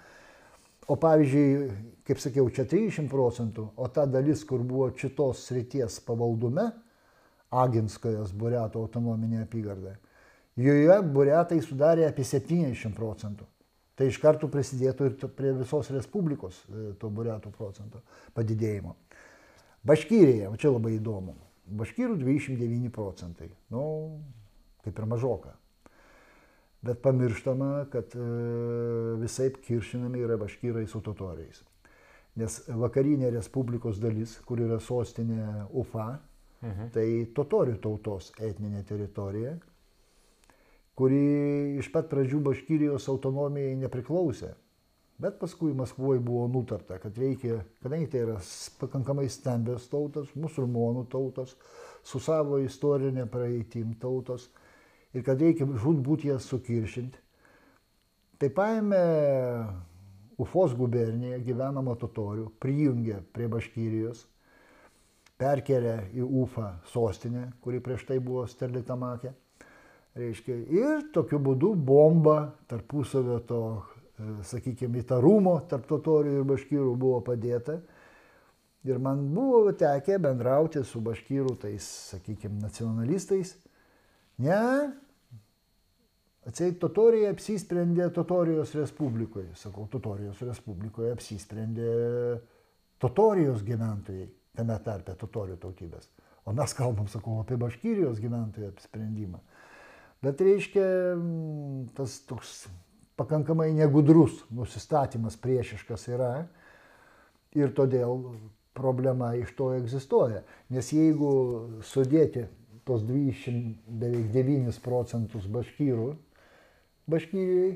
O 0.89 0.97
pavyzdžiui, 0.97 1.69
kaip 2.09 2.21
sakiau, 2.23 2.49
čia 2.49 2.65
30 2.65 3.11
procentų, 3.13 3.67
o 3.77 3.89
ta 3.93 4.07
dalis, 4.09 4.41
kur 4.49 4.63
buvo 4.65 4.89
šitos 4.97 5.45
srities 5.51 5.99
pavaldume, 6.07 6.71
Aginskojas 7.49 8.33
Bureto 8.37 8.81
autonominė 8.85 9.43
apygarda, 9.45 9.95
joje 10.57 10.97
Buretai 11.13 11.61
sudarė 11.65 12.05
apie 12.09 12.25
70 12.25 12.97
procentų 12.97 13.47
tai 13.99 14.09
iš 14.13 14.21
karto 14.23 14.47
prisidėtų 14.51 15.11
ir 15.11 15.29
prie 15.35 15.53
visos 15.59 15.91
Respublikos 15.91 16.63
e, 16.69 16.93
to 17.01 17.11
buriatų 17.11 17.51
procento 17.55 18.03
padidėjimo. 18.37 18.95
Baškyrėje, 19.89 20.51
čia 20.61 20.71
labai 20.71 20.95
įdomu, 20.97 21.35
baškyrų 21.79 22.19
29 22.21 22.93
procentai, 22.95 23.51
nu, 23.75 23.83
kaip 24.85 24.99
ir 24.99 25.09
mažoka. 25.11 25.55
Bet 26.83 27.01
pamirštama, 27.03 27.89
kad 27.91 28.15
e, 28.15 28.29
visai 29.19 29.51
kiršinami 29.51 30.23
yra 30.23 30.39
baškyrai 30.39 30.87
su 30.87 31.03
totoriais. 31.03 31.65
Nes 32.39 32.61
vakarinė 32.71 33.33
Respublikos 33.35 33.99
dalis, 33.99 34.37
kur 34.47 34.63
yra 34.63 34.79
sostinė 34.79 35.67
Ufa, 35.75 36.13
mhm. 36.63 36.93
tai 36.95 37.09
totorių 37.35 37.81
tautos 37.83 38.31
etninė 38.39 38.85
teritorija, 38.87 39.57
kuri 40.99 41.79
iš 41.79 41.93
pat 41.95 42.09
pradžių 42.11 42.41
Baškyrijos 42.49 43.07
autonomijai 43.13 43.77
nepriklausė. 43.79 44.51
Bet 45.19 45.39
paskui 45.39 45.73
Maskvoje 45.75 46.21
buvo 46.23 46.47
nutarta, 46.51 46.99
kad 47.03 47.17
reikia, 47.19 47.61
kadangi 47.83 48.07
tai 48.11 48.23
yra 48.25 48.37
pakankamai 48.79 49.27
stambios 49.31 49.89
tautos, 49.91 50.31
musulmonų 50.39 51.05
tautos, 51.11 51.57
su 52.07 52.23
savo 52.23 52.59
istorinė 52.63 53.27
praeitim 53.31 53.97
tautos, 53.99 54.47
ir 55.15 55.27
kad 55.27 55.43
reikia 55.43 55.67
žudbūt 55.83 56.27
jas 56.29 56.47
sukiršinti. 56.51 57.19
Tai 58.39 58.51
paėmė 58.55 59.03
Ufos 60.39 60.71
guberniją 60.79 61.41
gyvenamą 61.43 61.97
totorių, 61.99 62.53
prijungė 62.63 63.25
prie 63.35 63.49
Baškyrijos, 63.51 64.23
perkelė 65.39 65.97
į 66.15 66.27
Ufą 66.45 66.77
sostinę, 66.93 67.49
kuri 67.63 67.83
prieš 67.83 68.07
tai 68.07 68.21
buvo 68.23 68.47
Sterlitamakė 68.47 69.35
Reiškia, 70.19 70.57
ir 70.75 71.07
tokiu 71.15 71.39
būdu 71.43 71.75
bomba 71.79 72.39
tarpusavio 72.71 73.39
to, 73.47 73.63
e, 74.19 74.31
sakykime, 74.51 75.05
įtarumo 75.05 75.55
tarp 75.71 75.87
totorių 75.87 76.41
ir 76.41 76.49
baškyrų 76.49 76.95
buvo 76.99 77.21
padėta. 77.27 77.79
Ir 78.89 78.99
man 79.03 79.29
buvo 79.35 79.73
tekę 79.79 80.19
bendrauti 80.23 80.83
su 80.87 81.03
baškyrų 81.05 81.55
tais, 81.63 81.87
sakykime, 82.15 82.59
nacionalistais. 82.63 83.55
Ne, 84.43 84.59
atseit 86.49 86.79
totorija 86.83 87.31
apsisprendė 87.35 88.09
Totorijos 88.15 88.75
Respublikoje. 88.79 89.51
Sakau, 89.59 89.87
Totorijos 89.93 90.41
Respublikoje 90.47 91.13
apsisprendė 91.15 91.91
totorijos 93.03 93.63
gyventojai, 93.67 94.27
tame 94.59 94.79
tarpe 94.83 95.15
totorijų 95.19 95.59
tautybės. 95.63 96.11
O 96.49 96.55
mes 96.57 96.73
kalbam, 96.75 97.07
sakau, 97.13 97.39
apie 97.43 97.59
baškyrijos 97.61 98.23
gyventojų 98.23 98.73
apsprendimą. 98.73 99.43
Bet 100.25 100.41
reiškia, 100.43 100.85
tas 101.95 102.19
toks 102.27 102.67
pakankamai 103.19 103.71
negudrus 103.75 104.41
nusistatymas 104.55 105.37
priešiškas 105.39 106.09
yra 106.11 106.33
ir 107.59 107.71
todėl 107.75 108.25
problema 108.79 109.33
iš 109.39 109.53
to 109.59 109.73
egzistuoja. 109.77 110.45
Nes 110.75 110.91
jeigu 110.95 111.31
sudėti 111.87 112.47
tos 112.87 113.05
20, 113.07 113.77
beveik 114.01 114.31
9 114.35 114.81
procentus 114.83 115.47
baškyrų, 115.53 116.09
baškyriai, 117.11 117.73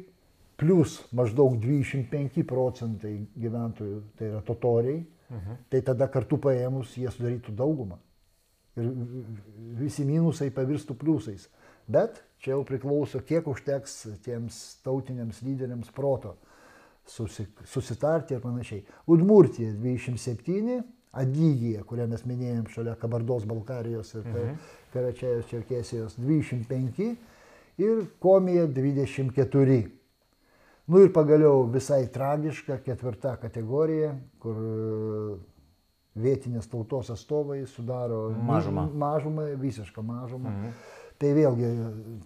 plus 0.63 0.99
maždaug 1.17 1.59
25 1.61 2.45
procentai 2.49 3.17
gyventojų, 3.39 4.01
tai 4.19 4.31
yra 4.31 4.43
totoriai, 4.47 5.03
mhm. 5.31 5.63
tai 5.73 5.83
tada 5.87 6.09
kartu 6.13 6.39
paėmus 6.43 6.97
jie 6.99 7.11
sudarytų 7.11 7.55
daugumą. 7.59 7.99
Ir 8.79 8.89
visi 9.83 10.05
minusai 10.09 10.49
pavirstų 10.55 10.97
pliusais. 10.97 11.49
Bet 11.91 12.23
čia 12.43 12.57
jau 12.57 12.65
priklauso, 12.67 13.23
kiek 13.27 13.47
užteks 13.49 14.01
tiems 14.25 14.59
tautiniams 14.85 15.43
lyderiams 15.47 15.93
proto 15.95 16.37
susitarti 17.07 18.37
ir 18.37 18.43
panašiai. 18.43 18.83
Udmurtija 19.11 19.73
27, 19.75 20.83
Adygija, 21.13 21.83
kurią 21.85 22.07
mes 22.09 22.23
minėjom 22.25 22.69
šalia 22.73 22.95
Kabardos 22.97 23.45
Balkarijos 23.45 24.15
ir 24.15 24.23
mhm. 24.25 24.55
Karačiajos 24.95 25.51
Čerkėsijos 25.51 26.17
25 26.17 27.11
ir 27.83 28.07
Komija 28.23 28.65
24. 28.71 29.83
Nu 30.89 31.03
ir 31.05 31.13
pagaliau 31.15 31.67
visai 31.71 32.07
tragiška 32.13 32.81
ketvirta 32.87 33.37
kategorija, 33.41 34.15
kur 34.43 34.57
vietinės 36.19 36.67
tautos 36.69 37.13
atstovai 37.13 37.63
sudaro 37.71 38.25
mažumą, 38.49 38.89
mažumą 39.05 39.47
visišką 39.61 40.05
mažumą. 40.05 40.51
Mhm. 40.51 40.75
Tai 41.23 41.29
vėlgi 41.37 41.69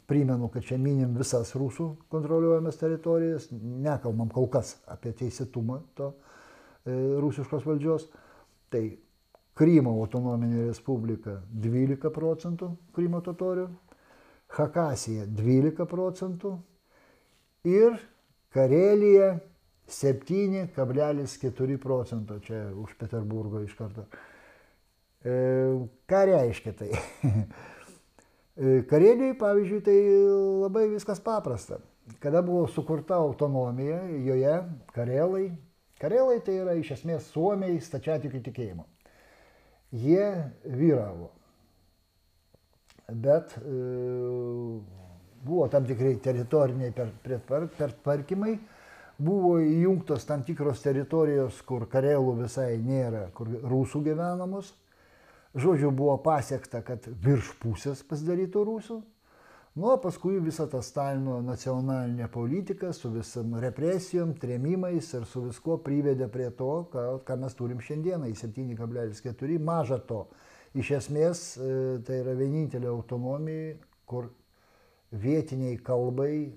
primenu, 0.09 0.47
kad 0.49 0.65
čia 0.65 0.79
minim 0.81 1.11
visas 1.19 1.51
rusų 1.53 1.91
kontroliuojamas 2.09 2.79
teritorijas, 2.81 3.51
nekalbam 3.53 4.31
kol 4.33 4.49
kas 4.49 4.79
apie 4.89 5.13
teisėtumą 5.19 5.83
to 5.99 6.15
e, 6.15 6.95
rusiškos 7.21 7.67
valdžios. 7.69 8.07
Tai 8.73 8.81
Krymo 9.57 9.93
autonominė 10.01 10.71
respublika 10.71 11.43
12 11.53 12.09
procentų 12.17 12.71
Krymo 12.97 13.21
totorių, 13.25 13.69
Hakasija 14.57 15.29
12 15.29 15.85
procentų 15.93 16.55
ir 17.69 18.01
Karelija 18.57 19.31
7,4 19.93 21.79
procento, 21.85 22.41
čia 22.49 22.65
už 22.73 22.97
Peterburgo 22.97 23.61
iš 23.61 23.77
karto. 23.77 24.09
E, 25.21 25.37
ką 26.09 26.27
reiškia 26.33 26.79
tai? 26.81 26.95
E, 28.57 28.83
Karelijai, 28.89 29.35
pavyzdžiui, 29.37 29.83
tai 29.85 29.97
labai 30.63 30.87
viskas 30.89 31.21
paprasta. 31.21 31.79
Kada 32.23 32.41
buvo 32.43 32.67
sukurta 32.71 33.19
autonomija, 33.21 33.99
joje 34.25 34.55
karelai, 34.95 35.51
karelai 36.01 36.39
tai 36.47 36.61
yra 36.63 36.77
iš 36.79 36.95
esmės 36.97 37.27
suomiai 37.35 37.81
stačiatikių 37.83 38.41
tikėjimo. 38.47 38.87
Jie 39.97 40.29
vyravo. 40.65 41.33
Bet 43.07 43.59
e, 43.61 43.77
buvo 45.47 45.69
tam 45.71 45.85
tikrai 45.87 46.17
teritoriniai 46.23 46.95
pertvarkymai, 46.97 47.71
per, 47.77 47.95
per 48.07 48.25
buvo 49.17 49.57
įjungtos 49.61 50.27
tam 50.29 50.43
tikros 50.45 50.83
teritorijos, 50.85 51.61
kur 51.65 51.87
karelų 51.93 52.35
visai 52.43 52.77
nėra, 52.83 53.29
kur 53.37 53.49
rusų 53.65 54.03
gyvenamos 54.11 54.73
Žodžiu, 55.57 55.91
buvo 55.91 56.19
pasiekta, 56.21 56.83
kad 56.85 57.07
virš 57.09 57.55
pusės 57.63 58.03
pasidarytų 58.05 58.65
rusų. 58.69 58.97
Nu, 59.77 59.91
o 59.93 59.97
paskui 60.01 60.39
visa 60.41 60.65
ta 60.73 60.83
Stalino 60.85 61.39
nacionalinė 61.45 62.31
politika 62.33 62.95
su 62.97 63.11
visam 63.13 63.59
represijom, 63.61 64.35
trėmimais 64.41 65.11
ir 65.17 65.25
su 65.29 65.43
visko 65.47 65.79
privedė 65.85 66.29
prie 66.33 66.51
to, 66.57 66.71
ką, 66.93 67.05
ką 67.29 67.37
mes 67.41 67.57
turim 67.57 67.81
šiandieną 67.85 68.31
į 68.33 68.37
7,4. 68.41 69.59
Maža 69.61 69.99
to. 70.09 70.23
Iš 70.77 70.93
esmės 70.99 71.43
e, 71.57 71.69
tai 72.05 72.23
yra 72.23 72.37
vienintelė 72.37 72.89
autonomija, 72.93 73.77
kur 74.09 74.31
vietiniai 75.13 75.77
kalbai 75.85 76.33
e, 76.37 76.53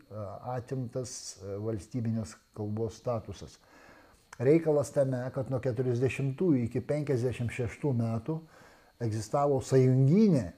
atimtas 0.55 1.39
e, 1.39 1.55
valstybinės 1.63 2.35
kalbos 2.55 2.99
statusas. 2.99 3.59
Reikalas 4.39 4.91
tame, 4.95 5.19
kad 5.35 5.51
nuo 5.51 5.59
40 5.63 6.47
iki 6.65 6.83
56 6.83 7.91
metų 7.99 8.39
egzistavo 8.99 9.61
sąjunginė 9.63 10.51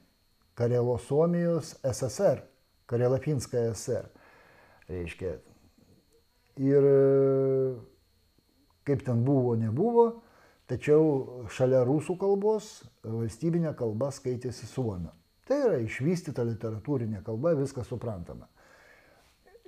Karelo 0.57 0.97
Suomijos 0.97 1.75
SSR, 1.83 2.41
Karelapinska 2.85 3.57
SSR. 3.71 4.09
Reiškia. 4.89 5.37
Ir 6.61 6.87
kaip 8.85 9.05
ten 9.05 9.23
buvo, 9.25 9.55
nebuvo, 9.55 10.05
tačiau 10.69 11.47
šalia 11.53 11.85
rusų 11.87 12.17
kalbos 12.19 12.81
valstybinė 13.05 13.73
kalba 13.79 14.11
skaitėsi 14.13 14.67
suomio. 14.69 15.13
Tai 15.47 15.57
yra 15.67 15.79
išvystyta 15.83 16.43
literatūrinė 16.47 17.23
kalba, 17.25 17.55
viskas 17.57 17.89
suprantama. 17.89 18.49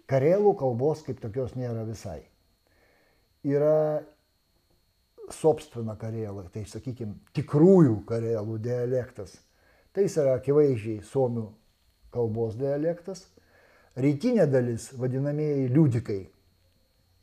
Karelų 0.09 0.53
kalbos 0.59 1.01
kaip 1.05 1.21
tokios 1.23 1.55
nėra 1.55 1.85
visai. 1.87 2.21
Yra 3.47 4.03
sobstvina 5.31 5.95
karelą, 5.99 6.47
tai 6.51 6.65
sakykime, 6.67 7.15
tikrųjų 7.37 8.01
karelų 8.09 8.57
dialektas. 8.63 9.37
Tai 9.93 10.05
jis 10.07 10.17
yra 10.19 10.37
akivaizdžiai 10.39 11.03
suomių 11.05 11.47
kalbos 12.13 12.57
dialektas. 12.59 13.27
Rytinė 13.99 14.47
dalis, 14.49 14.89
vadinamieji 14.97 15.67
liudikai, 15.69 16.21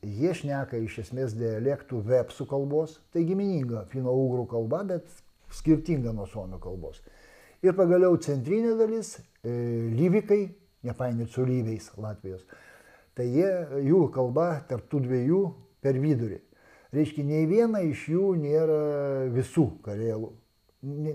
jie 0.07 0.35
šneka 0.37 0.79
iš 0.81 1.01
esmės 1.05 1.35
dialektų 1.37 2.01
vepsų 2.07 2.47
kalbos, 2.51 3.01
tai 3.13 3.25
gimininga 3.27 3.85
fino-ugrų 3.91 4.47
kalba, 4.51 4.85
bet 4.87 5.09
skirtinga 5.55 6.15
nuo 6.15 6.29
suomių 6.31 6.61
kalbos. 6.63 7.03
Ir 7.67 7.75
pagaliau 7.77 8.17
centrinė 8.23 8.77
dalis, 8.79 9.19
e, 9.45 9.51
lyvikai, 9.93 10.45
nepainiot 10.87 11.35
su 11.35 11.45
lyviais 11.45 11.91
Latvijos, 12.01 12.47
tai 13.19 13.27
jie, 13.29 13.51
jų 13.85 14.07
kalba 14.15 14.63
tarp 14.69 14.87
tų 14.89 15.03
dviejų 15.05 15.43
per 15.83 15.99
vidurį. 16.01 16.39
Reiškia, 16.95 17.23
nei 17.27 17.45
viena 17.47 17.85
iš 17.87 18.09
jų 18.11 18.33
nėra 18.41 18.81
visų 19.31 19.67
karelų. 19.85 20.33
Ne, 20.83 21.15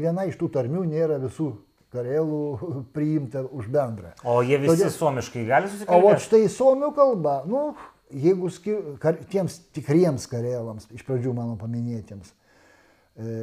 viena 0.00 0.24
iš 0.28 0.38
tų 0.40 0.48
tarmių 0.54 0.86
nėra 0.88 1.18
visų 1.20 1.50
karelų 1.92 2.42
priimta 2.96 3.44
už 3.44 3.68
bendrą. 3.72 4.14
O 4.24 4.40
jie 4.46 4.60
visi 4.62 4.78
Todėl, 4.78 4.94
suomiškai 4.94 5.44
gali 5.48 5.72
susikalbėti? 5.72 6.16
O 6.16 6.24
štai 6.26 6.46
suomių 6.52 6.92
kalba, 6.96 7.40
nu, 7.48 7.64
jeigu 8.12 8.50
skir, 8.52 8.94
kar, 9.02 9.20
tiems 9.32 9.58
tikriems 9.76 10.26
karelams, 10.30 10.88
iš 10.94 11.04
pradžių 11.08 11.34
mano 11.36 11.58
paminėtiems, 11.60 12.32
e, 12.32 13.36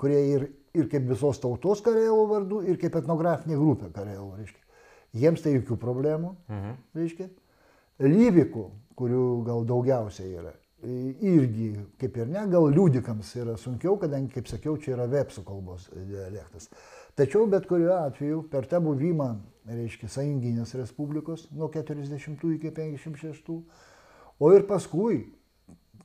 kurie 0.00 0.22
ir, 0.36 0.48
ir 0.76 0.88
kaip 0.92 1.10
visos 1.10 1.42
tautos 1.42 1.82
karelų 1.86 2.24
vardu, 2.30 2.62
ir 2.70 2.78
kaip 2.80 2.98
etnografinė 3.02 3.58
grupė 3.58 3.90
karelų, 3.94 4.32
reiškia. 4.38 4.66
Jiems 5.20 5.42
tai 5.42 5.56
jokių 5.56 5.74
problemų, 5.82 6.36
mhm. 6.46 6.74
reiškia. 6.94 7.30
Lyvikų, 8.00 8.68
kurių 8.96 9.24
gal 9.44 9.66
daugiausiai 9.68 10.30
yra, 10.38 10.52
irgi, 10.82 11.70
kaip 12.00 12.16
ir 12.16 12.30
ne, 12.30 12.44
gal 12.52 12.68
liūdikams 12.72 13.32
yra 13.42 13.56
sunkiau, 13.60 13.98
kadangi, 14.00 14.30
kaip 14.34 14.48
sakiau, 14.48 14.78
čia 14.80 14.94
yra 14.96 15.06
vepsų 15.10 15.44
kalbos 15.46 15.88
dialektas. 15.94 16.70
Tačiau 17.18 17.48
bet 17.50 17.66
kuriuo 17.68 17.96
atveju 18.06 18.44
per 18.52 18.68
tą 18.70 18.80
buvimą, 18.84 19.32
reiškia, 19.68 20.08
Sąjunginės 20.08 20.72
Respublikos 20.78 21.48
nuo 21.52 21.68
40 21.72 22.46
iki 22.54 22.72
56, 22.72 23.50
o 24.40 24.52
ir 24.54 24.64
paskui, 24.68 25.24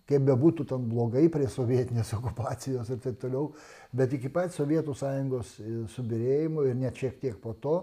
kaip 0.09 0.25
bebūtų 0.27 0.67
ten 0.69 0.89
blogai 0.89 1.27
prie 1.33 1.47
sovietinės 1.49 2.11
okupacijos 2.17 2.91
ir 2.91 2.99
taip 3.01 3.21
toliau, 3.21 3.53
bet 3.95 4.13
iki 4.17 4.29
pat 4.33 4.53
Sovietų 4.53 4.93
Sąjungos 4.97 5.55
subirėjimo 5.95 6.65
ir 6.67 6.75
net 6.77 6.99
šiek 6.99 7.21
tiek 7.21 7.39
po 7.41 7.55
to, 7.57 7.79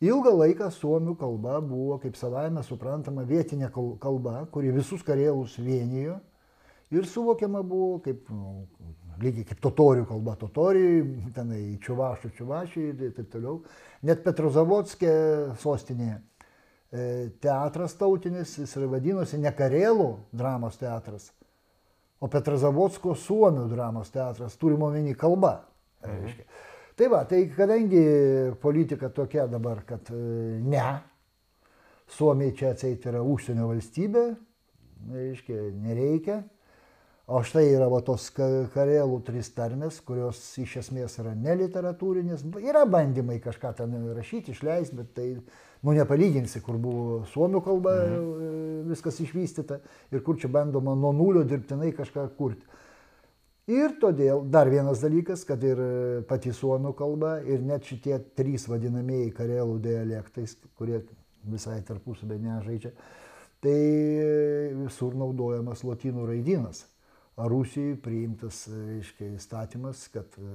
Ilgą 0.00 0.32
laiką 0.32 0.70
suomių 0.72 1.12
kalba 1.20 1.58
buvo, 1.60 1.98
kaip 2.00 2.16
savaime 2.16 2.62
suprantama, 2.64 3.26
vietinė 3.28 3.68
kalba, 3.72 4.46
kuri 4.52 4.72
visus 4.72 5.04
karėlus 5.04 5.58
vienijo 5.60 6.16
ir 6.90 7.04
suvokiama 7.06 7.60
buvo 7.66 7.98
kaip, 8.04 8.30
nu, 8.32 8.64
lygiai 9.20 9.44
kaip 9.50 9.60
totorių 9.60 10.06
kalba, 10.08 10.38
totoriai, 10.40 11.02
tenai 11.36 11.60
čiuvašų, 11.84 12.32
čiuvašiai 12.38 12.94
ir 12.94 13.12
taip 13.18 13.28
toliau. 13.34 13.60
Net 14.08 14.24
Petrozavodskė 14.24 15.12
sostinėje 15.60 16.22
teatras 17.44 17.94
tautinis, 17.94 18.56
jis 18.58 18.72
ir 18.80 18.88
vadinosi 18.90 19.38
ne 19.38 19.52
karėlų 19.54 20.08
dramos 20.34 20.80
teatras, 20.80 21.28
o 22.20 22.28
Petrozavodsko 22.32 23.14
suomių 23.14 23.68
dramos 23.70 24.10
teatras, 24.10 24.56
turimo 24.58 24.88
omeny 24.88 25.14
kalba. 25.14 25.60
Mhm. 26.02 26.24
Reiškia. 26.24 26.48
Tai 26.98 27.08
va, 27.12 27.24
tai 27.28 27.44
kadangi 27.54 28.02
politika 28.60 29.10
tokia 29.14 29.46
dabar, 29.50 29.84
kad 29.88 30.10
e, 30.12 30.20
ne, 30.64 30.86
Suomija 32.10 32.56
čia 32.58 32.72
atseit 32.74 33.04
yra 33.06 33.22
užsienio 33.22 33.68
valstybė, 33.70 34.24
reiškia, 35.14 35.60
nereikia, 35.84 36.40
O 37.30 37.44
štai 37.46 37.68
yra 37.70 37.86
va, 37.86 38.00
tos 38.02 38.24
karelų 38.34 39.20
trys 39.22 39.52
tarmės, 39.54 40.00
kurios 40.02 40.38
iš 40.58 40.80
esmės 40.80 41.12
yra 41.22 41.30
neliteratūrinės. 41.38 42.42
Yra 42.58 42.82
bandymai 42.90 43.36
kažką 43.44 43.70
ten 43.78 43.92
rašyti, 44.16 44.50
išleisti, 44.50 44.96
bet 44.98 45.12
tai, 45.14 45.26
nu, 45.38 45.94
nepalyginsi, 45.94 46.58
kur 46.66 46.80
buvo 46.82 47.20
suomių 47.30 47.60
kalba 47.62 47.94
mhm. 48.00 48.88
viskas 48.90 49.22
išvystyta 49.22 49.78
ir 50.10 50.24
kur 50.26 50.40
čia 50.42 50.50
bandoma 50.50 50.96
nuo 50.98 51.12
nulio 51.14 51.44
dirbtinai 51.46 51.92
kažką 51.94 52.26
kurti. 52.34 52.66
Ir 53.70 53.92
todėl 54.02 54.42
dar 54.50 54.66
vienas 54.72 54.98
dalykas, 55.04 55.44
kad 55.46 55.62
ir 55.62 55.78
pati 56.26 56.50
suomių 56.56 56.90
kalba 56.98 57.36
ir 57.46 57.62
net 57.62 57.86
šitie 57.86 58.16
trys 58.34 58.66
vadinamieji 58.66 59.30
karelų 59.36 59.76
dialektais, 59.84 60.56
kurie 60.78 61.04
visai 61.46 61.78
tarpusavę 61.86 62.38
nežaidžia, 62.40 62.90
tai 63.62 63.76
visur 64.74 65.14
naudojamas 65.18 65.84
lotynų 65.86 66.26
raidynas. 66.32 66.82
Rusijai 67.40 67.94
priimtas, 68.02 68.66
reiškia, 68.68 69.30
įstatymas, 69.38 70.02
kad 70.12 70.34
e, 70.36 70.48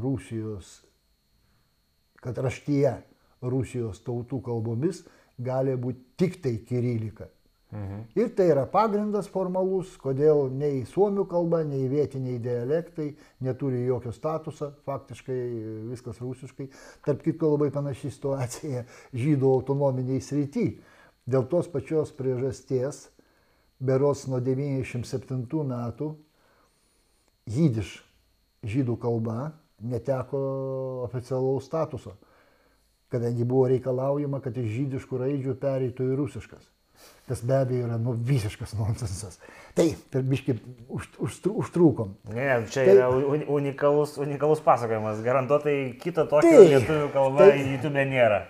Rusijos, 0.00 0.78
kad 2.22 2.38
raštyje 2.40 2.94
Rusijos 3.44 4.00
tautų 4.06 4.38
kalbomis 4.46 5.02
gali 5.36 5.74
būti 5.76 6.06
tik 6.16 6.38
tai 6.44 6.54
kirilika. 6.64 7.28
Mhm. 7.72 8.02
Ir 8.14 8.28
tai 8.36 8.46
yra 8.52 8.62
pagrindas 8.70 9.26
formalus, 9.26 9.96
kodėl 9.98 10.46
nei 10.54 10.84
suomių 10.86 11.24
kalba, 11.26 11.64
nei 11.66 11.88
vietiniai 11.90 12.38
dialektai 12.38 13.08
neturi 13.42 13.82
jokio 13.88 14.12
statuso, 14.14 14.70
faktiškai 14.86 15.38
viskas 15.90 16.20
rusiškai. 16.22 16.68
Tarp 17.04 17.24
kitko 17.26 17.56
labai 17.56 17.72
panaši 17.74 18.12
situacija 18.14 18.84
žydų 19.24 19.50
autonominiai 19.58 20.22
srity. 20.22 20.68
Dėl 21.26 21.48
tos 21.50 21.66
pačios 21.66 22.12
priežasties 22.14 23.08
beros 23.82 24.28
nuo 24.30 24.38
97 24.38 25.42
metų 25.66 26.12
jidiš 27.50 27.96
žydų 28.62 28.94
kalba 29.02 29.50
neteko 29.82 30.38
oficialaus 31.04 31.66
statuso, 31.66 32.14
kadangi 33.10 33.44
buvo 33.44 33.66
reikalaujama, 33.74 34.40
kad 34.40 34.56
iš 34.56 34.70
žydiškų 34.78 35.20
raidžių 35.26 35.58
pereitų 35.60 36.08
į 36.14 36.18
rusiškas. 36.22 36.75
Tas 37.26 37.40
be 37.42 37.56
abejo 37.58 37.88
yra 37.88 37.96
nu, 37.98 38.12
visiškas 38.28 38.76
nonsensas. 38.78 39.40
Tai, 39.74 39.86
per 40.14 40.22
biškai 40.22 40.54
už, 40.94 41.08
už, 41.26 41.40
užtrūkom. 41.64 42.14
Ne, 42.30 42.46
čia 42.70 42.84
tai, 42.84 42.94
yra 42.94 43.08
unikalus, 43.50 44.14
unikalus 44.22 44.62
pasakojimas. 44.64 45.24
Garantuotai 45.26 45.76
kito 46.02 46.28
tokio 46.30 46.54
tai, 46.54 46.70
lietuvių 46.76 47.10
kalba 47.16 47.50
tai, 47.50 47.66
YouTube 47.74 48.06
nėra. 48.12 48.44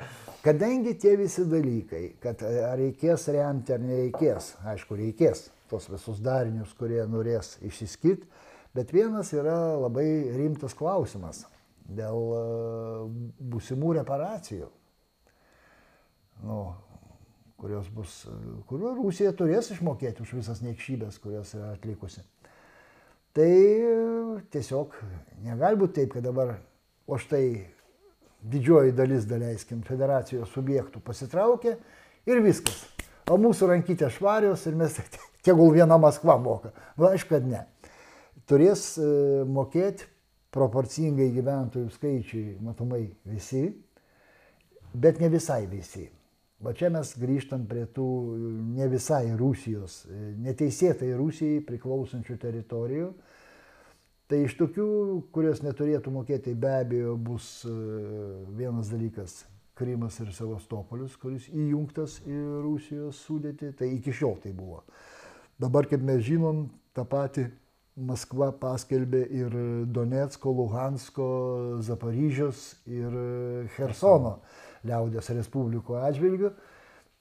Kadangi 0.44 0.92
tie 1.00 1.16
visi 1.18 1.42
dalykai, 1.50 2.04
kad 2.22 2.44
ar 2.46 2.76
reikės 2.78 3.24
remti 3.34 3.74
ar 3.74 3.80
nereikės, 3.82 4.52
aišku, 4.70 4.94
reikės 5.00 5.48
tos 5.70 5.88
visus 5.90 6.20
darinius, 6.22 6.74
kurie 6.78 7.00
norės 7.10 7.56
išsiskirti, 7.66 8.28
bet 8.76 8.92
vienas 8.94 9.32
yra 9.34 9.56
labai 9.80 10.06
rimtas 10.36 10.76
klausimas 10.78 11.42
dėl 11.86 12.20
e, 12.36 12.42
būsimų 13.54 13.96
reparacijų, 14.00 14.68
nu, 16.46 16.60
kurios 17.66 17.88
bus, 17.90 18.12
kuriuo 18.70 18.92
Rusija 18.94 19.32
turės 19.34 19.72
išmokėti 19.74 20.22
už 20.22 20.36
visas 20.38 20.60
niekšybės, 20.62 21.18
kurias 21.18 21.50
yra 21.58 21.72
atlikusi. 21.74 22.22
Tai 23.34 23.48
tiesiog 24.54 24.94
negali 25.42 25.80
būti 25.80 25.98
taip, 25.98 26.12
kad 26.14 26.22
dabar, 26.28 26.52
o 27.10 27.18
štai 27.18 27.66
didžioji 28.46 28.94
dalis, 28.94 29.26
daleiskim, 29.26 29.82
federacijos 29.82 30.52
subjektų 30.54 31.02
pasitraukė 31.02 31.74
ir 32.30 32.42
viskas. 32.44 32.84
O 33.26 33.34
mūsų 33.42 33.72
rankytė 33.72 34.12
švarios 34.14 34.62
ir 34.70 34.78
mes 34.78 35.00
tegul 35.46 35.74
viena 35.74 35.98
Maskva 35.98 36.38
moka. 36.38 36.70
Na, 36.94 37.10
aišku, 37.16 37.34
kad 37.34 37.48
ne. 37.50 37.64
Turės 38.46 38.92
e, 39.02 39.08
mokėti 39.42 40.06
proporcingai 40.54 41.32
gyventojų 41.34 41.90
skaičiui, 41.96 42.44
matomai, 42.62 43.08
visi, 43.26 43.66
bet 44.94 45.18
ne 45.18 45.34
visai 45.34 45.64
visi. 45.66 46.06
Va 46.64 46.72
čia 46.72 46.88
mes 46.88 47.10
grįžtam 47.20 47.66
prie 47.68 47.84
tų 47.92 48.06
ne 48.76 48.86
visai 48.88 49.26
Rusijos, 49.36 50.04
e, 50.08 50.30
neteisėtai 50.46 51.10
Rusijai 51.18 51.60
priklausančių 51.66 52.36
teritorijų, 52.40 53.10
Tai 54.26 54.40
iš 54.42 54.56
tokių, 54.58 54.86
kurios 55.30 55.60
neturėtų 55.62 56.10
mokėti, 56.10 56.54
be 56.58 56.72
abejo 56.80 57.12
bus 57.28 57.60
e, 57.62 57.74
vienas 58.58 58.90
dalykas- 58.90 59.44
Krymas 59.78 60.16
ir 60.18 60.32
Sevastopolis, 60.34 61.14
kuris 61.20 61.46
įjungtas 61.52 62.16
į 62.26 62.38
Rusijos 62.64 63.20
sudėtį. 63.22 63.70
Tai 63.78 63.86
iki 63.92 64.10
šiol 64.10 64.40
tai 64.42 64.50
buvo. 64.56 64.80
Dabar, 65.60 65.86
kaip 65.86 66.02
mes 66.02 66.24
žinom, 66.26 66.64
tą 66.96 67.04
patį 67.06 67.46
Maskva 67.96 68.50
paskelbė 68.52 69.22
ir 69.30 69.54
Donetsko, 69.86 70.50
Luhansko, 70.52 71.28
Zaparyžios 71.86 72.64
ir 72.90 73.14
Hersono 73.76 74.40
liaudės 74.86 75.32
Respublikų 75.34 75.98
atžvilgių. 76.00 76.52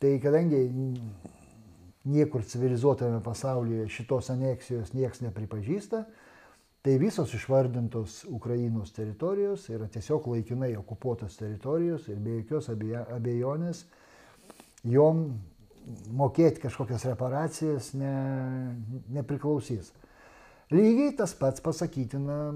Tai 0.01 0.11
kadangi 0.23 0.61
niekur 2.05 2.45
civilizuotame 2.45 3.21
pasaulyje 3.25 3.87
šitos 3.89 4.29
aneksijos 4.33 4.93
niekas 4.93 5.23
nepripažįsta, 5.25 6.05
Tai 6.85 6.99
visos 7.01 7.31
išvardintos 7.33 8.27
Ukrainos 8.29 8.91
teritorijos 8.93 9.63
yra 9.73 9.87
tiesiog 9.89 10.27
laikinai 10.29 10.75
okupuotos 10.77 11.33
teritorijos 11.39 12.05
ir 12.13 12.19
be 12.21 12.35
jokios 12.35 12.67
abejonės 12.69 13.79
jom 14.85 15.23
mokėti 16.13 16.61
kažkokias 16.61 17.07
reparacijas 17.09 17.87
ne, 17.97 18.11
nepriklausys. 19.17 19.89
Lygiai 20.73 21.11
tas 21.13 21.35
pats 21.37 21.61
pasakytina 21.61 22.49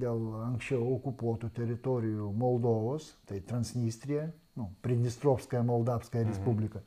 dėl 0.00 0.22
anksčiau 0.48 0.82
okupuotų 0.96 1.52
teritorijų 1.54 2.32
Moldovos, 2.34 3.12
tai 3.30 3.38
Transnistrija, 3.46 4.24
nu, 4.58 4.66
Pridnistrovskaya 4.82 5.62
Moldavskaya 5.62 6.24
mhm. 6.24 6.32
Respublika, 6.34 6.82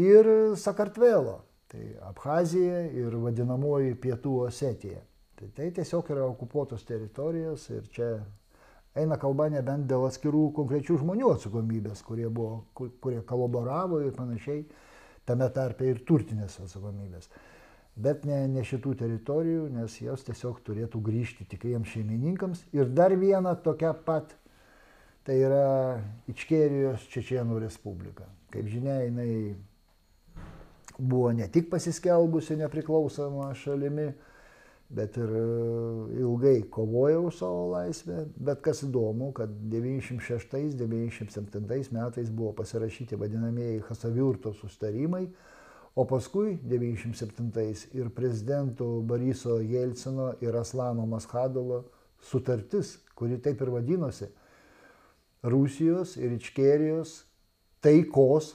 ir 0.00 0.30
Sakartvelo, 0.56 1.42
tai 1.68 1.92
Abhazija 2.08 2.86
ir 2.96 3.20
vadinamoji 3.20 3.98
Pietų 4.00 4.38
Osetija. 4.46 5.04
Tai 5.36 5.52
tai 5.56 5.70
tiesiog 5.76 6.08
yra 6.12 6.24
okupuotos 6.28 6.82
teritorijos 6.88 7.68
ir 7.72 7.84
čia 7.92 8.08
eina 8.96 9.16
kalba 9.20 9.46
nebent 9.52 9.86
dėl 9.88 10.08
atskirų 10.08 10.50
konkrečių 10.56 10.98
žmonių 11.00 11.30
atsakomybės, 11.36 12.02
kurie, 12.04 12.26
buvo, 12.28 12.64
kur, 12.76 12.90
kurie 13.00 13.20
kolaboravo 13.28 14.00
ir 14.04 14.12
panašiai, 14.16 14.64
tame 15.28 15.48
tarpe 15.54 15.88
ir 15.88 16.02
turtinės 16.08 16.58
atsakomybės. 16.64 17.30
Bet 18.00 18.24
ne, 18.24 18.38
ne 18.48 18.62
šitų 18.64 18.94
teritorijų, 19.02 19.66
nes 19.74 19.98
jos 20.00 20.24
tiesiog 20.24 20.62
turėtų 20.64 21.02
grįžti 21.04 21.44
tikriems 21.50 21.90
šeimininkams. 21.92 22.62
Ir 22.76 22.88
dar 22.96 23.12
viena 23.20 23.52
tokia 23.60 23.92
pat, 23.92 24.32
tai 25.26 25.36
yra 25.42 26.00
Ičkerijos 26.30 27.04
Čečienų 27.12 27.60
Respublika. 27.60 28.24
Kaip 28.50 28.70
žinia, 28.72 29.02
jinai 29.04 29.52
buvo 31.00 31.32
ne 31.36 31.48
tik 31.52 31.68
pasiskelbusi 31.70 32.56
nepriklausoma 32.60 33.52
šalimi, 33.54 34.08
bet 34.90 35.16
ir 35.20 35.30
e, 35.38 35.40
ilgai 36.20 36.62
kovoja 36.72 37.20
už 37.20 37.36
savo 37.38 37.70
laisvę, 37.74 38.24
bet 38.36 38.60
kas 38.64 38.82
įdomu, 38.86 39.32
kad 39.36 39.50
96-97 39.70 41.92
metais 41.94 42.30
buvo 42.30 42.52
pasirašyti 42.58 43.16
vadinamieji 43.20 43.84
Hasaviurto 43.86 44.50
sustarimai, 44.58 45.24
o 45.94 46.04
paskui 46.06 46.58
97 46.62 47.96
ir 47.98 48.10
prezidento 48.14 49.00
Boriso 49.02 49.60
Jelcino 49.60 50.34
ir 50.40 50.56
Aslano 50.56 51.06
Mashadovo 51.06 51.84
sutartis, 52.20 52.98
kuri 53.14 53.40
taip 53.42 53.60
ir 53.60 53.72
vadinosi 53.74 54.30
Rusijos 55.42 56.16
ir 56.20 56.32
Ičkerijos 56.36 57.22
taikos 57.80 58.54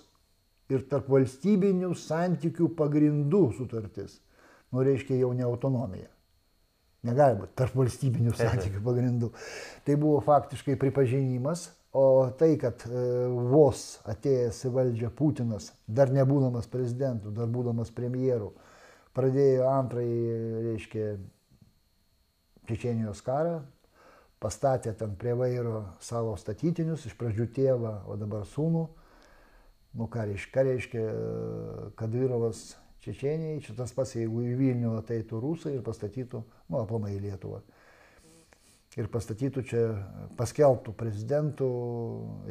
ir 0.70 0.86
tarp 0.90 1.10
valstybinių 1.10 1.94
santykių 1.98 2.72
pagrindų 2.78 3.42
sutartis. 3.58 4.20
Nu, 4.74 4.84
reiškia 4.86 5.18
jau 5.20 5.32
ne 5.34 5.46
autonomija. 5.46 6.10
Negali 7.06 7.38
būti 7.40 7.54
tarp 7.58 7.76
valstybinių 7.78 8.34
santykių 8.40 8.82
pagrindų. 8.86 9.32
Tai 9.86 9.98
buvo 10.02 10.22
faktiškai 10.26 10.78
pripažinimas, 10.82 11.70
o 11.96 12.30
tai, 12.36 12.56
kad 12.60 12.84
e, 12.90 13.04
vos 13.52 13.86
atėjęs 14.12 14.58
į 14.68 14.72
valdžią 14.76 15.12
Putinas, 15.16 15.70
dar 15.88 16.12
nebūdamas 16.12 16.68
prezidentu, 16.72 17.32
dar 17.32 17.48
būdamas 17.52 17.94
premjeru, 17.96 18.52
pradėjo 19.16 19.70
antrąjį, 19.72 20.20
reiškia, 20.70 21.08
Čečenijos 22.66 23.20
karą, 23.22 23.60
pastatė 24.42 24.96
ten 24.98 25.12
prie 25.22 25.36
vairo 25.38 25.84
savo 26.02 26.34
statytinius, 26.42 27.04
iš 27.06 27.14
pradžių 27.20 27.46
tėvą, 27.54 27.92
o 28.10 28.18
dabar 28.18 28.48
sūnų. 28.50 28.82
Nu, 29.96 30.08
ką 30.12 30.26
reiškia, 30.32 30.52
ką 30.52 30.64
reiškia 30.68 31.04
Kadirovas 31.96 32.64
Čečenijai, 33.06 33.62
čia 33.62 33.78
tas 33.78 33.94
pats, 33.94 34.16
jeigu 34.18 34.42
į 34.50 34.56
Vilnių 34.58 34.96
ateitų 34.98 35.40
rusai 35.44 35.76
ir 35.78 35.86
pastatytų, 35.86 36.42
nu, 36.42 36.80
aplamai 36.82 37.14
Lietuvą. 37.22 37.62
Ir 38.96 39.10
pastatytų 39.12 39.62
čia, 39.68 39.84
paskelbtų 40.40 40.94
prezidentų 40.96 41.70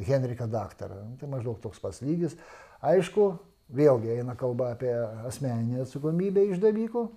Henriką 0.05 0.45
daktarą. 0.51 1.01
Nu, 1.09 1.15
tai 1.17 1.29
maždaug 1.31 1.57
toks 1.63 1.81
pats 1.81 2.03
lygis. 2.05 2.35
Aišku, 2.85 3.31
vėlgi 3.73 4.19
eina 4.19 4.35
kalba 4.37 4.75
apie 4.75 4.93
asmeninę 5.25 5.81
atsakomybę 5.87 6.43
išdavykų, 6.51 7.07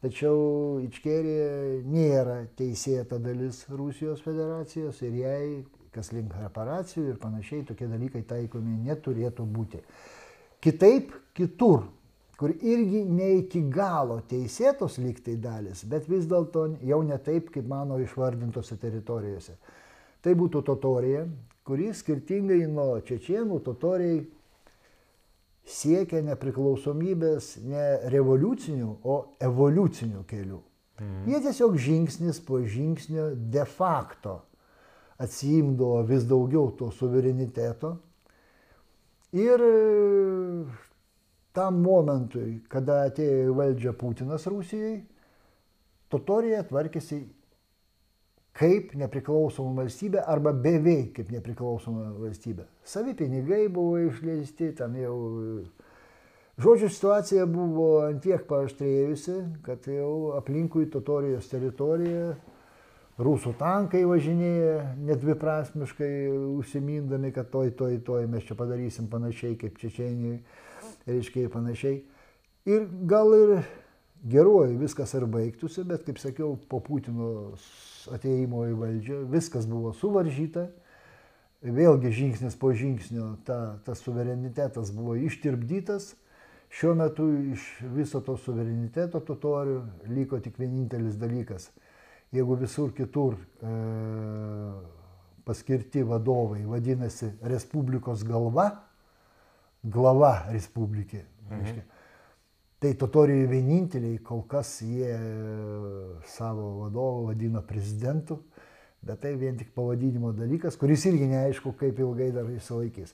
Tačiau 0.00 0.80
Ičkerija 0.80 1.82
nėra 1.84 2.38
teisėta 2.56 3.18
dalis 3.20 3.66
Rusijos 3.68 4.22
federacijos 4.24 5.02
ir 5.04 5.18
jai, 5.18 5.42
kas 5.92 6.08
link 6.16 6.32
reparacijų 6.40 7.10
ir 7.10 7.18
panašiai, 7.20 7.66
tokie 7.68 7.88
dalykai 7.90 8.22
taikomi 8.24 8.78
neturėtų 8.86 9.44
būti. 9.44 9.82
Kitaip, 10.64 11.12
kitur, 11.36 11.84
kur 12.40 12.54
irgi 12.56 13.02
ne 13.04 13.34
iki 13.42 13.60
galo 13.68 14.14
teisėtos 14.24 14.94
lygtai 14.96 15.34
dalis, 15.36 15.82
bet 15.84 16.06
vis 16.08 16.24
dėlto 16.24 16.62
jau 16.88 17.02
ne 17.04 17.18
taip, 17.20 17.50
kaip 17.52 17.68
mano 17.68 17.98
išvardintose 18.00 18.78
teritorijose. 18.80 19.58
Tai 20.24 20.32
būtų 20.40 20.62
totorija, 20.64 21.26
kuri 21.68 21.90
skirtingai 21.92 22.62
nuo 22.64 22.94
čečienų 23.04 23.60
totoriai 23.68 24.22
siekia 25.68 26.24
nepriklausomybės 26.30 27.58
ne 27.68 27.86
revoliucinių, 28.16 28.90
o 29.04 29.20
evoliucinių 29.36 30.24
kelių. 30.32 30.64
Mhm. 30.96 31.22
Jie 31.28 31.44
tiesiog 31.44 31.76
žingsnis 31.76 32.40
po 32.48 32.64
žingsnio 32.64 33.34
de 33.36 33.68
facto 33.68 34.40
atsiimdavo 35.20 36.06
vis 36.08 36.24
daugiau 36.24 36.72
to 36.72 36.88
suvereniteto. 36.96 37.98
Ir 39.36 39.68
tam 41.56 41.80
momentui, 41.84 42.60
kada 42.70 43.04
atėjo 43.08 43.50
į 43.50 43.56
valdžią 43.58 43.94
Putinas 43.98 44.46
Rusijai, 44.50 45.00
Totorija 46.10 46.64
tvarkėsi 46.66 47.20
kaip 48.58 48.94
nepriklausoma 48.98 49.84
valstybė 49.84 50.24
arba 50.26 50.52
beveik 50.52 51.14
kaip 51.18 51.30
nepriklausoma 51.32 52.10
valstybė. 52.18 52.66
Savi 52.84 53.14
pinigai 53.18 53.68
buvo 53.72 54.00
išleisti, 54.08 54.72
tam 54.78 54.96
jau. 54.98 55.16
Žodžiu, 56.60 56.90
situacija 56.92 57.46
buvo 57.48 58.02
antiek 58.04 58.42
paaštrėjusi, 58.50 59.36
kad 59.64 59.86
jau 59.88 60.34
aplinkui 60.36 60.90
Totorijos 60.92 61.48
teritoriją 61.48 62.34
rusų 63.20 63.54
tankai 63.60 64.02
važinėja 64.08 64.96
nedviprasmiškai 65.06 66.10
užsimindami, 66.58 67.32
kad 67.36 67.48
toj, 67.52 67.72
toj, 67.78 67.98
toj 68.04 68.28
mes 68.28 68.44
čia 68.48 68.56
padarysim 68.58 69.08
panašiai 69.12 69.56
kaip 69.60 69.78
Čečenijoje, 69.80 70.42
reiškia 71.06 71.50
panašiai. 71.52 72.02
Ir 72.68 72.88
gal 73.08 73.32
ir 73.36 73.54
geruoju 74.22 74.78
viskas 74.80 75.14
ir 75.16 75.24
baigtųsi, 75.30 75.84
bet 75.88 76.04
kaip 76.04 76.20
sakiau, 76.20 76.56
po 76.68 76.80
Putino 76.84 77.54
ateimo 78.12 78.66
į 78.68 78.76
valdžią 78.80 79.20
viskas 79.32 79.68
buvo 79.68 79.94
suvaržyta, 79.96 80.68
vėlgi 81.64 82.12
žingsnis 82.16 82.56
po 82.60 82.72
žingsnio 82.76 83.34
ta, 83.44 83.78
tas 83.84 84.00
suverenitetas 84.04 84.92
buvo 84.96 85.16
ištirpdytas, 85.16 86.14
šiuo 86.70 86.94
metu 86.96 87.26
iš 87.52 87.64
viso 87.96 88.20
to 88.24 88.36
suvereniteto 88.40 89.20
totorių 89.26 89.80
liko 90.12 90.40
tik 90.40 90.60
vienintelis 90.60 91.18
dalykas. 91.20 91.70
Jeigu 92.30 92.54
visur 92.60 92.92
kitur 92.94 93.34
e, 93.34 93.72
paskirti 95.44 96.04
vadovai 96.06 96.62
vadinasi 96.68 97.32
Respublikos 97.42 98.22
galva, 98.24 98.68
glava 99.82 100.34
Respublikė. 100.50 101.24
Mhm. 101.50 101.80
Tai 102.80 102.94
totoriai 102.96 103.44
vieninteliai, 103.44 104.22
kol 104.24 104.46
kas 104.48 104.78
jie 104.80 105.12
savo 106.32 106.70
vadovą 106.86 107.26
vadina 107.26 107.60
prezidentu, 107.60 108.38
bet 109.04 109.20
tai 109.20 109.34
vien 109.36 109.58
tik 109.60 109.74
pavadinimo 109.76 110.32
dalykas, 110.32 110.78
kuris 110.80 111.04
irgi 111.10 111.28
neaišku, 111.28 111.74
kaip 111.76 112.00
ilgai 112.00 112.30
dar 112.32 112.48
išsilaikys. 112.48 113.12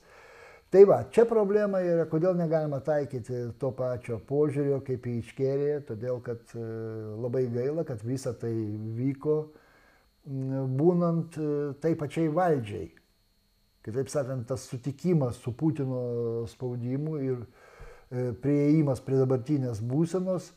Tai 0.71 0.83
va, 0.87 1.01
čia 1.11 1.23
problema 1.31 1.79
yra, 1.83 2.07
kodėl 2.11 2.35
negalima 2.39 2.79
taikyti 2.83 3.43
to 3.59 3.71
pačio 3.75 4.21
požiūrio 4.29 4.81
kaip 4.87 5.07
į 5.07 5.19
Iškeriją, 5.23 5.83
todėl 5.91 6.19
kad 6.23 6.55
labai 6.55 7.47
gaila, 7.51 7.85
kad 7.87 8.03
visa 8.07 8.35
tai 8.39 8.53
vyko 8.99 9.37
būnant 10.27 11.39
tai 11.83 11.95
pačiai 11.99 12.31
valdžiai. 12.35 12.91
Kitaip 13.87 14.11
sakant, 14.11 14.45
tas 14.51 14.67
sutikimas 14.67 15.39
su 15.39 15.55
Putino 15.55 16.45
spaudimu 16.51 17.21
ir 17.23 17.41
E, 18.07 18.31
prieimas 18.39 19.01
prie 19.03 19.19
dabartinės 19.19 19.81
būsenos, 19.83 20.53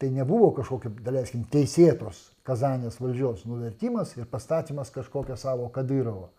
tai 0.00 0.08
nebuvo 0.12 0.48
kažkokio, 0.56 0.94
daleiskim, 1.04 1.42
teisėtos 1.52 2.30
Kazanės 2.44 2.96
valdžios 3.00 3.44
nuvertimas 3.48 4.14
ir 4.16 4.28
pastatymas 4.28 4.92
kažkokio 4.92 5.36
savo 5.36 5.68
Kadyrovo. 5.72 6.30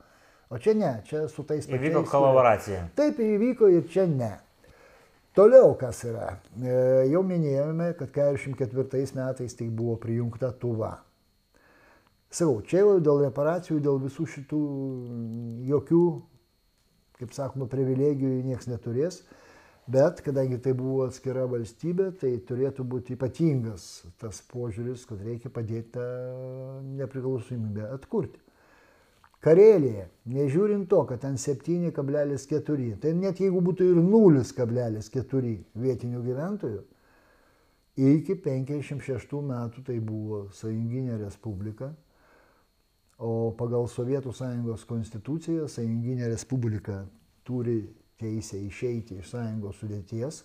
O 0.49 0.57
čia 0.61 0.73
ne, 0.77 0.91
čia 1.05 1.23
su 1.29 1.45
tais 1.45 1.65
pačiais. 1.65 1.85
Įvyko 1.91 2.03
kolaboracija. 2.09 2.81
Taip 2.97 3.21
įvyko 3.21 3.69
ir 3.73 3.85
čia 3.89 4.07
ne. 4.09 4.31
Toliau 5.37 5.73
kas 5.77 6.01
yra. 6.05 6.35
E, 6.57 6.75
jau 7.11 7.21
minėjome, 7.25 7.91
kad 7.99 8.13
44 8.17 9.17
metais 9.17 9.57
tai 9.57 9.69
buvo 9.69 9.97
prijungta 10.01 10.49
tuva. 10.57 10.95
Sakau, 12.33 12.59
čia 12.65 12.81
jau 12.81 12.97
dėl 13.01 13.27
reparacijų, 13.27 13.79
dėl 13.85 14.01
visų 14.01 14.25
šitų 14.33 14.61
jokių, 15.69 16.05
kaip 17.19 17.33
sakoma, 17.35 17.67
privilegijų 17.71 18.43
niekas 18.45 18.69
neturės. 18.71 19.21
Bet 19.85 20.23
kadangi 20.25 20.57
tai 20.65 20.73
buvo 20.73 21.03
atskira 21.05 21.43
valstybė, 21.45 22.09
tai 22.17 22.31
turėtų 22.41 22.83
būti 22.89 23.13
ypatingas 23.13 24.05
tas 24.17 24.39
požiūris, 24.49 25.03
kad 25.05 25.21
reikia 25.21 25.51
padėti 25.53 25.93
tą 25.93 26.05
nepriklausomybę 26.97 27.91
atkurti. 27.93 28.41
Karelėje, 29.45 30.07
nežiūrint 30.33 30.87
to, 30.89 31.03
kad 31.05 31.21
ten 31.21 31.35
7,4, 31.37 32.87
tai 32.97 33.11
net 33.13 33.37
jeigu 33.43 33.61
būtų 33.61 33.91
ir 33.91 33.99
0,4 34.01 35.51
vietinių 35.83 36.21
gyventojų, 36.25 36.81
iki 38.01 38.39
56 38.41 39.37
metų 39.45 39.85
tai 39.85 39.99
buvo 40.01 40.47
Sąjunginė 40.49 41.19
Respublika, 41.21 41.91
o 43.17 43.53
pagal 43.57 43.87
Sovietų 43.87 44.33
Sąjungos 44.35 44.85
konstituciją 44.85 45.67
Sąjunginė 45.71 46.27
Respublika 46.31 47.05
turi 47.47 47.85
teisę 48.19 48.59
išeiti 48.59 49.19
iš 49.19 49.31
sąjungos 49.33 49.79
sudėties, 49.79 50.41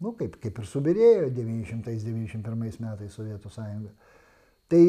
nu, 0.00 0.12
kaip, 0.16 0.36
kaip 0.40 0.58
ir 0.60 0.68
subirėjo 0.68 1.30
991 1.36 2.82
metais 2.84 3.16
Sovietų 3.16 3.52
sąjunga. 3.52 3.92
Tai 4.66 4.82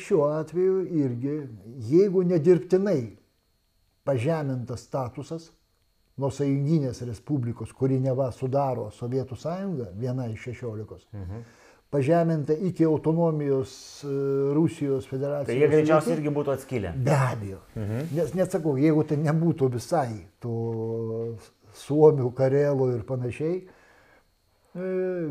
šiuo 0.00 0.26
atveju 0.38 0.82
irgi, 0.98 1.36
jeigu 1.90 2.24
nedirbtinai 2.26 3.00
pažemintas 4.08 4.86
statusas 4.88 5.50
nuo 6.18 6.30
sąjunginės 6.34 7.02
respublikos, 7.06 7.74
kuri 7.76 8.00
neva 8.02 8.30
sudaro 8.34 8.88
Sovietų 8.94 9.38
sąjungą, 9.38 9.92
viena 9.98 10.26
iš 10.32 10.48
šešiolikos, 10.48 11.06
mhm 11.12 11.46
pažeminta 11.90 12.52
iki 12.52 12.84
autonomijos 12.84 14.04
e, 14.04 14.08
Rusijos 14.54 15.08
federacijos. 15.08 15.48
Tai 15.48 15.56
jie 15.56 15.70
greičiausiai 15.72 16.16
irgi 16.18 16.32
būtų 16.36 16.54
atskilę. 16.54 16.92
Be 17.04 17.16
abejo. 17.16 17.62
Mhm. 17.76 18.10
Nes 18.16 18.34
nesakau, 18.36 18.76
jeigu 18.80 19.04
tai 19.08 19.18
nebūtų 19.22 19.70
visai 19.78 20.12
tų 20.42 20.58
suomių, 21.78 22.30
karelų 22.36 22.90
ir 22.96 23.04
panašiai, 23.08 23.56
e, 23.64 23.68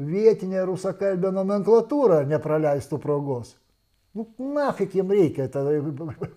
vietinė 0.09 0.65
rusakalbė 0.69 1.33
nomenklatūra 1.35 2.23
nepraleistų 2.29 3.01
progos. 3.03 3.55
Nu, 4.17 4.25
nafik 4.41 4.95
jiem 4.97 5.11
reikia 5.13 5.45
tada 5.53 5.75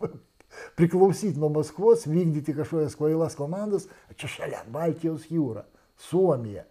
priklausyti 0.78 1.40
nuo 1.40 1.48
Maskvos, 1.54 2.04
vykdyti 2.10 2.52
kažkokias 2.58 2.98
kvailas 2.98 3.38
komandas, 3.38 3.88
čia 4.20 4.28
šalia 4.28 4.66
Baltijos 4.68 5.30
jūra, 5.32 5.64
Suomija 5.96 6.66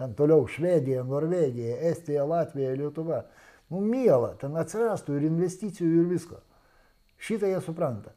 ten 0.00 0.14
toliau 0.16 0.46
Švedija, 0.48 1.04
Norvegija, 1.04 1.76
Estija, 1.90 2.24
Latvija, 2.24 2.72
Lietuva. 2.72 3.26
Nu, 3.70 3.82
miela, 3.84 4.32
ten 4.40 4.56
atsirastų 4.56 5.18
ir 5.18 5.26
investicijų 5.28 5.90
ir 6.00 6.06
visko. 6.08 6.40
Šitą 7.20 7.50
jie 7.50 7.60
supranta. 7.60 8.14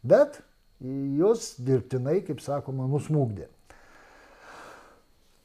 Bet 0.00 0.40
jos 0.80 1.52
dirbtinai, 1.60 2.22
kaip 2.24 2.40
sakoma, 2.40 2.88
nusmūgdė. 2.88 3.50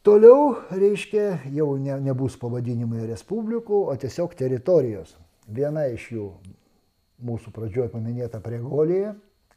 Toliau, 0.07 0.55
reiškia, 0.73 1.25
jau 1.53 1.75
ne, 1.77 1.99
nebus 2.01 2.39
pavadinimai 2.41 3.03
respublikų, 3.11 3.83
o 3.91 3.97
tiesiog 3.99 4.31
teritorijos. 4.39 5.13
Viena 5.51 5.83
iš 5.91 6.07
jų 6.15 6.31
mūsų 7.21 7.51
pradžioje 7.53 7.91
paminėta 7.91 8.39
Pregolėje 8.41 9.11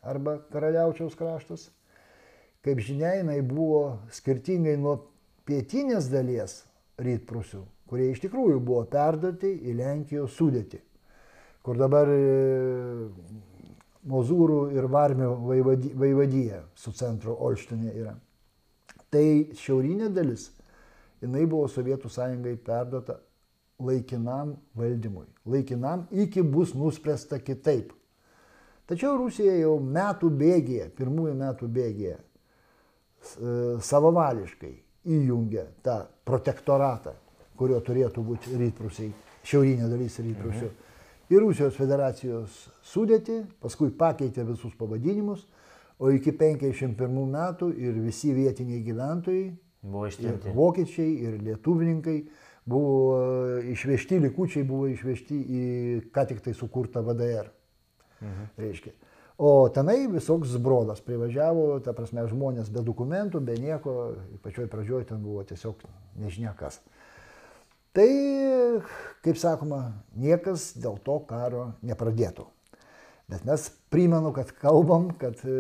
arba 0.05 0.41
Karaliaučiaus 0.53 1.15
kraštas. 1.17 1.71
Kaip 2.65 2.83
žinia, 2.83 3.15
jinai 3.21 3.39
buvo 3.47 4.01
skirtingai 4.13 4.75
nuo 4.81 4.99
pietinės 5.49 6.09
dalies 6.13 6.63
rytprusių, 7.01 7.63
kurie 7.89 8.11
iš 8.13 8.23
tikrųjų 8.25 8.61
buvo 8.65 8.85
perduoti 8.91 9.51
į 9.69 9.77
Lenkijos 9.81 10.37
sudėtį, 10.39 10.81
kur 11.65 11.81
dabar 11.81 12.11
e, 12.11 12.21
Mozūrų 14.05 14.59
ir 14.77 14.85
Varmio 14.93 15.31
vaivadija 15.49 16.61
su 16.77 16.93
centro 16.93 17.39
Olštinė 17.47 17.93
yra. 17.97 18.13
Tai 19.09 19.25
šiaurinė 19.57 20.11
dalis, 20.13 20.51
jinai 21.25 21.47
buvo 21.49 21.71
Sovietų 21.73 22.11
sąjungai 22.13 22.59
perduota 22.61 23.17
laikinam 23.81 24.55
valdymui. 24.77 25.27
Laikinam 25.49 26.05
iki 26.13 26.45
bus 26.45 26.75
nuspręsta 26.77 27.41
kitaip. 27.41 27.95
Tačiau 28.85 29.17
Rusija 29.17 29.55
jau 29.57 29.79
metų 29.81 30.29
bėgėje, 30.37 30.91
pirmųjų 30.99 31.35
metų 31.41 31.69
bėgėje, 31.73 32.19
e, 32.21 33.55
savavališkai 33.81 34.75
įjungia 35.07 35.67
tą 35.85 35.99
protektoratą, 36.27 37.13
kurio 37.59 37.81
turėtų 37.85 38.23
būti 38.25 38.57
rytprusiai 38.61 39.11
šiaurinė 39.45 39.89
dalis 39.91 40.19
rytprūsių, 40.25 40.71
į 41.33 41.41
Rusijos 41.41 41.77
federacijos 41.77 42.57
sudėtį, 42.85 43.43
paskui 43.61 43.91
pakeitė 43.91 44.45
visus 44.49 44.75
pavadinimus, 44.79 45.47
o 45.99 46.11
iki 46.11 46.33
51 46.35 46.97
metų 47.31 47.71
ir 47.79 48.01
visi 48.05 48.33
vietiniai 48.35 48.83
gyventojai, 48.85 49.53
Buvo 49.85 50.07
ir 50.07 50.13
ištremti. 50.15 50.53
vokiečiai, 50.57 51.11
ir 51.27 51.39
lietuvininkai 51.45 52.19
buvo 52.67 53.61
išvežti, 53.69 54.19
likučiai 54.25 54.65
buvo 54.65 54.89
išvežti 54.89 55.37
į 55.37 55.65
ką 56.13 56.25
tik 56.31 56.41
tai 56.41 56.55
sukurtą 56.57 57.03
VDR. 57.05 57.51
Mhm. 58.25 58.47
Reiškia. 58.59 58.93
O 59.37 59.69
tenai 59.75 60.05
visoks 60.07 60.53
zbrodas 60.55 61.01
privažiavo, 61.03 61.81
ta 61.83 61.93
prasme, 61.97 62.23
žmonės 62.31 62.69
be 62.71 62.85
dokumentų, 62.87 63.41
be 63.43 63.57
nieko, 63.59 64.15
pačioj 64.45 64.69
pradžioj 64.71 65.09
ten 65.09 65.23
buvo 65.25 65.43
tiesiog 65.43 65.81
nežinia 66.23 66.53
kas. 66.55 66.79
Tai, 67.95 68.11
kaip 69.27 69.39
sakoma, 69.39 69.81
niekas 70.19 70.73
dėl 70.79 71.01
to 71.03 71.19
karo 71.27 71.73
nepradėtų. 71.83 72.47
Bet 73.31 73.47
mes 73.49 73.67
primenu, 73.91 74.31
kad 74.37 74.53
kalbam 74.61 75.09
kad, 75.19 75.41
e, 75.43 75.55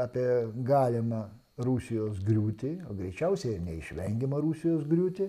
apie 0.00 0.26
galimą 0.64 1.26
Rusijos 1.60 2.22
griūtį, 2.24 2.72
o 2.88 2.96
greičiausiai 2.96 3.58
neišvengiamą 3.64 4.40
Rusijos 4.40 4.86
griūtį. 4.88 5.28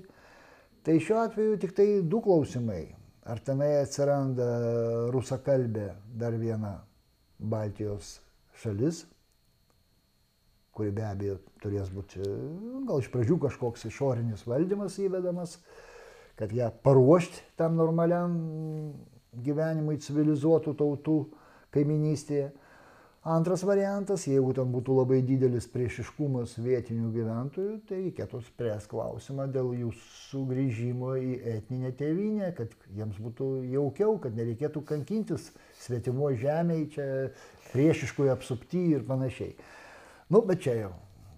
Tai 0.86 0.96
šiuo 0.96 1.18
atveju 1.26 1.58
tik 1.60 1.76
tai 1.76 1.88
du 2.08 2.22
klausimai. 2.24 2.86
Ar 3.28 3.42
tenai 3.44 3.82
atsiranda 3.82 4.48
rusakalbė 5.14 5.90
dar 6.18 6.38
viena 6.40 6.78
Baltijos 7.42 8.20
šalis, 8.62 9.06
kuri 10.78 10.94
be 10.96 11.04
abejo 11.06 11.38
turės 11.64 11.90
būti 11.92 12.22
gal 12.88 13.02
iš 13.02 13.10
pradžių 13.14 13.38
kažkoks 13.48 13.88
išorinis 13.90 14.46
valdymas 14.48 14.98
įvedamas, 15.02 15.58
kad 16.40 16.54
ją 16.56 16.70
paruošti 16.86 17.44
tam 17.60 17.76
normaliam 17.80 18.38
gyvenimui 19.44 20.00
civilizuotų 20.04 20.76
tautų 20.80 21.18
kaiminystėje. 21.76 22.52
Antras 23.22 23.62
variantas, 23.62 24.24
jeigu 24.26 24.50
ten 24.58 24.72
būtų 24.74 24.96
labai 24.98 25.20
didelis 25.22 25.68
priešiškumas 25.70 26.56
vietinių 26.58 27.12
gyventojų, 27.14 27.76
tai 27.86 28.00
reikėtų 28.00 28.40
spręsti 28.48 28.90
klausimą 28.90 29.46
dėl 29.54 29.70
jų 29.78 29.92
sugrįžimo 30.32 31.12
į 31.22 31.36
etninę 31.52 31.92
tėvynę, 32.00 32.50
kad 32.58 32.74
jiems 32.98 33.22
būtų 33.22 33.52
jaukiau, 33.76 34.18
kad 34.24 34.34
nereikėtų 34.34 34.82
kankintis 34.90 35.52
svetimo 35.84 36.34
žemėje, 36.34 36.90
čia 36.96 37.08
priešiškoje 37.70 38.34
apsupti 38.34 38.88
ir 38.96 39.06
panašiai. 39.06 39.54
Nu, 40.34 40.42
bet 40.42 40.66
čia 40.66 40.80
jau, 40.80 40.94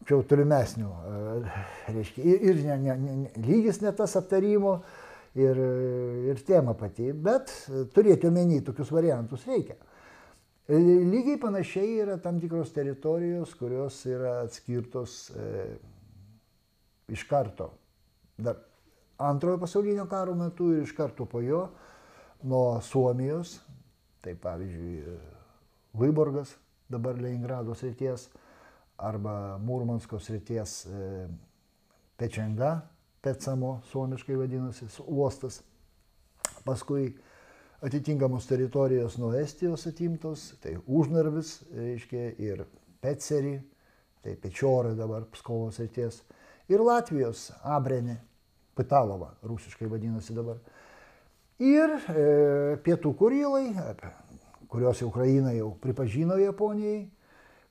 čia 0.07 0.15
jau 0.15 0.23
tolimesnių, 0.31 0.87
e, 0.87 1.37
reiškia, 1.97 2.23
ir, 2.23 2.47
ir 2.47 2.63
ne, 2.63 2.77
ne, 2.79 2.99
ne, 3.03 3.37
lygis 3.43 3.83
ne 3.83 3.91
tas 3.91 4.15
aptarimo, 4.15 4.77
ir, 5.35 5.59
ir 6.31 6.47
tema 6.47 6.79
pati, 6.79 7.11
bet 7.11 7.51
turėti 7.91 8.31
omeny 8.31 8.63
tokius 8.63 8.95
variantus 8.95 9.43
reikia. 9.51 9.75
E, 10.67 10.77
Lygiai 10.77 11.39
panašiai 11.39 11.97
yra 11.99 12.17
tam 12.23 12.39
tikros 12.39 12.71
teritorijos, 12.71 13.55
kurios 13.59 13.97
yra 14.07 14.37
atskirtos 14.45 15.29
e, 15.35 15.47
iš 17.11 17.25
karto. 17.27 17.73
Dar 18.37 18.61
antrojo 19.17 19.59
pasaulinio 19.59 20.05
karo 20.09 20.35
metu 20.35 20.71
ir 20.73 20.85
iš 20.85 20.93
karto 20.95 21.25
po 21.25 21.41
jo 21.43 21.65
nuo 22.43 22.79
Suomijos, 22.81 23.57
tai 24.23 24.35
pavyzdžiui, 24.39 25.17
Vyborgas, 25.99 26.55
dabar 26.89 27.19
Leningrado 27.19 27.75
srities, 27.75 28.29
arba 28.97 29.57
Murmansko 29.59 30.19
srities 30.19 30.85
e, 30.85 31.27
Pečenga, 32.17 32.77
Petsamo, 33.21 33.81
suomiškai 33.91 34.35
vadinasi, 34.35 34.87
uostas. 35.07 35.61
Paskui 36.63 37.13
atitinkamos 37.83 38.47
teritorijos 38.47 39.17
nuo 39.19 39.33
Estijos 39.35 39.87
atimtos, 39.87 40.53
tai 40.63 40.77
Užnarvis, 40.87 41.57
reiškia, 41.75 42.29
ir 42.39 42.63
Petseri, 43.03 43.57
tai 44.23 44.37
Pečiorai 44.39 44.95
dabar 44.95 45.25
Pskovo 45.31 45.71
srities, 45.75 46.21
ir 46.71 46.79
Latvijos 46.79 47.49
Abrenė, 47.63 48.17
Pitalova, 48.73 49.33
rusiškai 49.45 49.89
vadinasi 49.91 50.33
dabar. 50.33 50.61
Ir 51.61 51.91
e, 52.09 52.23
pietų 52.83 53.11
Kurylai, 53.19 53.67
apie- 53.83 54.13
kurios 54.73 55.03
Ukraina 55.05 55.51
jau 55.53 55.75
pripažino 55.77 56.33
Japonijai, 56.39 57.03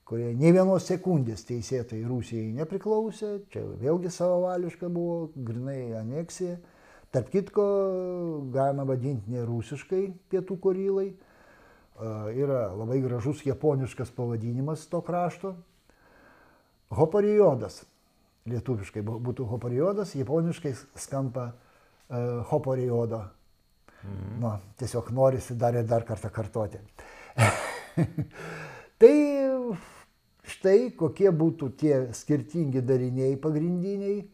kurie 0.07 0.29
ne 0.39 0.53
vienos 0.55 0.85
sekundės 0.87 1.43
teisėtai 1.49 2.05
Rusijai 2.07 2.53
nepriklausė, 2.55 3.33
čia 3.51 3.65
vėlgi 3.81 4.13
savavališka 4.13 4.91
buvo, 4.93 5.33
grinai 5.35 5.97
aneksija. 5.99 6.61
Tarp 7.13 7.29
kitko, 7.29 7.65
galima 8.55 8.87
vadinti 8.89 9.35
ne 9.35 9.45
rusiškai 9.45 10.07
pietų 10.33 10.57
korylai. 10.65 11.11
Yra 12.33 12.71
labai 12.73 13.03
gražus 13.05 13.45
japoniškas 13.45 14.11
pavadinimas 14.17 14.87
to 14.89 15.03
krašto. 15.05 15.53
Hopariodas. 16.93 17.83
Lietuviškai 18.49 19.05
būtų 19.07 19.45
hopariodas, 19.47 20.17
japoniškai 20.19 20.73
skamba 20.99 21.53
uh, 21.53 22.41
hopariodo. 22.51 23.23
Mm. 24.03 24.41
Nu, 24.41 24.57
tiesiog 24.79 25.13
norisi 25.15 25.55
dar 25.55 25.77
ir 25.79 25.87
dar 25.87 26.03
kartą 26.05 26.31
kartoti. 26.35 26.81
tai 29.01 29.15
štai 30.43 30.91
kokie 30.99 31.31
būtų 31.31 31.71
tie 31.79 31.95
skirtingi 32.17 32.83
dariniai 32.83 33.37
pagrindiniai. 33.39 34.25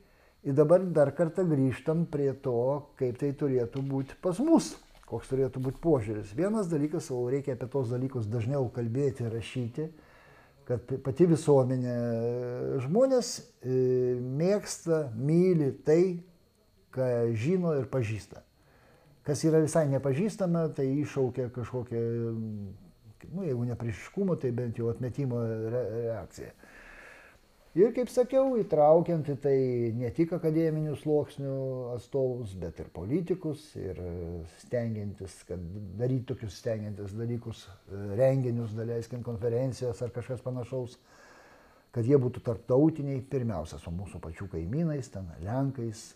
Ir 0.47 0.55
dabar 0.55 0.85
dar 0.95 1.11
kartą 1.17 1.43
grįžtam 1.49 2.05
prie 2.11 2.31
to, 2.45 2.59
kaip 3.01 3.19
tai 3.19 3.33
turėtų 3.35 3.83
būti 3.83 4.19
pas 4.23 4.39
mus, 4.39 4.77
koks 5.09 5.33
turėtų 5.33 5.63
būti 5.65 5.83
požiūris. 5.83 6.35
Vienas 6.39 6.71
dalykas, 6.71 7.11
o 7.11 7.25
reikia 7.31 7.57
apie 7.57 7.67
tos 7.73 7.91
dalykus 7.91 8.29
dažniau 8.31 8.69
kalbėti 8.75 9.27
rašyti, 9.33 9.89
kad 10.69 10.85
pati 11.03 11.27
visuomenė, 11.27 11.97
žmonės 12.85 13.33
e, 13.41 13.77
mėgsta, 14.21 15.09
myli 15.17 15.73
tai, 15.85 16.03
ką 16.95 17.09
žino 17.35 17.75
ir 17.79 17.89
pažįsta. 17.91 18.45
Kas 19.27 19.43
yra 19.45 19.61
visai 19.65 19.87
nepažįstama, 19.91 20.69
tai 20.77 20.87
iššaukia 21.03 21.51
kažkokią, 21.57 22.03
nu, 23.33 23.45
jeigu 23.45 23.67
ne 23.69 23.77
priešiškumo, 23.77 24.39
tai 24.41 24.53
bent 24.57 24.79
jau 24.81 24.89
atmetimo 24.93 25.43
re 25.45 25.83
reakciją. 26.09 26.53
Ir 27.79 27.93
kaip 27.95 28.09
sakiau, 28.11 28.57
įtraukiant 28.59 29.29
į 29.31 29.35
tai 29.39 29.59
ne 29.95 30.09
tik 30.15 30.33
akademinių 30.35 30.97
sluoksnių 30.99 31.59
atstovus, 31.93 32.57
bet 32.59 32.81
ir 32.83 32.89
politikus, 32.91 33.69
ir 33.79 34.01
stengiantis, 34.65 35.37
kad 35.47 35.63
daryti 36.01 36.27
tokius 36.33 36.57
stengiantis 36.59 37.15
dalykus, 37.15 37.61
renginius, 38.19 38.75
daleiskim, 38.75 39.23
konferencijas 39.27 40.03
ar 40.03 40.11
kažkas 40.17 40.43
panašaus, 40.43 40.97
kad 41.95 42.09
jie 42.09 42.19
būtų 42.19 42.43
tarptautiniai, 42.49 43.23
pirmiausia, 43.31 43.79
su 43.79 43.95
mūsų 43.95 44.19
pačių 44.27 44.51
kaimynais, 44.57 45.13
ten 45.15 45.31
Lenkais, 45.47 46.09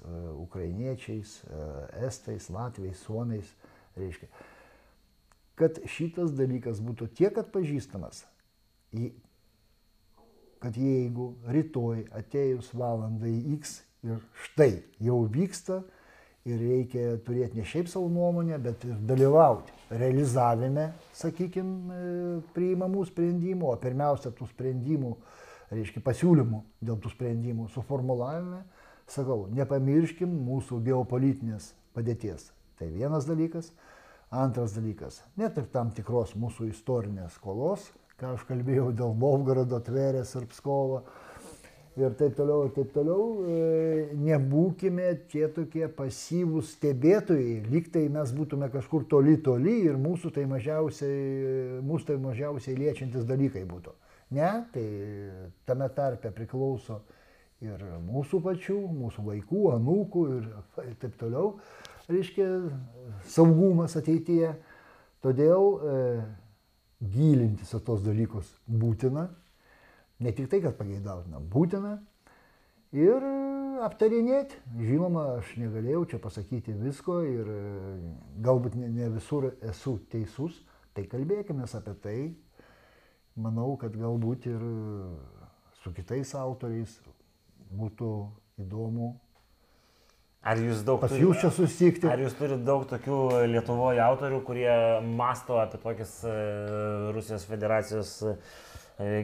Ukrainiečiais, 0.42 1.38
Estais, 2.02 2.50
Latviais, 2.50 3.06
Suomiais, 3.06 3.54
reiškia, 3.94 4.26
kad 5.62 5.78
šitas 5.86 6.34
dalykas 6.34 6.82
būtų 6.82 7.12
tiek 7.22 7.38
atpažįstamas, 7.38 8.24
kad 10.62 10.76
jeigu 10.78 11.32
rytoj 11.50 12.06
atėjus 12.14 12.70
valandai 12.78 13.34
X 13.56 13.80
ir 14.06 14.22
štai 14.46 14.70
jau 15.02 15.22
vyksta 15.30 15.82
ir 16.48 16.58
reikia 16.58 17.16
turėti 17.26 17.58
ne 17.58 17.66
šiaip 17.66 17.90
savo 17.90 18.08
nuomonę, 18.10 18.58
bet 18.62 18.82
ir 18.86 18.98
dalyvauti 19.06 19.74
realizavime, 19.92 20.88
sakykime, 21.14 21.98
priimamų 22.56 23.04
sprendimų, 23.10 23.68
o 23.70 23.78
pirmiausia 23.82 24.32
tų 24.34 24.48
sprendimų, 24.50 25.12
reiškia 25.72 26.02
pasiūlymų 26.04 26.62
dėl 26.82 26.98
tų 27.02 27.12
sprendimų 27.12 27.68
suformulavime, 27.74 28.62
sakau, 29.10 29.46
nepamirškim 29.54 30.30
mūsų 30.48 30.80
geopolitinės 30.88 31.72
padėties. 31.94 32.50
Tai 32.78 32.90
vienas 32.90 33.28
dalykas. 33.28 33.70
Antras 34.32 34.72
dalykas, 34.72 35.18
net 35.36 35.58
ir 35.60 35.66
tam 35.68 35.90
tikros 35.92 36.30
mūsų 36.40 36.70
istorinės 36.70 37.34
skolos, 37.36 37.90
ką 38.20 38.34
aš 38.36 38.46
kalbėjau 38.48 38.90
dėl 38.96 39.14
Novgorodo, 39.18 39.80
Tverės 39.84 40.34
ir 40.38 40.48
Pskovo 40.50 41.02
ir 41.96 42.14
taip 42.16 42.36
toliau, 42.36 42.66
ir 42.66 42.72
taip 42.76 42.92
toliau, 42.94 43.24
e, 43.44 44.16
nebūkime 44.16 45.10
tie 45.32 45.44
tokie 45.52 45.84
pasyvūs 45.92 46.72
stebėtojai, 46.78 47.58
lyg 47.68 47.90
tai 47.92 48.06
mes 48.12 48.32
būtume 48.32 48.70
kažkur 48.72 49.04
toli 49.10 49.36
toli 49.44 49.82
ir 49.84 49.98
mūsų 50.00 50.32
tai 50.38 50.46
mažiausiai, 50.48 51.80
mūsų 51.84 52.12
tai 52.12 52.18
mažiausiai 52.22 52.78
liečiantis 52.78 53.28
dalykai 53.28 53.66
būtų. 53.68 53.92
Ne, 54.32 54.52
tai 54.72 54.86
tame 55.68 55.90
tarpe 55.92 56.32
priklauso 56.32 57.02
ir 57.62 57.82
mūsų 58.06 58.40
pačių, 58.42 58.78
mūsų 58.96 59.26
vaikų, 59.26 59.64
anūkų 59.76 60.22
ir 60.38 60.46
taip 61.02 61.18
toliau, 61.20 61.58
reiškia, 62.08 62.48
saugumas 63.28 63.98
ateityje. 64.00 64.54
Todėl 65.22 65.68
e, 65.76 65.98
gilintis 67.02 67.72
į 67.74 67.82
tos 67.86 68.02
dalykus 68.04 68.48
būtina, 68.66 69.26
ne 70.22 70.32
tik 70.32 70.50
tai, 70.50 70.62
kad 70.62 70.76
pageidautina, 70.78 71.40
būtina. 71.40 71.98
ir 72.92 73.24
aptarinėti. 73.82 74.58
Žinoma, 74.78 75.38
aš 75.40 75.54
negalėjau 75.56 76.04
čia 76.12 76.18
pasakyti 76.22 76.74
visko 76.76 77.22
ir 77.24 77.48
e, 77.48 77.60
galbūt 78.44 78.76
ne, 78.76 78.90
ne 78.92 79.08
visur 79.14 79.48
esu 79.64 79.96
teisus, 80.12 80.60
tai 80.94 81.06
kalbėkime 81.08 81.64
apie 81.64 81.94
tai. 82.04 82.18
Manau, 83.34 83.78
kad 83.80 83.96
galbūt 83.96 84.46
ir 84.46 84.60
su 85.82 85.92
kitais 85.96 86.34
autoriais 86.36 86.98
būtų 87.72 88.10
įdomu 88.60 89.14
Ar 90.42 90.58
jūs 90.58 90.80
daug 90.82 90.98
pas 90.98 91.12
jūs 91.14 91.38
čia 91.38 91.52
susitikti. 91.54 92.08
Ar 92.10 92.18
jūs 92.18 92.34
turite 92.34 92.64
daug 92.66 92.82
tokių 92.90 93.18
Lietuvoje 93.52 94.02
autorių, 94.02 94.40
kurie 94.42 94.72
masto 95.06 95.60
apie 95.62 95.78
tokias 95.78 96.16
e, 96.26 96.32
Rusijos 97.14 97.44
federacijos 97.46 98.14
e, 98.26 98.32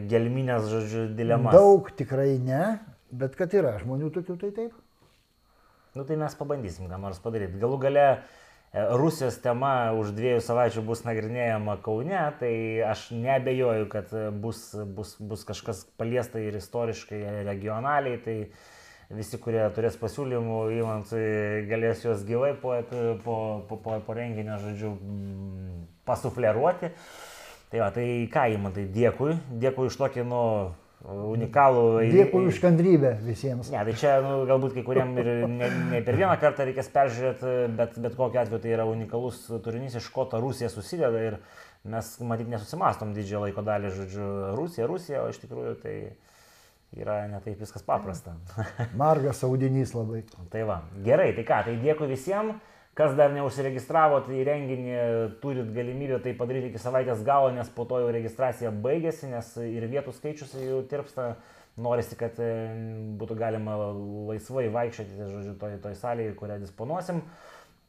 gelminės, 0.06 0.68
žodžiu, 0.70 1.08
dilemas? 1.18 1.56
Daug 1.58 1.90
tikrai 1.98 2.36
ne, 2.38 2.76
bet 3.10 3.34
kad 3.38 3.56
yra 3.58 3.74
žmonių 3.82 4.12
tokių, 4.14 4.38
tai 4.44 4.52
taip. 4.60 4.78
Nu 5.98 6.06
tai 6.06 6.20
mes 6.20 6.38
pabandysim 6.38 6.86
ką 6.86 7.02
nors 7.02 7.18
padaryti. 7.24 7.58
Galų 7.58 7.80
gale 7.82 8.06
e, 8.06 8.18
Rusijos 9.02 9.40
tema 9.42 9.90
už 9.98 10.14
dviejų 10.14 10.46
savaičių 10.46 10.86
bus 10.86 11.02
nagrinėjama 11.02 11.80
Kaune, 11.82 12.22
tai 12.38 12.54
aš 12.86 13.08
nebejoju, 13.18 13.90
kad 13.90 14.14
e, 14.14 14.28
bus, 14.30 14.68
bus, 14.86 15.16
bus 15.18 15.42
kažkas 15.48 15.82
paliesta 15.98 16.38
ir 16.38 16.62
istoriškai, 16.62 17.24
regionaliai. 17.50 18.22
Tai 18.22 18.40
visi, 19.14 19.38
kurie 19.40 19.62
turės 19.76 19.96
pasiūlymų, 20.00 20.58
įmant, 20.78 21.14
galės 21.70 22.04
juos 22.04 22.24
gyvai 22.28 22.52
po, 22.60 22.74
po, 22.90 23.38
po, 23.68 23.78
po, 23.84 24.00
po 24.04 24.16
renginio, 24.16 24.58
žodžiu, 24.60 24.92
mm, 24.96 25.86
pasufleruoti. 26.08 26.92
Tai, 27.68 27.80
va, 27.82 27.88
tai 27.92 28.04
ką 28.32 28.48
įmantai, 28.54 28.86
dėkui, 28.92 29.34
dėkui 29.60 29.88
už 29.90 29.96
tokį, 30.00 30.24
nu, 30.28 30.42
unikalų... 31.04 31.82
Dėkui 32.10 32.48
už 32.50 32.60
kantrybę 32.62 33.12
visiems. 33.22 33.70
Ne, 33.72 33.82
tai 33.86 33.94
čia 33.98 34.16
nu, 34.24 34.42
galbūt 34.48 34.74
kai 34.76 34.84
kuriem 34.86 35.12
ir 35.20 35.28
ne, 35.46 35.68
ne 35.92 36.00
per 36.04 36.18
vieną 36.18 36.34
kartą 36.40 36.66
reikės 36.68 36.88
peržiūrėti, 36.94 37.54
bet, 37.78 37.98
bet 38.02 38.16
kokiu 38.18 38.42
atveju 38.42 38.62
tai 38.64 38.72
yra 38.74 38.88
unikalus 38.88 39.44
turinys, 39.64 39.98
iš 40.00 40.08
ko 40.14 40.26
ta 40.30 40.40
Rusija 40.42 40.70
susideda 40.72 41.22
ir 41.22 41.38
mes 41.88 42.08
matyt 42.26 42.50
nesusimastom 42.50 43.12
didžiąją 43.16 43.44
laiko 43.46 43.64
dalį, 43.68 43.92
žodžiu, 44.00 44.30
Rusija, 44.58 44.88
Rusija, 44.90 45.22
o 45.22 45.30
iš 45.30 45.38
tikrųjų 45.44 45.76
tai 45.84 45.94
yra 46.96 47.20
netaip 47.28 47.60
viskas 47.60 47.84
paprasta. 47.84 48.36
Margas 49.02 49.42
audinys 49.44 49.94
labai. 49.96 50.24
tai 50.52 50.64
va, 50.68 50.82
gerai, 51.04 51.32
tai 51.36 51.44
ką, 51.44 51.62
tai 51.68 51.76
dėkui 51.82 52.10
visiems. 52.14 52.58
Kas 52.98 53.12
dar 53.14 53.30
neužsiregistravot 53.30 54.26
į 54.34 54.40
renginį, 54.42 54.94
turit 55.38 55.68
galimybę 55.70 56.16
tai 56.24 56.32
padaryti 56.34 56.72
iki 56.72 56.80
savaitės 56.82 57.20
galo, 57.22 57.52
nes 57.54 57.68
po 57.70 57.84
to 57.86 58.00
jau 58.02 58.08
registracija 58.10 58.72
baigėsi, 58.74 59.28
nes 59.30 59.52
ir 59.62 59.86
vietų 59.92 60.16
skaičius 60.16 60.56
jau 60.58 60.80
tirpsta. 60.90 61.36
Norisi, 61.78 62.16
kad 62.18 62.34
e, 62.42 62.48
būtų 63.20 63.36
galima 63.38 63.76
laisvai 64.26 64.64
vaikščioti, 64.74 65.14
žodžiu, 65.30 65.52
toj, 65.60 65.76
toj 65.84 65.94
salėje, 65.94 66.32
kurią 66.40 66.56
disponuosim. 66.58 67.20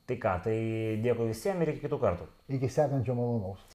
Tai 0.06 0.18
ką, 0.22 0.36
tai 0.46 0.58
dėkui 1.02 1.32
visiems 1.32 1.66
ir 1.66 1.74
iki 1.74 1.88
kitų 1.88 1.98
kartų. 2.04 2.30
Iki 2.60 2.70
sekančio 2.76 3.18
malonaus. 3.18 3.66